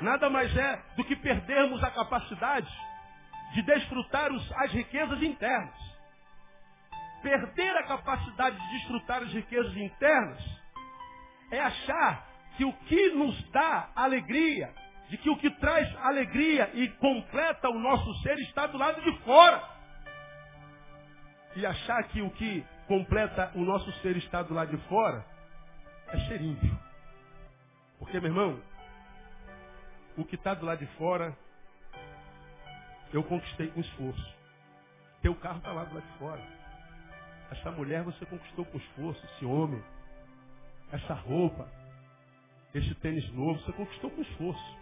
nada 0.01 0.29
mais 0.29 0.55
é 0.55 0.81
do 0.95 1.03
que 1.03 1.15
perdermos 1.15 1.83
a 1.83 1.91
capacidade 1.91 2.69
de 3.53 3.61
desfrutar 3.61 4.29
as 4.31 4.71
riquezas 4.71 5.21
internas. 5.21 5.92
Perder 7.23 7.77
a 7.77 7.83
capacidade 7.83 8.59
de 8.59 8.71
desfrutar 8.73 9.23
as 9.23 9.31
riquezas 9.33 9.75
internas 9.77 10.43
é 11.51 11.59
achar 11.59 12.27
que 12.57 12.65
o 12.65 12.73
que 12.73 13.09
nos 13.11 13.49
dá 13.51 13.89
alegria, 13.95 14.73
de 15.09 15.17
que 15.17 15.29
o 15.29 15.37
que 15.37 15.49
traz 15.51 15.87
alegria 16.03 16.69
e 16.73 16.89
completa 16.89 17.69
o 17.69 17.79
nosso 17.79 18.13
ser 18.21 18.37
está 18.39 18.67
do 18.67 18.77
lado 18.77 19.01
de 19.01 19.17
fora. 19.19 19.63
E 21.55 21.65
achar 21.65 22.03
que 22.09 22.21
o 22.21 22.29
que 22.31 22.65
completa 22.87 23.51
o 23.55 23.61
nosso 23.61 23.89
ser 24.01 24.17
está 24.17 24.41
do 24.43 24.53
lado 24.53 24.75
de 24.75 24.87
fora 24.89 25.25
é 26.09 26.19
ser 26.27 26.41
ímpio. 26.41 26.77
Porque, 27.99 28.19
meu 28.19 28.31
irmão, 28.31 28.61
o 30.17 30.25
que 30.25 30.35
está 30.35 30.53
do 30.53 30.65
lado 30.65 30.79
de 30.79 30.87
fora, 30.97 31.35
eu 33.13 33.23
conquistei 33.23 33.67
com 33.67 33.79
esforço. 33.79 34.35
Teu 35.21 35.33
carro 35.35 35.59
está 35.59 35.71
lá 35.71 35.85
do 35.85 35.95
lado 35.95 36.05
de 36.05 36.17
fora. 36.17 36.62
Essa 37.53 37.69
mulher 37.69 38.03
você 38.03 38.25
conquistou 38.25 38.65
com 38.65 38.77
esforço, 38.77 39.23
esse 39.25 39.45
homem. 39.45 39.81
Essa 40.91 41.13
roupa, 41.13 41.67
esse 42.73 42.93
tênis 42.95 43.31
novo, 43.31 43.59
você 43.59 43.71
conquistou 43.73 44.09
com 44.09 44.21
esforço. 44.21 44.77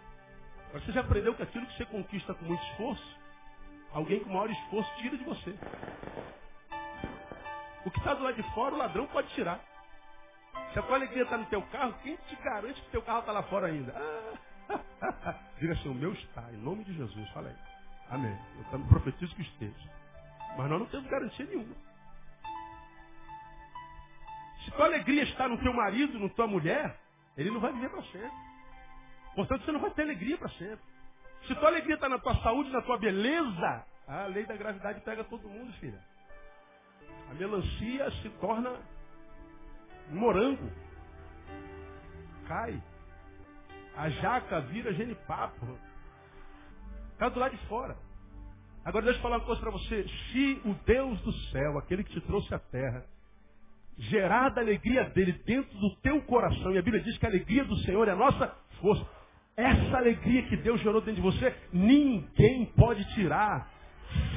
Mas 0.74 0.86
você 0.86 0.94
já 0.94 1.02
aprendeu 1.02 1.36
que 1.36 1.44
aquilo 1.44 1.66
que 1.66 1.78
você 1.78 1.86
conquista 1.86 2.34
com 2.34 2.46
muito 2.46 2.64
esforço, 2.68 3.20
alguém 3.92 4.22
com 4.22 4.30
maior 4.30 4.50
esforço 4.50 4.90
tira 4.98 5.18
de 5.18 5.24
você. 5.26 5.54
O 7.86 7.92
que 7.92 8.00
está 8.00 8.14
do 8.14 8.24
lado 8.24 8.36
de 8.36 8.54
fora, 8.54 8.74
o 8.74 8.78
ladrão 8.78 9.06
pode 9.08 9.28
tirar. 9.34 9.60
Se 10.72 10.80
a 10.80 10.82
tua 10.84 10.96
alegria 10.96 11.24
está 11.24 11.38
no 11.38 11.46
teu 11.48 11.62
carro, 11.64 11.94
quem 12.04 12.16
te 12.16 12.36
garante 12.38 12.82
que 12.82 12.90
teu 12.92 13.02
carro 13.02 13.20
está 13.20 13.34
lá 13.34 13.44
fora 13.44 13.68
ainda? 13.68 13.94
Ah, 14.70 15.36
Diga 15.60 15.74
assim, 15.74 15.90
o 15.90 15.94
meu 15.94 16.14
está, 16.14 16.50
em 16.54 16.58
nome 16.58 16.86
de 16.86 16.94
Jesus. 16.94 17.30
Fala 17.32 17.50
aí. 17.50 17.56
Amém. 18.10 18.38
Eu 18.58 18.64
também 18.72 18.88
profetizo 18.88 19.36
que 19.36 19.42
esteja. 19.42 19.90
Mas 20.58 20.70
nós 20.70 20.80
não 20.80 20.86
temos 20.86 21.10
garantia 21.10 21.46
nenhuma. 21.46 21.91
Se 24.64 24.72
tua 24.72 24.86
alegria 24.86 25.24
está 25.24 25.48
no 25.48 25.58
teu 25.58 25.74
marido, 25.74 26.20
na 26.20 26.30
tua 26.30 26.48
mulher, 26.48 27.00
ele 27.36 27.52
não 27.52 27.60
vai 27.60 27.74
viver 27.74 27.90
para 27.90 28.04
sempre. 28.04 28.32
Portanto, 29.36 29.66
você 29.66 29.72
não 29.72 29.80
vai 29.80 29.92
ter 29.92 30.04
alegria 30.04 30.38
para 30.38 30.50
sempre. 30.50 30.86
Se 31.48 31.56
tua 31.56 31.70
alegria 31.70 31.96
está 31.96 32.08
na 32.08 32.20
tua 32.20 32.36
saúde, 32.44 32.70
na 32.70 32.82
tua 32.82 32.98
beleza, 32.98 33.86
a 34.08 34.26
lei 34.26 34.46
da 34.46 34.56
gravidade 34.56 35.02
pega 35.02 35.24
todo 35.24 35.48
mundo, 35.48 35.72
filha. 35.74 36.00
A 37.30 37.34
melancia 37.34 38.12
se 38.22 38.30
torna 38.42 38.78
morango. 40.10 40.70
Cai. 42.48 42.82
A 43.96 44.10
jaca 44.10 44.62
vira 44.62 44.94
genipapo. 44.94 45.78
Está 47.14 47.30
do 47.30 47.40
lado 47.40 47.56
de 47.56 47.68
fora. 47.68 47.98
Agora 48.84 49.06
deixa 49.06 49.20
eu 49.20 49.24
falar 49.24 49.38
uma 49.38 49.46
coisa 49.46 49.62
para 49.62 49.72
você. 49.72 50.06
Se 50.32 50.62
o 50.66 50.74
Deus 50.86 51.22
do 51.22 51.32
céu, 51.52 51.78
aquele 51.78 52.04
que 52.04 52.14
te 52.14 52.22
trouxe 52.22 52.54
à 52.54 52.60
terra, 52.60 53.06
gerar 53.98 54.50
da 54.50 54.62
alegria 54.62 55.04
dele 55.06 55.34
dentro 55.46 55.78
do 55.78 55.96
teu 55.98 56.22
coração, 56.22 56.74
e 56.74 56.78
a 56.78 56.82
Bíblia 56.82 57.04
diz 57.04 57.18
que 57.18 57.26
a 57.26 57.30
alegria 57.30 57.64
do 57.64 57.78
Senhor 57.80 58.08
é 58.08 58.12
a 58.12 58.16
nossa 58.16 58.56
força. 58.80 59.06
Essa 59.56 59.98
alegria 59.98 60.44
que 60.44 60.58
Deus 60.58 60.82
gerou 60.82 61.02
dentro 61.02 61.16
de 61.16 61.22
você, 61.22 61.56
ninguém 61.72 62.66
pode 62.78 63.04
tirar. 63.14 63.70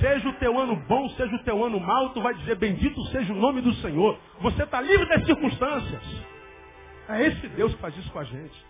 Seja 0.00 0.28
o 0.28 0.34
teu 0.34 0.58
ano 0.58 0.76
bom, 0.86 1.08
seja 1.10 1.34
o 1.34 1.42
teu 1.44 1.64
ano 1.64 1.80
mau, 1.80 2.10
tu 2.10 2.20
vai 2.20 2.34
dizer, 2.34 2.56
bendito 2.56 3.00
seja 3.06 3.32
o 3.32 3.36
nome 3.36 3.60
do 3.60 3.72
Senhor. 3.74 4.18
Você 4.40 4.62
está 4.62 4.80
livre 4.80 5.08
das 5.08 5.24
circunstâncias. 5.24 6.02
É 7.08 7.26
esse 7.26 7.48
Deus 7.48 7.74
que 7.74 7.80
faz 7.80 7.96
isso 7.96 8.10
com 8.10 8.18
a 8.18 8.24
gente. 8.24 8.64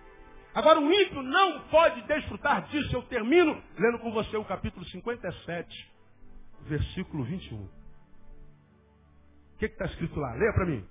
Agora 0.54 0.80
o 0.80 0.92
ímpio 0.92 1.22
não 1.22 1.60
pode 1.62 2.00
desfrutar 2.02 2.68
disso. 2.68 2.94
Eu 2.94 3.02
termino 3.02 3.60
lendo 3.76 3.98
com 3.98 4.12
você 4.12 4.36
o 4.36 4.44
capítulo 4.44 4.84
57, 4.86 5.90
versículo 6.62 7.24
21. 7.24 7.83
O 9.54 9.58
que 9.58 9.66
está 9.66 9.84
escrito 9.86 10.18
lá? 10.18 10.34
Leia 10.34 10.52
para 10.52 10.66
mim. 10.66 10.86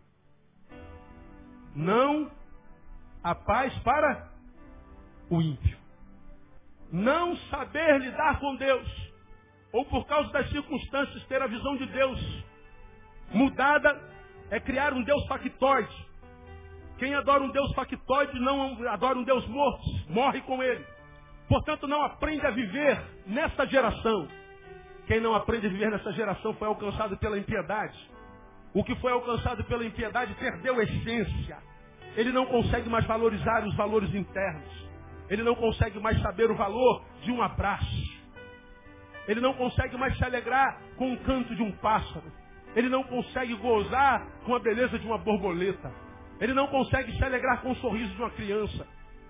Não 1.75 2.31
há 3.23 3.35
paz 3.35 3.77
para 3.79 4.29
o 5.29 5.41
ímpio. 5.41 5.77
Não 6.91 7.35
saber 7.49 7.99
lidar 7.99 8.39
com 8.39 8.55
Deus 8.55 9.13
ou 9.71 9.83
por 9.85 10.05
causa 10.05 10.31
das 10.31 10.49
circunstâncias 10.49 11.25
ter 11.25 11.41
a 11.41 11.47
visão 11.47 11.75
de 11.77 11.87
Deus 11.87 12.43
mudada, 13.31 13.99
é 14.51 14.59
criar 14.59 14.93
um 14.93 15.03
Deus 15.03 15.25
factoide. 15.25 16.07
Quem 16.99 17.15
adora 17.15 17.43
um 17.43 17.49
Deus 17.49 17.73
factoide 17.73 18.39
não 18.39 18.87
adora 18.87 19.17
um 19.17 19.23
Deus 19.23 19.45
morto, 19.47 19.83
morre 20.07 20.41
com 20.41 20.61
ele. 20.61 20.85
Portanto, 21.49 21.87
não 21.87 22.03
aprende 22.03 22.45
a 22.45 22.51
viver 22.51 23.01
nessa 23.25 23.65
geração. 23.65 24.27
Quem 25.07 25.19
não 25.19 25.33
aprende 25.33 25.65
a 25.65 25.69
viver 25.69 25.89
nessa 25.89 26.13
geração 26.13 26.53
foi 26.53 26.67
alcançado 26.67 27.17
pela 27.17 27.37
impiedade. 27.37 27.97
O 28.73 28.83
que 28.83 28.95
foi 28.95 29.11
alcançado 29.11 29.63
pela 29.65 29.85
impiedade 29.85 30.33
perdeu 30.35 30.81
essência. 30.81 31.57
Ele 32.15 32.31
não 32.31 32.45
consegue 32.45 32.89
mais 32.89 33.05
valorizar 33.05 33.65
os 33.65 33.75
valores 33.75 34.13
internos. 34.13 34.83
Ele 35.29 35.43
não 35.43 35.55
consegue 35.55 35.99
mais 35.99 36.19
saber 36.21 36.49
o 36.49 36.55
valor 36.55 37.03
de 37.21 37.31
um 37.31 37.41
abraço. 37.41 38.13
Ele 39.27 39.39
não 39.39 39.53
consegue 39.53 39.95
mais 39.95 40.17
se 40.17 40.23
alegrar 40.23 40.81
com 40.97 41.13
o 41.13 41.17
canto 41.19 41.55
de 41.55 41.61
um 41.61 41.71
pássaro. 41.73 42.31
Ele 42.75 42.89
não 42.89 43.03
consegue 43.03 43.53
gozar 43.55 44.25
com 44.45 44.55
a 44.55 44.59
beleza 44.59 44.97
de 44.97 45.05
uma 45.05 45.17
borboleta. 45.17 45.91
Ele 46.41 46.53
não 46.53 46.67
consegue 46.67 47.15
se 47.15 47.23
alegrar 47.23 47.61
com 47.61 47.71
o 47.71 47.75
sorriso 47.75 48.13
de 48.13 48.21
uma 48.21 48.31
criança. 48.31 48.87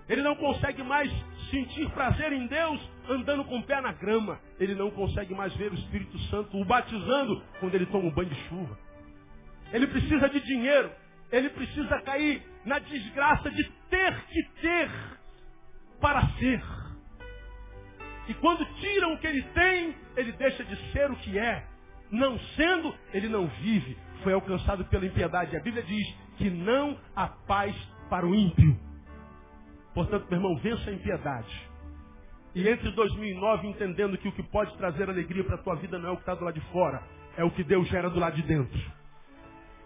Ele 0.08 0.22
não 0.22 0.34
consegue 0.36 0.82
mais 0.82 1.10
sentir 1.50 1.88
prazer 1.90 2.32
em 2.32 2.46
Deus 2.46 2.80
andando 3.08 3.44
com 3.44 3.58
o 3.58 3.62
pé 3.62 3.80
na 3.80 3.92
grama. 3.92 4.40
Ele 4.58 4.74
não 4.74 4.90
consegue 4.90 5.34
mais 5.34 5.54
ver 5.54 5.70
o 5.70 5.74
Espírito 5.74 6.18
Santo 6.30 6.58
o 6.58 6.64
batizando 6.64 7.42
quando 7.60 7.74
ele 7.74 7.86
toma 7.86 8.06
um 8.06 8.10
banho 8.10 8.30
de 8.30 8.48
chuva. 8.48 8.76
Ele 9.74 9.88
precisa 9.88 10.28
de 10.28 10.40
dinheiro. 10.40 10.88
Ele 11.32 11.50
precisa 11.50 12.00
cair 12.02 12.40
na 12.64 12.78
desgraça 12.78 13.50
de 13.50 13.64
ter 13.90 14.24
que 14.26 14.42
ter 14.60 14.90
para 16.00 16.22
ser. 16.38 16.62
E 18.28 18.34
quando 18.34 18.64
tiram 18.76 19.14
o 19.14 19.18
que 19.18 19.26
ele 19.26 19.42
tem, 19.42 19.96
ele 20.16 20.30
deixa 20.32 20.62
de 20.64 20.76
ser 20.92 21.10
o 21.10 21.16
que 21.16 21.36
é. 21.36 21.66
Não 22.08 22.38
sendo, 22.56 22.94
ele 23.12 23.28
não 23.28 23.48
vive. 23.48 23.98
Foi 24.22 24.32
alcançado 24.32 24.84
pela 24.84 25.06
impiedade. 25.06 25.56
A 25.56 25.60
Bíblia 25.60 25.82
diz 25.82 26.06
que 26.38 26.48
não 26.48 26.96
há 27.16 27.26
paz 27.26 27.74
para 28.08 28.24
o 28.24 28.32
ímpio. 28.32 28.78
Portanto, 29.92 30.28
meu 30.30 30.38
irmão, 30.38 30.56
vença 30.58 30.88
a 30.88 30.92
impiedade. 30.92 31.68
E 32.54 32.68
entre 32.68 32.92
2009 32.92 33.66
entendendo 33.66 34.16
que 34.18 34.28
o 34.28 34.32
que 34.32 34.42
pode 34.44 34.76
trazer 34.76 35.10
alegria 35.10 35.42
para 35.42 35.56
a 35.56 35.62
tua 35.62 35.74
vida 35.74 35.98
não 35.98 36.10
é 36.10 36.12
o 36.12 36.16
que 36.16 36.22
está 36.22 36.36
do 36.36 36.44
lado 36.44 36.54
de 36.54 36.64
fora, 36.70 37.02
é 37.36 37.42
o 37.42 37.50
que 37.50 37.64
Deus 37.64 37.88
gera 37.88 38.08
do 38.08 38.20
lado 38.20 38.36
de 38.36 38.42
dentro. 38.42 39.03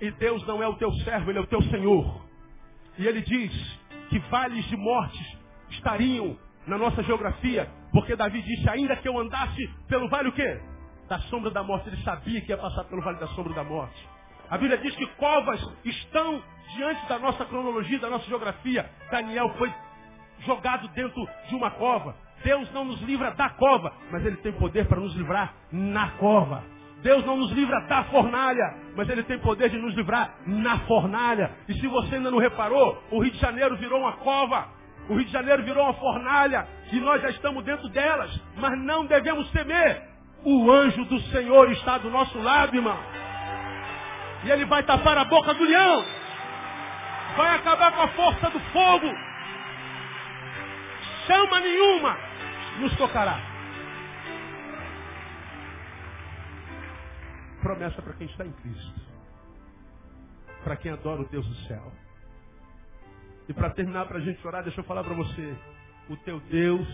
E 0.00 0.10
Deus 0.12 0.46
não 0.46 0.62
é 0.62 0.68
o 0.68 0.74
teu 0.74 0.92
servo, 1.04 1.30
Ele 1.30 1.38
é 1.38 1.42
o 1.42 1.46
teu 1.46 1.62
Senhor. 1.62 2.22
E 2.98 3.06
Ele 3.06 3.20
diz 3.22 3.78
que 4.08 4.18
vales 4.30 4.64
de 4.66 4.76
mortes 4.76 5.38
estariam 5.70 6.36
na 6.66 6.78
nossa 6.78 7.02
geografia, 7.02 7.68
porque 7.92 8.14
Davi 8.14 8.42
disse, 8.42 8.68
ainda 8.68 8.96
que 8.96 9.08
eu 9.08 9.18
andasse 9.18 9.66
pelo 9.88 10.08
vale 10.08 10.28
o 10.28 10.32
quê? 10.32 10.60
Da 11.08 11.18
sombra 11.20 11.50
da 11.50 11.62
morte. 11.62 11.88
Ele 11.88 12.02
sabia 12.02 12.40
que 12.40 12.50
ia 12.50 12.58
passar 12.58 12.84
pelo 12.84 13.02
vale 13.02 13.18
da 13.18 13.26
sombra 13.28 13.54
da 13.54 13.64
morte. 13.64 14.08
A 14.50 14.56
Bíblia 14.56 14.78
diz 14.78 14.94
que 14.96 15.06
covas 15.16 15.60
estão 15.84 16.42
diante 16.76 17.06
da 17.06 17.18
nossa 17.18 17.44
cronologia, 17.44 17.98
da 17.98 18.10
nossa 18.10 18.26
geografia. 18.26 18.88
Daniel 19.10 19.50
foi 19.58 19.72
jogado 20.40 20.88
dentro 20.88 21.28
de 21.48 21.54
uma 21.54 21.70
cova. 21.72 22.14
Deus 22.42 22.70
não 22.72 22.84
nos 22.84 23.00
livra 23.02 23.32
da 23.32 23.50
cova, 23.50 23.92
mas 24.10 24.24
Ele 24.24 24.36
tem 24.36 24.52
poder 24.52 24.86
para 24.86 25.00
nos 25.00 25.14
livrar 25.14 25.54
na 25.72 26.10
cova. 26.12 26.62
Deus 27.02 27.24
não 27.24 27.36
nos 27.36 27.52
livra 27.52 27.80
da 27.82 28.04
fornalha, 28.04 28.74
mas 28.96 29.08
Ele 29.08 29.22
tem 29.22 29.38
poder 29.38 29.70
de 29.70 29.78
nos 29.78 29.94
livrar 29.94 30.34
na 30.46 30.78
fornalha. 30.80 31.52
E 31.68 31.74
se 31.74 31.86
você 31.86 32.16
ainda 32.16 32.30
não 32.30 32.38
reparou, 32.38 33.00
o 33.10 33.22
Rio 33.22 33.30
de 33.32 33.38
Janeiro 33.38 33.76
virou 33.76 34.00
uma 34.00 34.12
cova. 34.14 34.68
O 35.08 35.14
Rio 35.14 35.24
de 35.24 35.32
Janeiro 35.32 35.62
virou 35.62 35.84
uma 35.84 35.94
fornalha 35.94 36.66
e 36.92 37.00
nós 37.00 37.22
já 37.22 37.30
estamos 37.30 37.64
dentro 37.64 37.88
delas, 37.88 38.30
mas 38.56 38.78
não 38.78 39.06
devemos 39.06 39.50
temer. 39.52 40.02
O 40.44 40.70
anjo 40.70 41.04
do 41.04 41.20
Senhor 41.32 41.70
está 41.72 41.98
do 41.98 42.10
nosso 42.10 42.38
lado, 42.38 42.76
irmão. 42.76 42.98
E 44.44 44.50
ele 44.50 44.64
vai 44.66 44.82
tapar 44.82 45.16
a 45.18 45.24
boca 45.24 45.54
do 45.54 45.64
leão. 45.64 46.04
Vai 47.36 47.56
acabar 47.56 47.92
com 47.92 48.02
a 48.02 48.08
força 48.08 48.50
do 48.50 48.60
fogo. 48.60 49.06
Chama 51.26 51.60
nenhuma 51.60 52.16
nos 52.78 52.96
tocará. 52.96 53.47
Promessa 57.60 58.00
para 58.02 58.14
quem 58.14 58.26
está 58.26 58.44
em 58.44 58.52
Cristo. 58.52 59.00
Para 60.64 60.76
quem 60.76 60.92
adora 60.92 61.22
o 61.22 61.28
Deus 61.28 61.46
do 61.46 61.54
céu. 61.66 61.92
E 63.48 63.52
para 63.52 63.70
terminar, 63.70 64.06
para 64.06 64.18
a 64.18 64.20
gente 64.20 64.46
orar, 64.46 64.62
deixa 64.62 64.80
eu 64.80 64.84
falar 64.84 65.02
para 65.02 65.14
você. 65.14 65.56
O 66.10 66.16
teu 66.18 66.38
Deus 66.40 66.88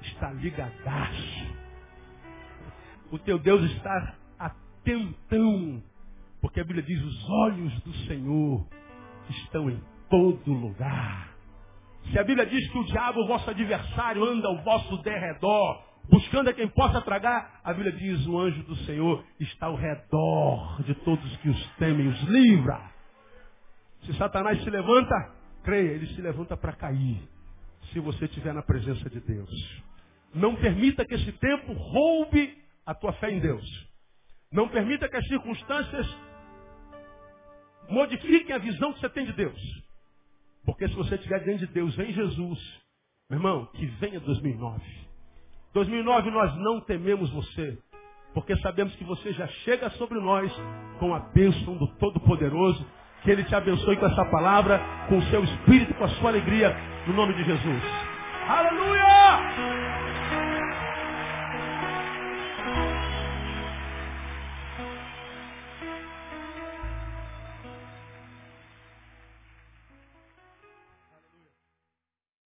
está 0.00 0.32
ligadaço. 0.32 1.56
O 3.10 3.18
teu 3.18 3.38
Deus 3.38 3.62
está 3.72 4.14
atentão. 4.38 5.82
Porque 6.40 6.60
a 6.60 6.64
Bíblia 6.64 6.82
diz, 6.82 7.00
os 7.02 7.30
olhos 7.30 7.80
do 7.82 7.92
Senhor 8.06 8.66
estão 9.28 9.70
em 9.70 9.80
todo 10.08 10.52
lugar. 10.52 11.32
Se 12.10 12.18
a 12.18 12.24
Bíblia 12.24 12.46
diz 12.46 12.68
que 12.70 12.78
o 12.78 12.84
diabo, 12.84 13.20
o 13.20 13.26
vosso 13.28 13.48
adversário, 13.48 14.24
anda 14.24 14.48
ao 14.48 14.62
vosso 14.62 14.96
derredor, 15.02 15.84
buscando 16.08 16.50
a 16.50 16.52
quem 16.52 16.68
possa 16.68 17.00
tragar, 17.00 17.60
a 17.62 17.72
Bíblia 17.72 17.92
diz, 17.92 18.26
o 18.26 18.38
anjo 18.38 18.62
do 18.64 18.76
Senhor 18.84 19.24
está 19.40 19.66
ao 19.66 19.76
redor 19.76 20.82
de 20.82 20.94
todos 20.96 21.36
que 21.38 21.48
os 21.48 21.66
temem, 21.76 22.08
os 22.08 22.22
livra. 22.22 22.90
Se 24.04 24.12
Satanás 24.14 24.62
se 24.62 24.70
levanta, 24.70 25.14
creia, 25.62 25.92
ele 25.92 26.06
se 26.14 26.20
levanta 26.20 26.56
para 26.56 26.72
cair. 26.72 27.22
Se 27.92 28.00
você 28.00 28.24
estiver 28.24 28.52
na 28.52 28.62
presença 28.62 29.08
de 29.08 29.20
Deus. 29.20 29.82
Não 30.34 30.56
permita 30.56 31.04
que 31.04 31.14
esse 31.14 31.32
tempo 31.32 31.72
roube 31.72 32.56
a 32.86 32.94
tua 32.94 33.12
fé 33.14 33.30
em 33.30 33.38
Deus. 33.38 33.64
Não 34.50 34.68
permita 34.68 35.08
que 35.08 35.16
as 35.16 35.26
circunstâncias 35.26 36.06
modifiquem 37.88 38.54
a 38.54 38.58
visão 38.58 38.92
que 38.92 39.00
você 39.00 39.08
tem 39.10 39.26
de 39.26 39.32
Deus. 39.32 39.82
Porque 40.64 40.88
se 40.88 40.94
você 40.94 41.16
estiver 41.16 41.42
diante 41.44 41.66
de 41.66 41.72
Deus 41.72 41.98
em 41.98 42.12
Jesus, 42.12 42.58
meu 43.28 43.38
irmão, 43.38 43.66
que 43.66 43.86
venha 43.86 44.20
2009. 44.20 45.01
2009 45.74 46.30
nós 46.30 46.54
não 46.56 46.80
tememos 46.80 47.30
você, 47.30 47.78
porque 48.34 48.56
sabemos 48.58 48.94
que 48.96 49.04
você 49.04 49.32
já 49.32 49.46
chega 49.64 49.90
sobre 49.90 50.20
nós 50.20 50.52
com 50.98 51.14
a 51.14 51.20
bênção 51.20 51.76
do 51.76 51.86
Todo-Poderoso 51.98 52.84
que 53.22 53.30
Ele 53.30 53.44
te 53.44 53.54
abençoe 53.54 53.96
com 53.96 54.06
essa 54.06 54.24
palavra, 54.26 54.80
com 55.08 55.18
o 55.18 55.22
seu 55.24 55.42
espírito, 55.44 55.94
com 55.94 56.04
a 56.04 56.08
sua 56.08 56.30
alegria, 56.30 56.76
no 57.06 57.14
nome 57.14 57.34
de 57.34 57.44
Jesus. 57.44 57.82
Aleluia! 58.48 59.81